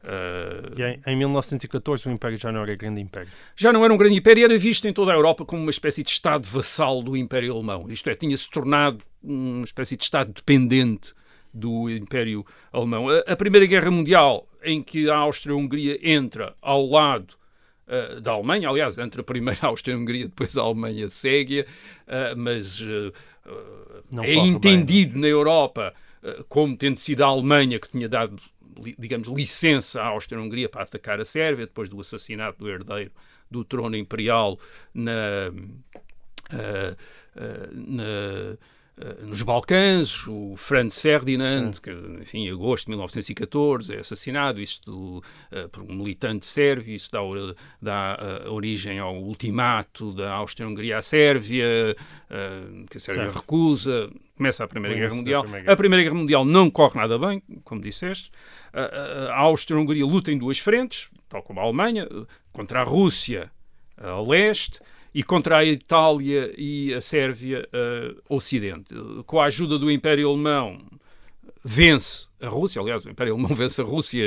eh, 0.04 0.72
E 0.76 0.82
em, 0.82 1.12
em 1.12 1.16
1914 1.16 2.08
o 2.08 2.12
Império 2.12 2.38
já 2.38 2.50
não 2.50 2.62
era 2.62 2.74
grande 2.74 3.00
império. 3.00 3.28
já 3.54 3.72
não 3.72 3.84
era 3.84 3.92
um 3.92 3.96
grande 3.96 4.16
império, 4.16 4.44
era 4.44 4.56
visto 4.58 4.86
em 4.88 4.92
toda 4.92 5.12
a 5.12 5.14
Europa 5.14 5.44
como 5.44 5.62
uma 5.62 5.70
espécie 5.70 6.02
de 6.02 6.10
Estado 6.10 6.46
vassalo 6.48 7.02
do 7.02 7.16
Império 7.16 7.52
Alemão. 7.54 7.86
Isto 7.90 8.08
é, 8.10 8.14
tinha-se 8.14 8.48
tornado 8.50 9.02
uma 9.22 9.64
espécie 9.64 9.96
de 9.96 10.04
Estado 10.04 10.32
dependente 10.32 11.12
do 11.54 11.90
Império 11.90 12.44
Alemão. 12.72 13.08
A, 13.08 13.18
a 13.32 13.36
Primeira 13.36 13.66
Guerra 13.66 13.90
Mundial, 13.90 14.48
em 14.64 14.82
que 14.82 15.10
a 15.10 15.16
Áustria-Hungria 15.16 15.98
entra 16.02 16.54
ao 16.62 16.86
lado 16.88 17.34
eh, 17.86 18.20
da 18.20 18.32
Alemanha, 18.32 18.68
aliás, 18.70 18.96
entre 18.98 19.20
a 19.20 19.24
primeira 19.24 19.60
Áustria-Hungria, 19.68 20.28
depois 20.28 20.56
a 20.56 20.62
Alemanha 20.62 21.10
segue, 21.10 21.66
mas 22.36 22.82
Não 24.12 24.24
é 24.24 24.34
corre 24.34 24.40
bem, 24.40 24.48
entendido 24.48 25.18
na 25.18 25.26
Europa 25.26 25.94
eh, 26.22 26.44
como 26.48 26.76
tendo 26.76 26.96
sido 26.96 27.22
a 27.22 27.26
Alemanha 27.26 27.78
que 27.78 27.88
tinha 27.88 28.08
dado, 28.08 28.36
digamos, 28.98 29.28
licença 29.28 30.00
à 30.00 30.06
Áustria-Hungria 30.06 30.68
para 30.68 30.82
atacar 30.82 31.20
a 31.20 31.24
Sérvia, 31.24 31.66
depois 31.66 31.88
do 31.88 32.00
assassinato 32.00 32.58
do 32.58 32.70
herdeiro 32.70 33.10
do 33.50 33.64
trono 33.64 33.96
imperial 33.96 34.58
na, 34.94 35.52
eh, 36.52 36.96
eh, 37.36 37.68
na, 37.72 38.56
nos 39.22 39.42
Balcãs, 39.42 40.26
o 40.26 40.54
Franz 40.56 41.00
Ferdinand, 41.00 41.72
que, 41.82 41.90
enfim, 42.20 42.46
em 42.46 42.50
agosto 42.50 42.86
de 42.86 42.90
1914 42.90 43.94
é 43.94 43.98
assassinado, 44.00 44.60
isto 44.60 45.22
eh, 45.50 45.68
por 45.68 45.82
um 45.82 45.94
militante 45.94 46.46
sérvio, 46.46 46.94
isso 46.94 47.10
dá, 47.10 47.20
dá 47.80 48.18
eh, 48.20 48.48
origem 48.48 48.98
ao 48.98 49.16
ultimato 49.16 50.12
da 50.12 50.32
Áustria-Hungria 50.32 50.98
à 50.98 51.02
Sérvia, 51.02 51.96
eh, 52.30 52.62
que 52.90 52.96
a 52.96 53.00
Sérvia 53.00 53.24
Certo. 53.24 53.38
recusa, 53.40 54.10
começa 54.36 54.64
a 54.64 54.68
Primeira 54.68 54.96
Guerra 54.96 55.14
Mundial. 55.14 55.42
Primeira 55.42 55.64
Guerra. 55.64 55.74
A 55.74 55.76
Primeira 55.76 56.02
Guerra 56.02 56.16
Mundial 56.16 56.44
não 56.44 56.70
corre 56.70 56.98
nada 56.98 57.18
bem, 57.18 57.42
como 57.64 57.80
disseste. 57.80 58.30
A, 58.72 59.40
Áustria-Hungria 59.40 60.04
luta 60.04 60.32
em 60.32 60.38
duas 60.38 60.58
frentes, 60.58 61.08
tal 61.28 61.42
como 61.42 61.60
a 61.60 61.62
Alemanha, 61.62 62.08
eh, 62.10 62.26
contra 62.52 62.80
a 62.80 62.84
Rússia 62.84 63.50
a 63.96 64.20
leste 64.20 64.80
e 65.14 65.22
contra 65.22 65.58
a 65.58 65.64
Itália 65.64 66.52
e 66.56 66.94
a 66.94 67.00
Sérvia 67.00 67.68
ocidente. 68.28 68.94
Eh, 68.94 69.22
Com 69.26 69.40
a 69.40 69.44
ajuda 69.46 69.78
do 69.78 69.90
Império 69.90 70.28
Alemão 70.28 70.80
vence 71.64 72.28
a 72.40 72.48
Rússia, 72.48 72.80
aliás, 72.80 73.04
o 73.04 73.10
Império 73.10 73.34
Alemão 73.34 73.52
vence 73.54 73.80
a 73.80 73.84
Rússia, 73.84 74.24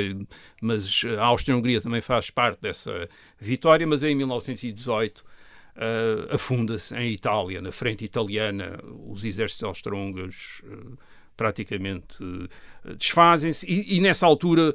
mas 0.60 1.02
a 1.18 1.24
Áustria-Hungria 1.26 1.80
também 1.80 2.00
faz 2.00 2.30
parte 2.30 2.60
dessa 2.60 3.08
vitória, 3.38 3.86
mas 3.86 4.02
em 4.02 4.14
1918 4.14 5.24
eh, 5.76 6.28
afunda-se 6.34 6.96
em 6.96 7.12
Itália, 7.12 7.60
na 7.60 7.70
frente 7.70 8.04
italiana, 8.04 8.78
os 9.06 9.24
exércitos 9.24 9.64
austro-húngaros 9.64 10.62
eh, 10.64 10.96
praticamente 11.36 12.16
eh, 12.22 12.94
desfazem-se. 12.94 13.66
E, 13.70 13.96
e 13.96 14.00
nessa 14.00 14.26
altura 14.26 14.74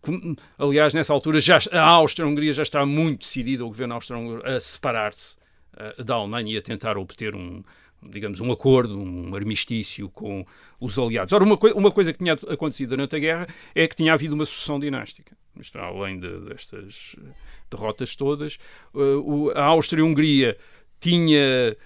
com- 0.00 0.34
aliás, 0.58 0.94
nessa 0.94 1.12
altura 1.12 1.40
já, 1.40 1.58
a 1.72 1.80
Áustria-Hungria 1.82 2.52
já 2.52 2.62
está 2.62 2.84
muito 2.86 3.20
decidida, 3.20 3.64
o 3.64 3.68
governo 3.68 3.94
austro-húngaro, 3.94 4.46
a 4.48 4.58
separar-se 4.60 5.36
eh, 5.76 6.02
da 6.04 6.14
Alemanha 6.14 6.54
e 6.54 6.56
a 6.58 6.62
tentar 6.62 6.96
obter 6.96 7.34
um, 7.34 7.62
digamos, 8.02 8.40
um 8.40 8.52
acordo, 8.52 8.98
um 8.98 9.34
armistício 9.34 10.08
com 10.10 10.44
os 10.80 10.98
aliados. 10.98 11.32
Ora, 11.32 11.44
uma, 11.44 11.56
coi- 11.56 11.72
uma 11.72 11.90
coisa 11.90 12.12
que 12.12 12.18
tinha 12.18 12.34
acontecido 12.34 12.90
durante 12.90 13.16
a 13.16 13.18
guerra 13.18 13.46
é 13.74 13.86
que 13.88 13.96
tinha 13.96 14.12
havido 14.12 14.34
uma 14.34 14.44
sucessão 14.44 14.78
dinástica. 14.78 15.36
Isto, 15.60 15.78
além 15.78 16.18
de- 16.20 16.40
destas 16.40 17.16
eh, 17.18 17.30
derrotas 17.70 18.14
todas, 18.14 18.58
eh, 18.94 18.98
o- 19.24 19.50
a 19.54 19.64
Áustria-Hungria 19.64 20.56
tinha 21.00 21.76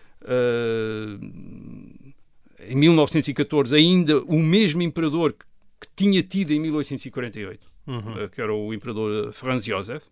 em 2.68 2.74
1914 2.74 3.74
ainda 3.76 4.18
o 4.24 4.38
mesmo 4.38 4.82
imperador 4.82 5.32
que, 5.32 5.45
que 5.80 5.88
tinha 5.96 6.22
tido 6.22 6.52
em 6.52 6.60
1848, 6.60 7.66
Uhum. 7.86 8.18
eh, 8.20 8.28
que 8.28 8.40
era 8.40 8.52
o 8.52 8.74
imperador 8.74 9.32
Franz 9.32 9.64
Josef, 9.64 10.04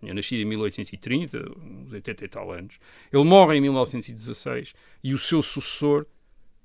tinha 0.00 0.14
nascido 0.14 0.40
em 0.40 0.44
1830, 0.44 1.38
uns 1.60 1.92
80 1.92 2.24
e 2.24 2.28
tal 2.28 2.50
anos. 2.52 2.78
Ele 3.12 3.24
morre 3.24 3.56
em 3.56 3.60
1916 3.60 4.72
e 5.02 5.12
o 5.12 5.18
seu 5.18 5.42
sucessor, 5.42 6.06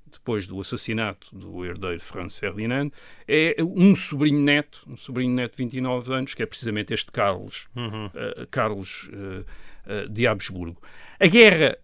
depois 0.10 0.46
do 0.46 0.60
assassinato 0.62 1.36
do 1.36 1.66
herdeiro 1.66 2.00
Franz 2.00 2.36
Ferdinand, 2.38 2.92
é 3.28 3.56
um 3.60 3.96
sobrinho 3.96 4.40
neto, 4.40 4.84
um 4.88 4.96
sobrinho 4.96 5.34
neto 5.34 5.58
de 5.58 5.64
29 5.64 6.14
anos, 6.14 6.34
que 6.36 6.44
é 6.44 6.46
precisamente 6.46 6.94
este 6.94 7.12
Carlos, 7.12 7.68
Uhum. 7.76 8.10
eh, 8.14 8.48
Carlos 8.52 9.10
eh, 9.12 9.44
eh, 9.88 10.08
de 10.08 10.28
Habsburgo. 10.28 10.80
A 11.20 11.26
guerra, 11.28 11.78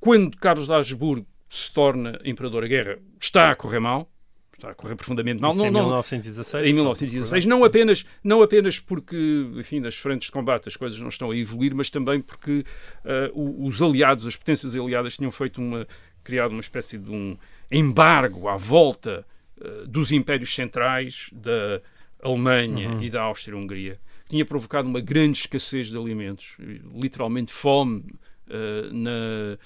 quando 0.00 0.36
Carlos 0.36 0.66
de 0.66 0.72
Habsburgo 0.72 1.26
se 1.48 1.72
torna 1.72 2.18
imperador, 2.24 2.64
a 2.64 2.66
guerra 2.68 2.98
está 3.20 3.50
a 3.50 3.54
correr 3.54 3.78
mal, 3.80 4.10
está 4.58 4.70
a 4.70 4.74
correr 4.74 4.96
profundamente 4.96 5.40
mal. 5.40 5.52
Isso 5.52 5.60
em 5.64 5.70
Não- 5.70 5.80
não- 5.80 5.86
1916. 5.88 6.66
em 6.68 6.72
1916, 6.72 7.46
não 7.46 7.64
apenas, 7.64 8.04
não 8.22 8.42
apenas 8.42 8.78
porque, 8.80 9.16
enfim, 9.56 9.80
nas 9.80 9.94
frentes 9.94 10.26
de 10.26 10.32
combate 10.32 10.68
as 10.68 10.76
coisas 10.76 10.98
não 11.00 11.08
estão 11.08 11.30
a 11.30 11.36
evoluir, 11.36 11.74
mas 11.74 11.88
também 11.88 12.20
porque 12.20 12.64
o- 13.32 13.66
os 13.66 13.80
aliados, 13.80 14.26
as 14.26 14.36
potências 14.36 14.74
aliadas, 14.74 15.16
tinham 15.16 15.30
feito 15.30 15.60
uma, 15.60 15.86
criado 16.24 16.50
uma 16.50 16.60
espécie 16.60 16.98
de 16.98 17.10
um 17.10 17.36
embargo 17.70 18.48
à 18.48 18.56
volta 18.56 19.24
eh, 19.60 19.84
dos 19.86 20.12
impérios 20.12 20.54
centrais 20.54 21.30
da 21.32 21.80
Alemanha 22.22 22.98
e 23.00 23.10
da 23.10 23.22
Áustria-Hungria, 23.22 23.98
que 24.24 24.30
tinha 24.30 24.44
provocado 24.44 24.86
uma 24.88 25.00
grande 25.00 25.38
escassez 25.38 25.88
de 25.88 25.96
alimentos, 25.96 26.56
literalmente 26.94 27.52
fome 27.52 28.04
eh, 28.50 28.88
na, 28.92 29.58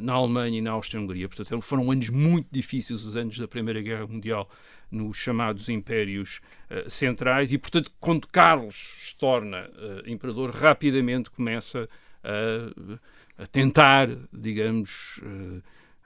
na 0.00 0.12
Alemanha 0.12 0.58
e 0.58 0.62
na 0.62 0.70
Áustria-Hungria. 0.72 1.28
Portanto, 1.28 1.60
foram 1.62 1.90
anos 1.90 2.10
muito 2.10 2.48
difíceis, 2.50 3.04
os 3.04 3.16
anos 3.16 3.38
da 3.38 3.48
Primeira 3.48 3.80
Guerra 3.82 4.06
Mundial, 4.06 4.48
nos 4.90 5.16
chamados 5.16 5.68
impérios 5.68 6.40
eh, 6.70 6.84
centrais, 6.88 7.52
e, 7.52 7.58
portanto, 7.58 7.90
quando 7.98 8.28
Carlos 8.28 8.94
se 8.98 9.16
torna 9.16 9.58
eh, 9.76 10.02
imperador, 10.06 10.50
rapidamente 10.50 11.30
começa 11.30 11.88
a, 12.22 13.42
a 13.42 13.46
tentar, 13.46 14.08
digamos, 14.32 15.20
eh, 15.24 15.60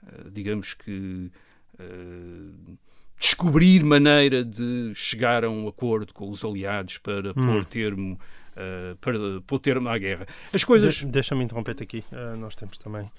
eh, 0.07 0.29
digamos 0.31 0.73
que 0.73 1.29
eh, 1.77 1.85
descobrir 3.19 3.83
maneira 3.83 4.43
de 4.43 4.91
chegar 4.95 5.43
a 5.43 5.49
um 5.49 5.67
acordo 5.67 6.13
com 6.13 6.29
os 6.29 6.43
aliados 6.43 6.97
para 6.97 7.33
pôr 7.33 7.65
termo 7.65 8.19
eh, 8.55 8.95
para 8.99 9.17
pôr 9.45 9.59
termo 9.59 9.87
à 9.89 9.97
guerra. 9.97 10.25
As 10.53 10.63
coisas 10.63 10.95
De- 10.95 11.05
Deixa-me 11.05 11.43
interromper-te 11.43 11.83
aqui. 11.83 12.03
Uh, 12.11 12.35
nós 12.37 12.55
temos 12.55 12.77
também 12.77 13.09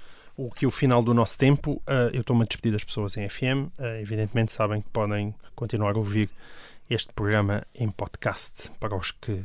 o 0.41 0.51
que 0.51 0.66
o 0.66 0.70
final 0.70 1.03
do 1.03 1.12
nosso 1.12 1.36
tempo. 1.36 1.82
Uh, 1.86 2.09
eu 2.14 2.22
estou-me 2.22 2.43
a 2.43 2.47
despedir 2.47 2.72
das 2.72 2.82
pessoas 2.82 3.14
em 3.16 3.28
FM. 3.28 3.68
Uh, 3.78 4.01
evidentemente 4.01 4.53
sabem 4.53 4.80
que 4.80 4.88
podem 4.88 5.34
continuar 5.55 5.95
a 5.97 5.99
ouvir 5.99 6.30
este 6.88 7.12
programa 7.12 7.62
em 7.74 7.91
podcast 7.91 8.70
para 8.80 8.97
os 8.97 9.12
que 9.12 9.45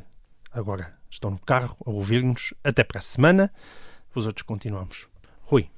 agora 0.53 0.93
estão 1.11 1.31
no 1.31 1.39
carro 1.39 1.75
a 1.85 1.89
ouvir-nos. 1.89 2.53
Até 2.63 2.83
para 2.83 2.99
a 2.99 3.01
semana. 3.01 3.51
Os 4.15 4.25
outros 4.25 4.43
continuamos. 4.43 5.09
Rui, 5.41 5.69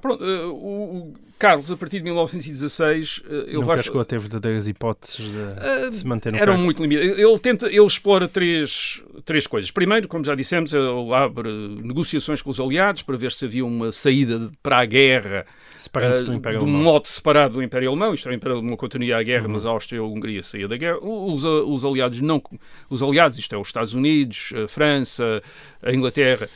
Pronto, 0.00 0.22
eh, 0.24 0.44
o, 0.46 1.14
Carlos, 1.38 1.70
a 1.70 1.76
partir 1.76 1.98
de 1.98 2.04
1916, 2.04 3.22
eh, 3.28 3.34
ele 3.46 3.52
nunca 3.54 3.66
vai. 3.66 3.82
chegou 3.82 4.00
a 4.00 4.04
ter 4.04 4.18
verdadeiras 4.18 4.66
hipóteses 4.68 5.32
de, 5.32 5.88
de 5.88 5.94
se 5.94 6.06
manter 6.06 6.32
no 6.32 6.38
eram 6.38 6.52
cargo. 6.52 6.64
muito 6.64 6.82
limitados. 6.82 7.18
Ele 7.18 7.38
tenta, 7.38 7.66
ele 7.66 7.84
explora 7.84 8.26
três, 8.28 9.02
três 9.24 9.46
coisas. 9.46 9.70
Primeiro, 9.70 10.06
como 10.08 10.24
já 10.24 10.34
dissemos, 10.34 10.72
ele 10.72 11.12
abre 11.14 11.50
negociações 11.82 12.40
com 12.42 12.50
os 12.50 12.60
aliados 12.60 13.02
para 13.02 13.16
ver 13.16 13.32
se 13.32 13.44
havia 13.44 13.64
uma 13.64 13.90
saída 13.92 14.50
para 14.62 14.78
a 14.78 14.84
guerra 14.84 15.44
Separando-se 15.78 16.24
do 16.24 16.32
Império 16.32 16.58
de 16.60 16.64
um 16.64 16.68
modo 16.68 17.06
separado 17.06 17.54
do 17.54 17.62
Império 17.62 17.90
Alemão. 17.90 18.14
Isto 18.14 18.28
é, 18.30 18.32
o 18.32 18.34
Império 18.34 18.56
Alemão 18.58 18.76
continuia 18.78 19.18
a 19.18 19.22
guerra, 19.22 19.46
Uhum. 19.46 19.52
mas 19.52 19.66
a 19.66 19.68
Áustria 19.70 19.98
e 19.98 20.00
a 20.00 20.04
Hungria 20.04 20.42
saía 20.42 20.66
da 20.66 20.76
guerra. 20.78 20.98
Os, 21.02 21.44
os 21.44 21.84
aliados 21.84 22.20
não, 22.22 22.42
os 22.88 23.02
aliados, 23.02 23.38
isto 23.38 23.54
é, 23.54 23.58
os 23.58 23.68
Estados 23.68 23.92
Unidos, 23.92 24.54
a 24.64 24.66
França, 24.68 25.42
a 25.82 25.92
Inglaterra, 25.92 26.48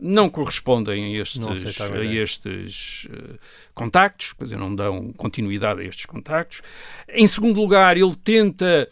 não 0.00 0.30
correspondem 0.30 1.04
a 1.16 1.20
estes, 1.20 1.40
Não 1.40 1.50
a 1.50 2.04
estes 2.04 3.08
eh, 3.10 3.38
contactos, 3.74 4.32
quer 4.32 4.44
dizer, 4.44 4.56
não 4.56 4.74
dão 4.74 5.12
continuidade 5.12 5.80
a 5.80 5.84
estes 5.84 6.06
contactos. 6.06 6.62
Em 7.08 7.26
segundo 7.26 7.60
lugar, 7.60 7.96
ele 7.96 8.14
tenta 8.14 8.88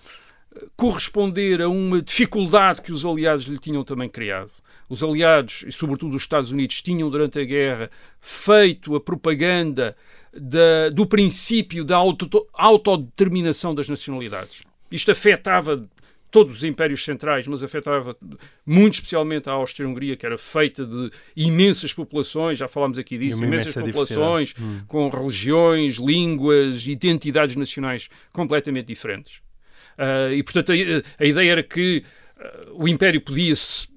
corresponder 0.76 1.62
a 1.62 1.68
uma 1.68 2.00
dificuldade 2.02 2.82
que 2.82 2.92
os 2.92 3.04
aliados 3.04 3.44
lhe 3.44 3.58
tinham 3.58 3.84
também 3.84 4.08
criado. 4.08 4.50
Os 4.88 5.02
aliados, 5.02 5.64
e 5.66 5.72
sobretudo 5.72 6.14
os 6.14 6.22
Estados 6.22 6.52
Unidos, 6.52 6.80
tinham 6.80 7.10
durante 7.10 7.38
a 7.38 7.44
guerra 7.44 7.90
feito 8.20 8.94
a 8.94 9.00
propaganda 9.00 9.96
da, 10.32 10.90
do 10.90 11.06
princípio 11.06 11.84
da 11.84 11.96
auto, 11.96 12.28
autodeterminação 12.52 13.74
das 13.74 13.88
nacionalidades. 13.88 14.62
Isto 14.90 15.10
afetava 15.10 15.84
todos 16.30 16.56
os 16.56 16.64
impérios 16.64 17.04
centrais, 17.04 17.46
mas 17.46 17.62
afetava 17.62 18.16
muito 18.64 18.94
especialmente 18.94 19.48
a 19.48 19.52
Áustria-Hungria, 19.52 20.16
que 20.16 20.26
era 20.26 20.36
feita 20.36 20.84
de 20.84 21.10
imensas 21.36 21.92
populações, 21.92 22.58
já 22.58 22.68
falámos 22.68 22.98
aqui 22.98 23.18
disso, 23.18 23.42
imensas 23.44 23.74
populações, 23.74 24.54
hum. 24.60 24.80
com 24.86 25.08
religiões, 25.08 25.96
línguas, 25.96 26.86
identidades 26.86 27.56
nacionais 27.56 28.08
completamente 28.32 28.86
diferentes. 28.86 29.40
Uh, 29.96 30.34
e, 30.34 30.42
portanto, 30.42 30.72
a, 30.72 31.24
a, 31.24 31.26
ideia 31.26 31.52
era 31.52 31.62
que 31.62 32.04
uh, 32.36 32.82
o 32.82 32.88
Império 32.88 33.20
podia 33.20 33.54
se 33.56 33.88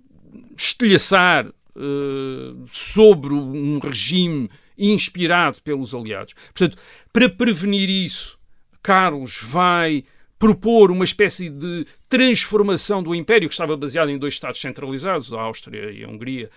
estilhaçar 0.58 1.46
uh, 1.48 2.66
sobre 2.72 3.34
um 3.34 3.80
regime 3.80 4.50
inspirado 4.78 5.62
pelos 5.62 5.94
aliados. 5.94 6.34
Portanto, 6.54 6.82
para 7.12 7.28
prevenir 7.28 7.90
isso, 7.90 8.40
Carlos 8.82 9.38
vai 9.42 10.06
propor 10.40 10.90
uma 10.90 11.04
espécie 11.04 11.50
de 11.50 11.86
transformação 12.08 13.04
do 13.04 13.14
Império, 13.14 13.50
que 13.50 13.54
estava 13.54 13.76
baseado 13.76 14.10
em 14.10 14.18
dois 14.18 14.34
Estados 14.34 14.62
centralizados, 14.62 15.34
a 15.34 15.42
Áustria 15.42 15.92
e 15.92 16.04
a 16.04 16.08
Hungria, 16.08 16.50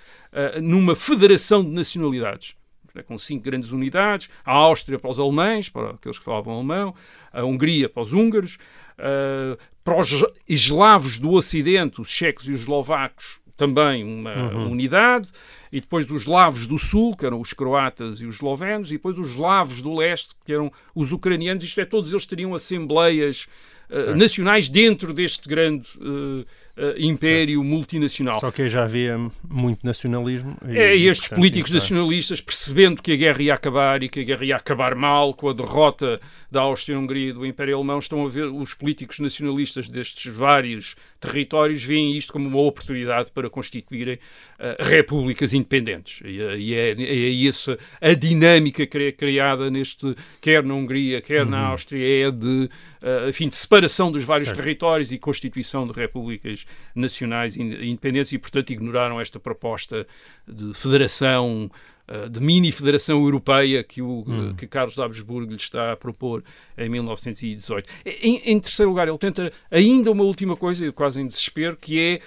numa 0.62 0.94
federação 0.94 1.64
de 1.64 1.70
nacionalidades. 1.70 2.54
Com 3.06 3.18
cinco 3.18 3.42
grandes 3.42 3.72
unidades, 3.72 4.28
a 4.44 4.52
Áustria 4.52 4.98
para 4.98 5.10
os 5.10 5.18
alemães, 5.18 5.68
para 5.68 5.90
aqueles 5.90 6.18
que 6.18 6.24
falavam 6.24 6.54
alemão, 6.54 6.94
a 7.32 7.42
Hungria 7.42 7.88
para 7.88 8.02
os 8.02 8.12
húngaros, 8.12 8.58
uh, 8.98 9.58
para 9.82 9.98
os 9.98 10.24
eslavos 10.48 11.18
do 11.18 11.32
Ocidente, 11.32 12.00
os 12.00 12.10
checos 12.10 12.46
e 12.46 12.52
os 12.52 12.60
eslovacos, 12.60 13.40
também 13.56 14.04
uma 14.04 14.34
uhum. 14.34 14.70
unidade, 14.70 15.30
e 15.70 15.80
depois 15.80 16.04
dos 16.04 16.22
eslavos 16.22 16.66
do 16.66 16.78
Sul, 16.78 17.16
que 17.16 17.24
eram 17.24 17.40
os 17.40 17.52
croatas 17.52 18.20
e 18.20 18.26
os 18.26 18.36
eslovenos, 18.36 18.90
e 18.90 18.94
depois 18.94 19.18
os 19.18 19.30
eslavos 19.30 19.80
do 19.80 19.94
Leste, 19.94 20.30
que 20.44 20.52
eram 20.52 20.70
os 20.94 21.12
ucranianos, 21.12 21.64
isto 21.64 21.80
é, 21.80 21.84
todos 21.84 22.12
eles 22.12 22.26
teriam 22.26 22.54
assembleias 22.54 23.46
uh, 23.88 24.14
nacionais 24.16 24.68
dentro 24.68 25.12
deste 25.12 25.48
grande 25.48 25.88
uh, 25.98 26.44
uh, 26.76 26.94
império 26.98 27.62
multinacional. 27.62 28.40
Só 28.40 28.50
que 28.50 28.68
já 28.68 28.84
havia 28.84 29.18
muito 29.48 29.84
nacionalismo. 29.84 30.56
E, 30.68 30.78
é, 30.78 30.96
e 30.96 31.08
estes 31.08 31.28
portanto, 31.28 31.38
políticos 31.38 31.70
nacionalistas, 31.70 32.40
percebendo 32.40 33.02
que 33.02 33.12
a 33.12 33.16
guerra 33.16 33.42
ia 33.42 33.54
acabar 33.54 34.02
e 34.02 34.08
que 34.08 34.20
a 34.20 34.22
guerra 34.22 34.44
ia 34.44 34.56
acabar 34.56 34.94
mal 34.94 35.34
com 35.34 35.48
a 35.48 35.52
derrota 35.52 36.20
da 36.50 36.60
Áustria-Hungria 36.62 37.30
e 37.30 37.32
do 37.32 37.46
Império 37.46 37.76
Alemão, 37.76 37.98
estão 37.98 38.24
a 38.24 38.28
ver 38.28 38.44
os 38.44 38.74
políticos 38.74 39.18
nacionalistas 39.18 39.88
destes 39.88 40.32
vários 40.32 40.94
territórios 41.20 41.82
veem 41.82 42.16
isto 42.16 42.32
como 42.32 42.48
uma 42.48 42.60
oportunidade 42.60 43.30
para 43.30 43.48
constituírem 43.48 44.16
uh, 44.16 44.82
repúblicas 44.82 45.54
independentes. 45.54 46.20
E, 46.24 46.38
e 46.58 46.74
é, 46.74 46.90
é 46.98 47.46
essa 47.46 47.78
a 48.00 48.12
dinâmica 48.12 48.86
criada 48.86 49.70
neste, 49.70 50.14
quer 50.40 50.64
na 50.64 50.74
Hungria, 50.74 51.20
quer 51.20 51.44
uhum. 51.44 51.50
na 51.50 51.66
Áustria, 51.68 52.26
é 52.26 52.30
de, 52.30 52.68
uh, 53.02 53.28
enfim, 53.28 53.48
de 53.48 53.56
separação 53.56 54.10
dos 54.10 54.24
vários 54.24 54.48
certo. 54.48 54.58
territórios 54.58 55.12
e 55.12 55.18
constituição 55.18 55.86
de 55.86 55.92
repúblicas 55.92 56.61
nacionais 56.94 57.56
independentes 57.56 58.32
e, 58.32 58.38
portanto, 58.38 58.70
ignoraram 58.70 59.20
esta 59.20 59.38
proposta 59.38 60.06
de 60.46 60.74
federação 60.74 61.70
eh, 62.08 62.28
de 62.28 62.40
mini-federação 62.40 63.22
europeia 63.22 63.84
que, 63.84 64.02
o, 64.02 64.24
hum. 64.26 64.54
que 64.54 64.66
Carlos 64.66 64.98
Habsburgo 64.98 65.50
lhe 65.50 65.56
está 65.56 65.92
a 65.92 65.96
propor 65.96 66.42
em 66.76 66.88
1918. 66.88 67.88
Em, 68.04 68.36
em, 68.44 68.60
terceiro 68.60 68.90
lugar, 68.90 69.06
ele 69.06 69.18
tenta 69.18 69.52
ainda 69.70 70.10
uma 70.10 70.24
última 70.24 70.56
coisa, 70.56 70.90
quase 70.92 71.20
em 71.20 71.26
desespero, 71.26 71.76
que 71.76 71.98
é 71.98 72.20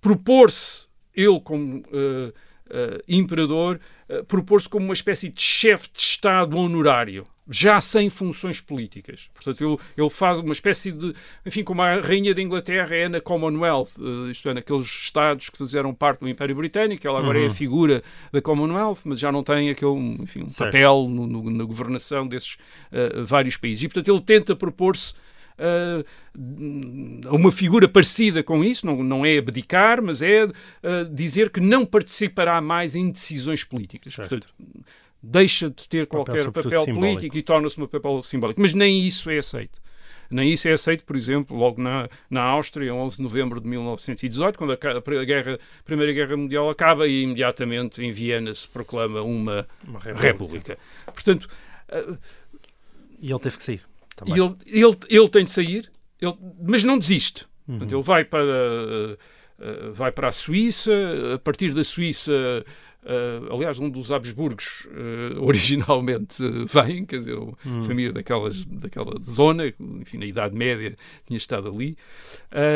propor-se, 0.00 0.88
ele 1.14 1.38
como 1.40 1.78
uh, 1.78 2.28
uh, 2.28 3.02
imperador, 3.06 3.78
uh, 4.08 4.24
propor-se 4.24 4.68
como 4.68 4.86
uma 4.86 4.94
espécie 4.94 5.28
de 5.28 5.42
chefe 5.42 5.88
de 5.92 6.00
Estado 6.00 6.56
honorário 6.56 7.26
já 7.50 7.80
sem 7.80 8.08
funções 8.08 8.60
políticas. 8.60 9.28
Portanto, 9.34 9.64
ele, 9.64 9.76
ele, 9.98 10.10
faz 10.10 10.38
uma 10.38 10.52
espécie 10.52 10.92
de, 10.92 11.12
enfim, 11.44 11.64
como 11.64 11.82
a 11.82 11.96
rainha 11.96 12.32
da 12.32 12.40
Inglaterra 12.40 12.94
é 12.94 13.08
na 13.08 13.20
Commonwealth, 13.20 13.90
uh, 13.98 14.30
isto 14.30 14.48
é, 14.48 14.54
naqueles 14.54 14.86
estados 14.86 15.50
que 15.50 15.58
fizeram 15.58 15.92
parte 15.92 16.20
do 16.20 16.28
Império 16.28 16.54
Britânico, 16.54 17.06
ela 17.06 17.18
agora 17.18 17.38
uhum. 17.38 17.44
é 17.44 17.46
a 17.46 17.50
uhum. 17.50 17.54
figura 17.54 18.02
da 18.32 18.40
Commonwealth, 18.40 18.98
mas 19.04 19.18
já 19.18 19.32
não 19.32 19.42
tem 19.42 19.68
aquele, 19.68 19.98
enfim, 20.20 20.44
um 20.44 20.52
papel 20.52 21.08
no, 21.08 21.26
no, 21.26 21.50
na 21.50 21.64
governação 21.64 22.26
desses 22.26 22.54
uh, 22.92 23.24
vários 23.24 23.56
países. 23.56 23.82
E, 23.82 23.88
portanto, 23.88 24.08
ele 24.08 24.20
tenta 24.20 24.54
propor-se 24.54 25.14
uh, 25.60 26.04
uma 27.34 27.50
figura 27.50 27.88
parecida 27.88 28.42
com 28.42 28.64
isso, 28.64 28.86
não, 28.86 29.02
não 29.02 29.26
é 29.26 29.38
abdicar, 29.38 30.00
mas 30.00 30.22
é 30.22 30.44
uh, 30.44 30.52
dizer 31.12 31.50
que 31.50 31.60
não 31.60 31.84
participará 31.84 32.60
mais 32.60 32.94
em 32.94 33.10
decisões 33.10 33.64
políticas. 33.64 34.12
Certo. 34.12 34.28
Portanto, 34.28 34.54
deixa 35.22 35.68
de 35.70 35.88
ter 35.88 36.06
qualquer 36.06 36.50
papel, 36.50 36.62
papel 36.62 36.94
político 36.94 37.36
e 37.36 37.42
torna-se 37.42 37.80
um 37.80 37.86
papel 37.86 38.22
simbólico. 38.22 38.60
Mas 38.60 38.74
nem 38.74 39.06
isso 39.06 39.30
é 39.30 39.38
aceito. 39.38 39.80
Nem 40.30 40.52
isso 40.52 40.68
é 40.68 40.72
aceito, 40.72 41.02
por 41.04 41.16
exemplo, 41.16 41.56
logo 41.56 41.82
na, 41.82 42.08
na 42.30 42.42
Áustria, 42.42 42.94
11 42.94 43.16
de 43.16 43.22
novembro 43.22 43.60
de 43.60 43.66
1918, 43.66 44.56
quando 44.56 44.72
a, 44.72 44.74
a, 44.74 45.24
guerra, 45.24 45.54
a 45.54 45.82
Primeira 45.82 46.12
Guerra 46.12 46.36
Mundial 46.36 46.70
acaba 46.70 47.08
e 47.08 47.22
imediatamente 47.22 48.00
em 48.00 48.12
Viena 48.12 48.54
se 48.54 48.68
proclama 48.68 49.22
uma, 49.22 49.66
uma 49.84 49.98
república. 49.98 50.26
república. 50.26 50.78
Portanto... 51.06 51.48
Uh, 51.88 52.16
e 53.20 53.30
ele 53.30 53.40
teve 53.40 53.56
que 53.56 53.62
sair. 53.62 53.82
Também. 54.14 54.34
Ele, 54.34 54.54
ele, 54.66 54.96
ele 55.08 55.28
tem 55.28 55.44
de 55.44 55.50
sair, 55.50 55.90
ele, 56.20 56.34
mas 56.62 56.84
não 56.84 56.96
desiste. 56.96 57.44
Uhum. 57.66 57.78
Portanto, 57.78 57.96
ele 57.96 58.02
vai 58.02 58.24
para, 58.24 58.44
uh, 58.44 59.92
vai 59.92 60.12
para 60.12 60.28
a 60.28 60.32
Suíça, 60.32 60.92
a 61.34 61.38
partir 61.40 61.74
da 61.74 61.82
Suíça 61.82 62.64
Uh, 63.02 63.54
aliás, 63.54 63.78
um 63.78 63.88
dos 63.88 64.12
Habsburgos 64.12 64.86
uh, 64.86 65.40
originalmente 65.42 66.42
uh, 66.42 66.66
vem, 66.66 67.06
quer 67.06 67.16
dizer, 67.18 67.38
hum. 67.38 67.82
família 67.82 68.12
daquelas, 68.12 68.64
daquela 68.64 69.18
zona, 69.22 69.72
enfim, 70.00 70.18
na 70.18 70.26
Idade 70.26 70.54
Média 70.54 70.94
tinha 71.26 71.38
estado 71.38 71.68
ali, 71.68 71.96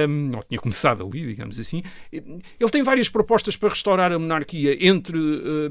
um, 0.08 0.34
ou 0.34 0.42
tinha 0.42 0.58
começado 0.58 1.04
ali, 1.04 1.26
digamos 1.26 1.60
assim. 1.60 1.82
Ele 2.10 2.70
tem 2.70 2.82
várias 2.82 3.08
propostas 3.08 3.54
para 3.54 3.68
restaurar 3.68 4.12
a 4.12 4.18
monarquia 4.18 4.76
entre 4.86 5.18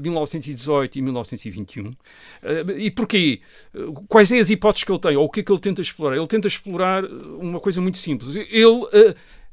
1918 0.00 0.98
e 0.98 1.02
1921. 1.02 1.90
e 2.76 2.90
porquê? 2.90 3.40
Quais 4.08 4.28
são 4.28 4.38
as 4.38 4.50
hipóteses 4.50 4.84
que 4.84 4.92
ele 4.92 5.00
tem? 5.00 5.16
Ou 5.16 5.24
o 5.24 5.28
que 5.28 5.40
é 5.40 5.42
que 5.42 5.50
ele 5.50 5.60
tenta 5.60 5.82
explorar? 5.82 6.16
Ele 6.16 6.26
tenta 6.26 6.46
explorar 6.46 7.04
uma 7.04 7.58
coisa 7.58 7.80
muito 7.80 7.98
simples. 7.98 8.36
Ele 8.36 8.44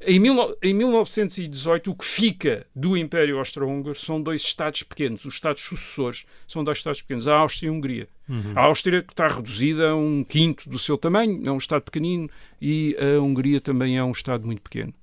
em, 0.05 0.19
mil, 0.19 0.57
em 0.61 0.73
1918, 0.73 1.91
o 1.91 1.95
que 1.95 2.05
fica 2.05 2.65
do 2.75 2.97
Império 2.97 3.37
Austro-Húngaro 3.37 3.95
são 3.95 4.21
dois 4.21 4.41
Estados 4.41 4.83
pequenos. 4.83 5.25
Os 5.25 5.35
Estados 5.35 5.61
sucessores 5.61 6.25
são 6.47 6.63
dois 6.63 6.77
Estados 6.77 7.01
pequenos, 7.01 7.27
a 7.27 7.35
Áustria 7.35 7.67
e 7.67 7.69
a 7.69 7.73
Hungria. 7.73 8.07
Uhum. 8.27 8.53
A 8.55 8.61
Áustria 8.61 9.05
está 9.07 9.27
reduzida 9.27 9.91
a 9.91 9.95
um 9.95 10.23
quinto 10.23 10.69
do 10.69 10.79
seu 10.79 10.97
tamanho, 10.97 11.41
é 11.47 11.51
um 11.51 11.57
Estado 11.57 11.83
pequenino, 11.83 12.29
e 12.61 12.95
a 12.99 13.21
Hungria 13.21 13.61
também 13.61 13.97
é 13.97 14.03
um 14.03 14.11
Estado 14.11 14.45
muito 14.45 14.61
pequeno. 14.61 14.93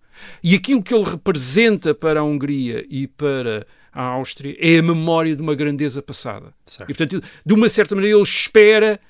E 0.43 0.55
aquilo 0.55 0.83
que 0.83 0.95
ele 0.95 1.05
representa 1.05 1.95
para 1.95 2.21
a 2.21 2.25
Hungria 2.25 2.85
e 2.89 3.07
para 3.07 3.67
a 3.93 4.03
Áustria 4.03 4.57
é 4.59 4.79
a 4.79 4.83
memória 4.83 5.35
de 5.35 5.43
uma 5.43 5.55
grandeza 5.55 6.03
passada. 6.03 6.53
Certo. 6.67 6.91
E, 6.91 6.95
portanto, 6.95 7.25
de 7.45 7.55
uma 7.55 7.69
certa 7.69 7.95
maneira, 7.95 8.17
ele 8.17 8.25
espera 8.25 9.01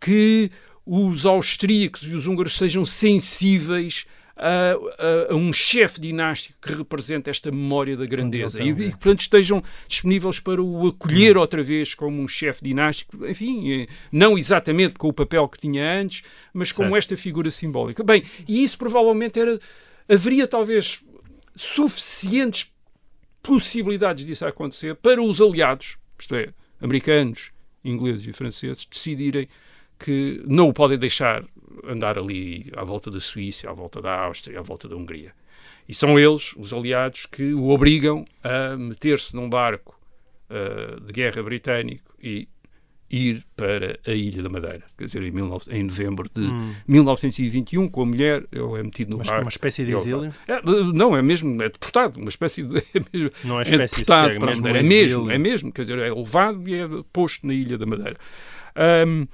que 0.00 0.50
os 0.84 1.26
austríacos 1.26 2.02
e 2.04 2.14
os 2.14 2.26
húngaros 2.26 2.56
sejam 2.56 2.84
sensíveis 2.84 4.06
a, 4.38 5.30
a, 5.30 5.32
a 5.32 5.36
um 5.36 5.52
chefe 5.52 6.00
dinástico 6.00 6.56
que 6.62 6.72
representa 6.72 7.28
esta 7.28 7.50
memória 7.50 7.96
da 7.96 8.06
grandeza 8.06 8.62
e, 8.62 8.68
e 8.68 8.74
que, 8.74 8.90
portanto, 8.90 9.20
estejam 9.20 9.62
disponíveis 9.88 10.38
para 10.38 10.62
o 10.62 10.86
acolher 10.86 11.36
hum. 11.36 11.40
outra 11.40 11.62
vez 11.62 11.94
como 11.94 12.22
um 12.22 12.28
chefe 12.28 12.62
dinástico, 12.62 13.26
enfim, 13.26 13.82
eh, 13.82 13.86
não 14.12 14.38
exatamente 14.38 14.94
com 14.94 15.08
o 15.08 15.12
papel 15.12 15.48
que 15.48 15.58
tinha 15.58 16.00
antes, 16.00 16.22
mas 16.54 16.70
como 16.70 16.96
esta 16.96 17.16
figura 17.16 17.50
simbólica. 17.50 18.04
Bem, 18.04 18.22
e 18.46 18.62
isso 18.62 18.78
provavelmente 18.78 19.40
era. 19.40 19.58
Haveria 20.08 20.46
talvez 20.46 21.02
suficientes 21.54 22.72
possibilidades 23.42 24.24
disso 24.24 24.46
acontecer 24.46 24.94
para 24.94 25.20
os 25.20 25.40
aliados, 25.40 25.98
isto 26.18 26.34
é, 26.34 26.48
americanos, 26.80 27.50
ingleses 27.84 28.26
e 28.26 28.32
franceses, 28.32 28.86
decidirem 28.86 29.48
que 29.98 30.42
não 30.46 30.68
o 30.68 30.72
podem 30.72 30.96
deixar 30.96 31.44
andar 31.86 32.18
ali 32.18 32.70
à 32.76 32.84
volta 32.84 33.10
da 33.10 33.20
Suíça, 33.20 33.70
à 33.70 33.72
volta 33.72 34.00
da 34.00 34.12
Áustria, 34.20 34.58
à 34.58 34.62
volta 34.62 34.88
da 34.88 34.96
Hungria. 34.96 35.32
E 35.88 35.94
são 35.94 36.18
eles, 36.18 36.54
os 36.56 36.72
aliados, 36.72 37.26
que 37.26 37.54
o 37.54 37.70
obrigam 37.70 38.24
a 38.44 38.76
meter-se 38.76 39.34
num 39.34 39.48
barco 39.48 39.98
uh, 40.50 41.00
de 41.00 41.12
guerra 41.12 41.42
britânico 41.42 42.14
e 42.22 42.48
ir 43.10 43.42
para 43.56 43.98
a 44.06 44.12
Ilha 44.12 44.42
da 44.42 44.48
Madeira. 44.48 44.82
Quer 44.96 45.06
dizer, 45.06 45.22
em, 45.22 45.32
19, 45.32 45.64
em 45.72 45.82
novembro 45.82 46.28
de 46.34 46.42
hum. 46.42 46.74
1921, 46.86 47.88
com 47.88 48.02
a 48.02 48.06
mulher, 48.06 48.44
ele 48.52 48.78
é 48.78 48.82
metido 48.82 49.12
no 49.12 49.18
Mas 49.18 49.28
barco. 49.28 49.44
uma 49.44 49.48
espécie 49.48 49.84
de 49.84 49.92
exílio? 49.92 50.32
É, 50.46 50.60
não, 50.62 51.16
é 51.16 51.22
mesmo, 51.22 51.62
é 51.62 51.70
deportado, 51.70 52.20
uma 52.20 52.28
espécie 52.28 52.62
de... 52.62 52.78
É 52.94 53.00
mesmo, 53.12 53.30
não 53.44 53.58
é 53.58 53.62
espécie, 53.62 53.94
é 53.94 53.98
deportado 53.98 54.26
sequer, 54.26 54.38
para 54.38 54.48
mesmo 54.50 54.66
a 54.66 54.72
Madeira. 54.72 54.86
É 54.86 54.88
mesmo, 54.88 55.30
é 55.30 55.38
mesmo, 55.38 55.72
quer 55.72 55.82
dizer, 55.82 55.98
é 55.98 56.12
levado 56.12 56.68
e 56.68 56.74
é 56.74 56.88
posto 57.12 57.46
na 57.46 57.54
Ilha 57.54 57.78
da 57.78 57.86
Madeira. 57.86 58.16
Um, 59.06 59.26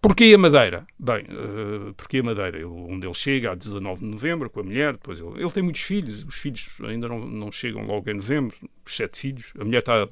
Porquê 0.00 0.32
a 0.34 0.38
Madeira? 0.38 0.86
Bem, 0.98 1.24
uh, 1.24 1.92
porquê 1.94 2.18
a 2.18 2.22
Madeira? 2.22 2.56
Ele, 2.56 2.66
onde 2.66 3.06
ele 3.06 3.14
chega, 3.14 3.52
a 3.52 3.54
19 3.54 4.00
de 4.00 4.06
novembro, 4.06 4.48
com 4.48 4.60
a 4.60 4.62
mulher, 4.62 4.92
depois 4.92 5.20
ele, 5.20 5.40
ele 5.40 5.50
tem 5.50 5.62
muitos 5.62 5.82
filhos, 5.82 6.24
os 6.24 6.36
filhos 6.36 6.70
ainda 6.84 7.08
não, 7.08 7.18
não 7.18 7.50
chegam 7.50 7.84
logo 7.84 8.08
em 8.08 8.14
novembro, 8.14 8.56
os 8.86 8.96
sete 8.96 9.18
filhos, 9.18 9.52
a 9.58 9.64
mulher 9.64 9.80
está 9.80 10.08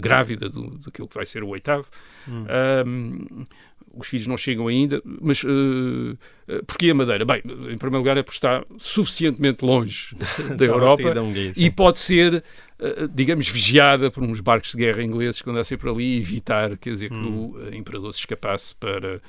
grávida 0.00 0.48
do, 0.48 0.78
daquilo 0.78 1.08
que 1.08 1.14
vai 1.14 1.26
ser 1.26 1.42
o 1.42 1.48
oitavo. 1.48 1.86
Hum. 2.26 2.46
Um, 2.86 3.46
os 3.94 4.08
filhos 4.08 4.26
não 4.26 4.38
chegam 4.38 4.68
ainda, 4.68 5.02
mas 5.04 5.42
uh, 5.44 6.16
porquê 6.66 6.90
a 6.90 6.94
Madeira? 6.94 7.24
Bem, 7.26 7.42
em 7.44 7.76
primeiro 7.76 7.98
lugar 7.98 8.16
é 8.16 8.22
porque 8.22 8.36
está 8.36 8.64
suficientemente 8.78 9.64
longe 9.64 10.16
da 10.56 10.64
Europa 10.64 11.12
e 11.56 11.70
pode 11.70 11.98
ser, 11.98 12.42
digamos, 13.12 13.48
vigiada 13.48 14.10
por 14.10 14.22
uns 14.22 14.40
barcos 14.40 14.72
de 14.72 14.78
guerra 14.78 15.02
ingleses 15.02 15.40
que 15.42 15.50
andassem 15.50 15.78
por 15.78 15.90
ali 15.90 16.16
e 16.16 16.18
evitar, 16.18 16.76
quer 16.76 16.90
dizer, 16.90 17.12
hum. 17.12 17.52
que 17.52 17.68
o 17.68 17.74
imperador 17.74 18.12
se 18.12 18.20
escapasse 18.20 18.74
para 18.74 19.20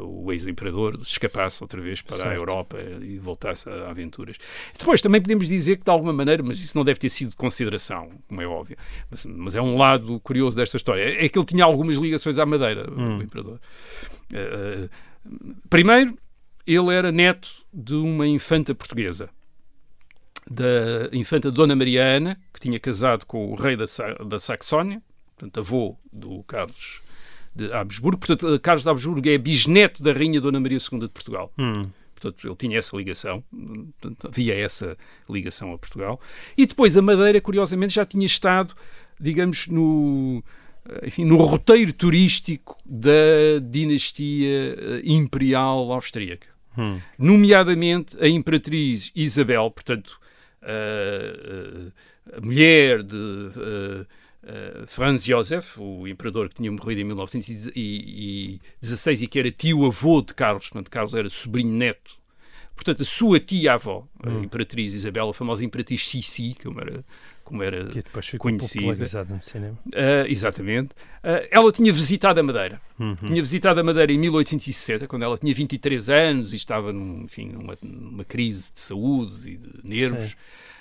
o 0.00 0.32
ex-imperador 0.32 0.96
se 1.04 1.12
escapasse 1.12 1.62
outra 1.62 1.80
vez 1.80 2.00
para 2.00 2.16
certo. 2.16 2.30
a 2.30 2.34
Europa 2.34 2.78
e 3.02 3.18
voltasse 3.18 3.68
a 3.68 3.90
aventuras. 3.90 4.36
Depois 4.76 5.02
também 5.02 5.20
podemos 5.20 5.48
dizer 5.48 5.76
que 5.76 5.84
de 5.84 5.90
alguma 5.90 6.12
maneira, 6.12 6.42
mas 6.42 6.60
isso 6.60 6.76
não 6.76 6.84
deve 6.84 6.98
ter 6.98 7.10
sido 7.10 7.30
de 7.30 7.36
consideração, 7.36 8.10
como 8.26 8.40
é 8.40 8.46
óbvio, 8.46 8.76
mas, 9.10 9.26
mas 9.26 9.56
é 9.56 9.60
um 9.60 9.76
lado 9.76 10.18
curioso 10.20 10.56
desta 10.56 10.78
história, 10.78 11.02
é 11.02 11.28
que 11.28 11.38
ele 11.38 11.44
tinha 11.44 11.64
algumas 11.64 11.96
ligações 11.96 12.38
à 12.38 12.46
Madeira, 12.46 12.90
hum. 12.90 13.18
o 13.18 13.22
imperador. 13.22 13.60
Uh, 14.32 14.88
primeiro, 15.68 16.16
ele 16.66 16.94
era 16.94 17.12
neto 17.12 17.50
de 17.72 17.94
uma 17.94 18.26
infanta 18.26 18.74
portuguesa 18.74 19.28
da 20.50 21.08
infanta 21.12 21.50
Dona 21.50 21.74
Mariana, 21.74 22.38
que 22.52 22.60
tinha 22.60 22.78
casado 22.78 23.26
com 23.26 23.50
o 23.50 23.54
rei 23.54 23.76
da, 23.76 23.84
da 24.26 24.38
Saxónia, 24.38 25.02
portanto, 25.36 25.58
avô 25.58 25.96
do 26.12 26.42
Carlos 26.44 27.00
de 27.54 27.72
Habsburgo. 27.72 28.18
Portanto, 28.18 28.60
Carlos 28.60 28.82
de 28.82 28.90
Habsburgo 28.90 29.28
é 29.28 29.38
bisneto 29.38 30.02
da 30.02 30.12
Rainha 30.12 30.40
Dona 30.40 30.60
Maria 30.60 30.78
II 30.78 31.00
de 31.00 31.08
Portugal. 31.08 31.52
Hum. 31.58 31.90
Portanto, 32.14 32.46
ele 32.46 32.56
tinha 32.56 32.78
essa 32.78 32.96
ligação, 32.96 33.44
portanto, 34.00 34.28
havia 34.28 34.54
essa 34.54 34.96
ligação 35.28 35.72
a 35.74 35.78
Portugal. 35.78 36.20
E 36.56 36.64
depois 36.64 36.96
a 36.96 37.02
Madeira, 37.02 37.40
curiosamente, 37.40 37.94
já 37.94 38.06
tinha 38.06 38.24
estado, 38.24 38.74
digamos, 39.20 39.66
no, 39.66 40.42
enfim, 41.04 41.24
no 41.24 41.36
roteiro 41.36 41.92
turístico 41.92 42.78
da 42.86 43.58
dinastia 43.62 44.48
eh, 44.48 45.02
imperial 45.04 45.92
austríaca. 45.92 46.46
Hum. 46.76 46.98
Nomeadamente 47.18 48.16
a 48.18 48.28
Imperatriz 48.28 49.12
Isabel, 49.14 49.70
portanto, 49.70 50.18
a, 50.66 52.34
a, 52.34 52.38
a 52.38 52.40
mulher 52.40 53.02
de. 53.02 53.16
Uh, 53.16 54.06
Franz 54.86 55.24
Josef, 55.24 55.80
o 55.80 56.06
imperador 56.06 56.48
que 56.48 56.54
tinha 56.54 56.70
morrido 56.70 57.00
em 57.00 57.04
1916 57.04 59.22
e 59.22 59.26
que 59.26 59.40
era 59.40 59.50
tio-avô 59.50 60.22
de 60.22 60.32
Carlos, 60.34 60.68
portanto, 60.68 60.88
Carlos 60.88 61.14
era 61.14 61.28
sobrinho-neto. 61.28 62.12
Portanto, 62.76 63.02
a 63.02 63.04
sua 63.04 63.40
tia-avó, 63.40 64.06
hum. 64.24 64.38
a 64.38 64.44
imperatriz 64.44 64.94
Isabel, 64.94 65.30
a 65.30 65.34
famosa 65.34 65.64
imperatriz 65.64 66.06
Sissi, 66.06 66.54
como 66.62 66.80
era, 66.80 67.04
como 67.46 67.62
era 67.62 67.86
que 67.86 68.02
depois 68.02 68.26
ficou 68.26 68.50
conhecida. 68.50 69.24
no 69.24 69.42
cinema. 69.42 69.78
Uh, 69.86 70.26
exatamente. 70.28 70.88
Uh, 71.22 71.46
ela 71.48 71.70
tinha 71.70 71.92
visitado 71.92 72.40
a 72.40 72.42
Madeira. 72.42 72.80
Uhum. 72.98 73.14
Tinha 73.14 73.40
visitado 73.40 73.78
a 73.78 73.84
Madeira 73.84 74.12
em 74.12 74.18
1860, 74.18 75.06
quando 75.06 75.22
ela 75.22 75.38
tinha 75.38 75.54
23 75.54 76.10
anos 76.10 76.52
e 76.52 76.56
estava 76.56 76.92
num, 76.92 77.22
enfim, 77.22 77.52
numa, 77.52 77.78
numa 77.80 78.24
crise 78.24 78.72
de 78.72 78.80
saúde 78.80 79.48
e 79.48 79.56
de 79.56 79.88
nervos. 79.88 80.30
Sim. 80.30 80.36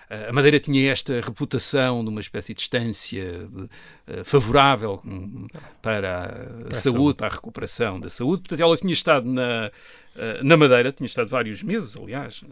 A 0.09 0.31
Madeira 0.31 0.59
tinha 0.59 0.91
esta 0.91 1.19
reputação 1.19 2.03
de 2.03 2.09
uma 2.09 2.19
espécie 2.19 2.53
de 2.53 2.59
distância 2.59 3.47
uh, 3.47 4.23
favorável 4.23 5.01
um, 5.03 5.47
para 5.81 6.25
a 6.25 6.29
para 6.29 6.73
saúde, 6.73 6.81
saúde, 6.81 7.15
para 7.15 7.27
a 7.27 7.29
recuperação 7.31 7.99
da 7.99 8.09
saúde. 8.09 8.41
Portanto, 8.43 8.59
ela 8.59 8.77
tinha 8.77 8.93
estado 8.93 9.27
na, 9.27 9.71
uh, 10.15 10.43
na 10.43 10.55
Madeira, 10.55 10.91
tinha 10.91 11.05
estado 11.05 11.27
vários 11.27 11.63
meses, 11.63 11.97
aliás, 11.97 12.43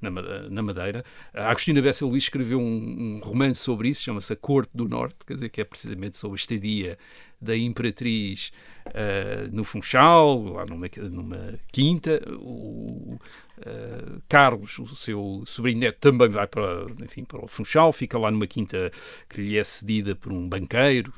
na, 0.00 0.10
na 0.48 0.62
Madeira. 0.62 1.04
A 1.34 1.50
Agostina 1.50 1.82
Bessa 1.82 2.06
Luís 2.06 2.22
escreveu 2.22 2.58
um, 2.58 3.18
um 3.18 3.20
romance 3.22 3.60
sobre 3.60 3.88
isso, 3.88 4.02
chama-se 4.02 4.32
A 4.32 4.36
Corte 4.36 4.70
do 4.74 4.88
Norte, 4.88 5.16
quer 5.26 5.34
dizer, 5.34 5.50
que 5.50 5.60
é 5.60 5.64
precisamente 5.64 6.16
sobre 6.16 6.36
a 6.36 6.40
estadia 6.40 6.98
da 7.44 7.56
Imperatriz 7.56 8.52
uh, 8.88 9.54
no 9.54 9.64
Funchal, 9.64 10.42
lá 10.44 10.66
numa, 10.66 10.88
numa 11.10 11.58
quinta. 11.70 12.20
O, 12.38 13.18
uh, 13.58 14.22
Carlos, 14.28 14.78
o 14.78 14.86
seu 14.94 15.42
sobrinho 15.46 15.80
neto, 15.80 15.98
também 16.00 16.28
vai 16.28 16.46
para, 16.46 16.86
enfim, 17.02 17.24
para 17.24 17.44
o 17.44 17.46
Funchal, 17.46 17.92
fica 17.92 18.18
lá 18.18 18.30
numa 18.30 18.46
quinta 18.46 18.90
que 19.28 19.40
lhe 19.40 19.58
é 19.58 19.64
cedida 19.64 20.14
por 20.14 20.32
um 20.32 20.48
banqueiro, 20.48 21.12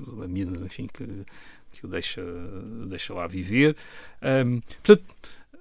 enfim, 0.64 0.86
que, 0.86 1.06
que 1.72 1.86
o 1.86 1.88
deixa, 1.88 2.22
deixa 2.88 3.14
lá 3.14 3.26
viver. 3.26 3.76
Um, 4.22 4.60
portanto, 4.60 5.04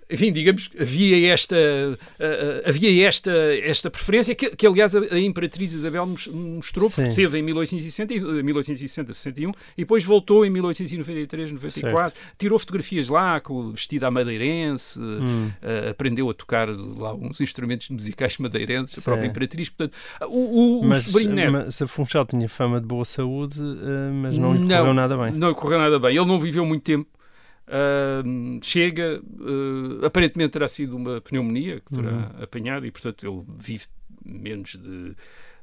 enfim, 0.10 0.32
digamos, 0.32 0.70
havia 0.80 1.34
esta, 1.34 1.56
uh, 1.56 2.70
havia 2.70 3.08
esta, 3.08 3.32
esta 3.64 3.90
preferência 3.90 4.36
que, 4.36 4.56
que 4.56 4.68
aliás, 4.68 4.96
a, 4.96 5.00
a 5.00 5.20
Imperatriz 5.20 5.74
Isabel 5.74 6.06
mostrou, 6.06 6.90
Sim. 6.90 7.04
porque 7.04 7.16
teve 7.16 7.40
em 7.40 7.42
1860, 7.42 8.14
1860, 8.44 9.14
61, 9.14 9.50
e 9.50 9.54
depois 9.82 10.04
voltou 10.04 10.46
em 10.46 10.50
1893, 10.50 11.52
94, 11.52 12.14
certo. 12.14 12.38
tirou 12.38 12.60
fotografias 12.60 13.10
lá 13.10 13.40
com 13.40 13.54
o 13.54 13.72
vestido 13.72 14.06
à 14.06 14.12
madeirense, 14.12 15.00
hum. 15.00 15.48
uh, 15.48 15.90
aprendeu 15.90 16.30
a 16.30 16.34
tocar 16.34 16.68
lá 16.70 17.14
uns 17.14 17.42
instrumentos 17.42 17.90
musicais 17.90 18.38
madeirenses, 18.38 18.96
Sim. 18.96 19.02
a 19.02 19.04
própria 19.04 19.28
Imperatriz, 19.28 19.70
portanto, 19.70 19.98
o, 20.28 20.82
o, 20.82 20.86
mas, 20.86 21.08
o 21.08 21.12
sobrinho 21.12 21.34
neto... 21.34 21.52
Mas, 21.52 21.82
a 21.82 21.88
Funchal 21.88 22.26
tinha 22.26 22.48
fama 22.48 22.80
de 22.80 22.86
boa 22.86 23.06
saúde, 23.06 23.60
uh, 23.60 24.14
mas 24.14 24.38
não 24.38 24.54
lhe 24.54 24.68
correu 24.68 24.94
nada 24.94 25.18
bem. 25.18 25.32
Não 25.32 25.50
lhe 25.50 25.56
correu 25.56 25.80
nada 25.80 26.00
bem. 26.00 26.16
Ele 26.16 26.26
não 26.26 26.40
viveu 26.40 26.66
muito 26.66 26.84
tempo, 26.84 27.10
Uh, 27.68 28.60
chega, 28.62 29.22
uh, 29.22 30.06
aparentemente 30.06 30.52
terá 30.52 30.68
sido 30.68 30.96
uma 30.96 31.20
pneumonia 31.20 31.82
que 31.82 31.96
terá 31.96 32.12
uhum. 32.12 32.44
apanhado 32.44 32.86
e, 32.86 32.92
portanto, 32.92 33.26
ele 33.26 33.44
vive 33.58 33.86
menos 34.24 34.76
de 34.76 35.16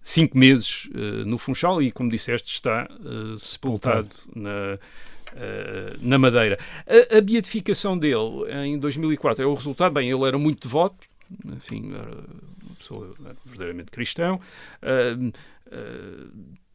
cinco 0.02 0.36
meses 0.36 0.86
uh, 0.86 1.24
no 1.24 1.38
Funchal 1.38 1.80
e, 1.80 1.92
como 1.92 2.10
disseste, 2.10 2.52
está 2.52 2.88
sepultado 3.38 4.10
na, 4.34 4.78
na 6.00 6.18
Madeira. 6.18 6.58
A, 6.86 7.18
a, 7.18 7.20
beatificação 7.20 7.96
dele 7.96 8.50
em 8.64 8.78
2004 8.78 9.44
é 9.44 9.46
o 9.46 9.54
resultado, 9.54 9.92
bem, 9.92 10.10
ele 10.10 10.24
era 10.24 10.36
muito 10.36 10.66
devoto, 10.66 10.96
enfim, 11.46 11.92
era 11.94 12.16
uma 12.64 12.74
pessoa 12.76 13.14
verdadeiramente 13.46 13.92
cristão, 13.92 14.40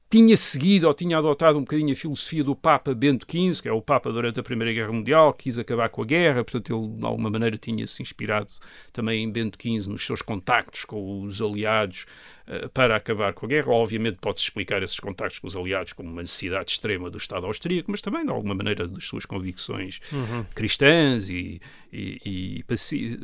tinha 0.10 0.38
seguido 0.38 0.88
ou 0.88 0.94
tinha 0.94 1.18
adotado 1.18 1.58
um 1.58 1.62
bocadinho 1.62 1.92
a 1.92 1.96
filosofia 1.96 2.44
do 2.44 2.56
Papa 2.56 2.94
Bento 2.94 3.26
XV, 3.30 3.62
que 3.62 3.68
é 3.68 3.72
o 3.72 3.82
Papa 3.82 4.12
durante 4.12 4.40
a 4.40 4.44
Primeira 4.44 4.74
Guerra 4.74 4.92
Mundial, 4.92 5.34
quis 5.34 5.60
acabar 5.60 5.90
com 5.90 6.02
a 6.02 6.06
guerra, 6.06 6.44
portanto 6.46 6.74
ele 6.74 6.98
de 7.00 7.06
alguma 7.06 7.30
maneira 7.30 7.58
tinha-se 7.58 8.02
inspirado 8.02 8.48
também 8.94 9.24
em 9.24 9.30
Bento 9.30 9.58
XV 9.62 9.92
nos 9.92 10.06
seus 10.06 10.22
contactos 10.22 10.86
com 10.86 11.24
os 11.24 11.42
aliados 11.42 12.06
uh, 12.48 12.70
para 12.70 12.96
acabar 12.96 13.34
com 13.34 13.46
a 13.46 13.50
guerra. 13.50 13.70
Obviamente 13.70 14.18
pode-se 14.22 14.46
explicar 14.46 14.82
esses 14.82 15.00
contactos 15.00 15.40
com 15.40 15.48
os 15.48 15.58
aliados 15.58 15.92
como 15.92 16.10
uma 16.10 16.22
necessidade 16.22 16.72
extrema 16.72 17.10
do 17.10 17.18
Estado 17.18 17.46
austríaco, 17.46 17.92
mas 17.92 18.00
também 18.00 18.24
de 18.24 18.32
alguma 18.32 18.56
maneira 18.56 18.88
das 18.88 19.04
suas 19.04 19.26
convicções 19.26 20.00
uhum. 20.14 20.46
cristãs 20.56 21.30
e, 21.30 21.60
e, 21.92 22.22
e 22.60 22.64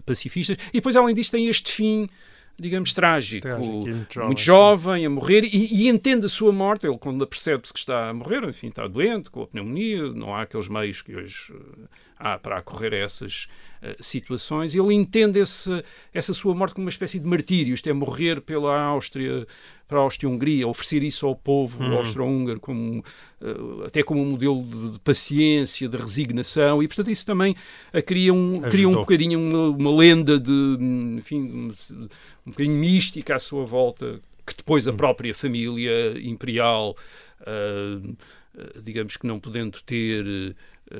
pacifistas. 0.05 0.57
E 0.69 0.73
depois 0.73 0.97
além 0.97 1.15
disso 1.15 1.31
tem 1.31 1.47
este 1.47 1.71
fim 1.71 2.09
digamos, 2.57 2.93
trágico, 2.93 3.41
trágico 3.41 3.73
muito, 3.73 4.13
jovem, 4.13 4.27
muito 4.27 4.41
jovem, 4.41 5.05
a 5.05 5.09
morrer, 5.09 5.43
e, 5.43 5.83
e, 5.83 5.87
entende 5.89 6.25
a 6.25 6.29
sua 6.29 6.51
morte, 6.51 6.87
ele 6.87 6.97
quando 6.97 7.25
percebe-se 7.25 7.73
que 7.73 7.79
está 7.79 8.09
a 8.09 8.13
morrer, 8.13 8.43
enfim, 8.43 8.67
está 8.67 8.87
doente, 8.87 9.29
com 9.29 9.43
a 9.43 9.47
pneumonia, 9.47 10.11
não 10.13 10.35
há 10.35 10.43
aqueles 10.43 10.69
meios 10.69 11.01
que 11.01 11.15
hoje 11.15 11.53
há 12.24 12.39
para 12.39 12.57
acorrer 12.57 12.93
a 12.93 12.97
essas 12.97 13.49
uh, 13.82 14.01
situações, 14.01 14.74
ele 14.74 14.93
entende 14.93 15.39
esse, 15.39 15.84
essa 16.13 16.34
sua 16.34 16.55
morte 16.55 16.74
como 16.74 16.86
uma 16.86 16.89
espécie 16.89 17.19
de 17.19 17.28
martírio, 17.28 17.74
isto 17.74 17.89
é, 17.89 17.93
morrer 17.93 18.39
pela 18.39 18.80
Áustria, 18.80 19.45
para 19.88 19.99
a 19.99 20.01
Áustria-Hungria, 20.01 20.65
oferecer 20.65 21.03
isso 21.03 21.28
ao 21.28 21.36
povo 21.36 21.84
hum. 21.84 21.97
austro-húngaro 21.97 22.61
como, 22.61 23.03
uh, 23.41 23.84
até 23.86 24.01
como 24.01 24.21
um 24.21 24.32
modelo 24.32 24.63
de, 24.63 24.91
de, 24.91 24.99
paciência, 24.99 25.89
de 25.89 25.97
resignação, 25.97 26.82
e 26.82 26.88
portanto 26.88 27.11
isso 27.11 27.26
também 27.26 27.55
cria 28.05 28.34
um, 28.34 28.55
cria 28.55 28.88
um 28.88 28.93
bocadinho 28.93 29.38
uma, 29.38 29.78
uma 29.78 29.95
lenda 29.97 30.39
de, 30.39 30.78
enfim, 31.17 31.74
um 32.47 32.51
bocadinho 32.51 32.78
mística 32.78 33.36
à 33.36 33.39
sua 33.39 33.65
volta, 33.65 34.21
que 34.47 34.55
depois 34.55 34.88
a 34.88 34.91
hum. 34.91 34.97
própria 34.97 35.36
família 35.36 36.17
imperial, 36.21 36.95
uh, 37.41 38.15
digamos 38.82 39.17
que 39.17 39.28
não 39.28 39.39
podendo 39.39 39.82
ter 39.82 40.55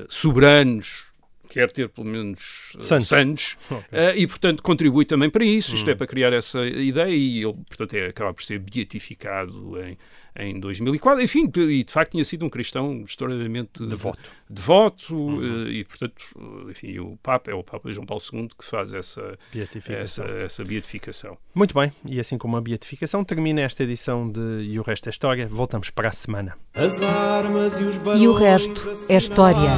soberanos, 0.08 1.13
quer 1.48 1.70
ter 1.70 1.88
pelo 1.88 2.06
menos 2.06 2.74
uh, 2.76 2.82
Santos, 2.82 3.08
Santos 3.08 3.58
okay. 3.70 4.22
e 4.22 4.26
portanto 4.26 4.62
contribui 4.62 5.04
também 5.04 5.30
para 5.30 5.44
isso, 5.44 5.74
isto 5.74 5.88
é 5.88 5.94
hum. 5.94 5.96
para 5.96 6.06
criar 6.06 6.32
essa 6.32 6.64
ideia 6.66 7.10
e 7.10 7.42
ele 7.42 7.54
portanto 7.68 7.94
é, 7.94 8.06
acaba 8.06 8.32
por 8.32 8.42
ser 8.42 8.58
beatificado 8.58 9.80
em 9.82 9.98
em 10.36 10.58
2004. 10.58 11.22
Enfim, 11.22 11.50
e 11.56 11.84
de 11.84 11.92
facto 11.92 12.12
tinha 12.12 12.24
sido 12.24 12.44
um 12.44 12.50
cristão 12.50 13.02
extraordinariamente 13.06 13.86
devoto, 13.86 14.30
devoto 14.48 15.14
uhum. 15.14 15.66
Eh, 15.66 15.70
e 15.70 15.84
portanto, 15.84 16.24
enfim, 16.68 16.98
o 16.98 17.16
Papa 17.22 17.50
é 17.50 17.54
o 17.54 17.62
Papa 17.62 17.90
João 17.92 18.06
Paulo 18.06 18.22
II 18.32 18.48
que 18.58 18.64
faz 18.64 18.94
essa 18.94 19.38
beatificação. 19.52 20.24
Essa, 20.24 20.34
essa 20.38 20.64
beatificação. 20.64 21.38
Muito 21.54 21.74
bem, 21.74 21.92
e 22.04 22.18
assim 22.18 22.36
como 22.38 22.56
a 22.56 22.60
beatificação, 22.60 23.24
termina 23.24 23.60
esta 23.60 23.82
edição 23.82 24.30
de 24.30 24.40
E 24.64 24.78
o 24.78 24.82
Resto 24.82 25.08
é 25.08 25.10
História. 25.10 25.46
Voltamos 25.46 25.90
para 25.90 26.08
a 26.08 26.12
semana. 26.12 26.56
As 26.74 27.00
armas 27.02 27.78
e 27.78 27.84
os 27.84 27.96
E 28.18 28.28
o 28.28 28.32
resto 28.32 28.80
é 29.08 29.16
história. 29.16 29.70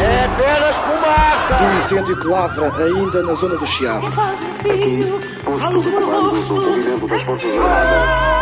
É 0.00 0.24
apenas 0.24 0.76
fumaça! 0.76 1.62
Um 1.62 1.78
incêndio 1.78 2.20
que 2.20 2.26
lavra 2.26 2.84
ainda 2.84 3.22
na 3.22 3.34
zona 3.34 3.56
do 3.56 3.66
Chiado. 3.66 4.06
É 4.06 4.10
faz, 4.10 4.40
filho! 4.62 5.20
Fala 5.42 5.78
o 5.78 5.80
rosto! 7.10 8.41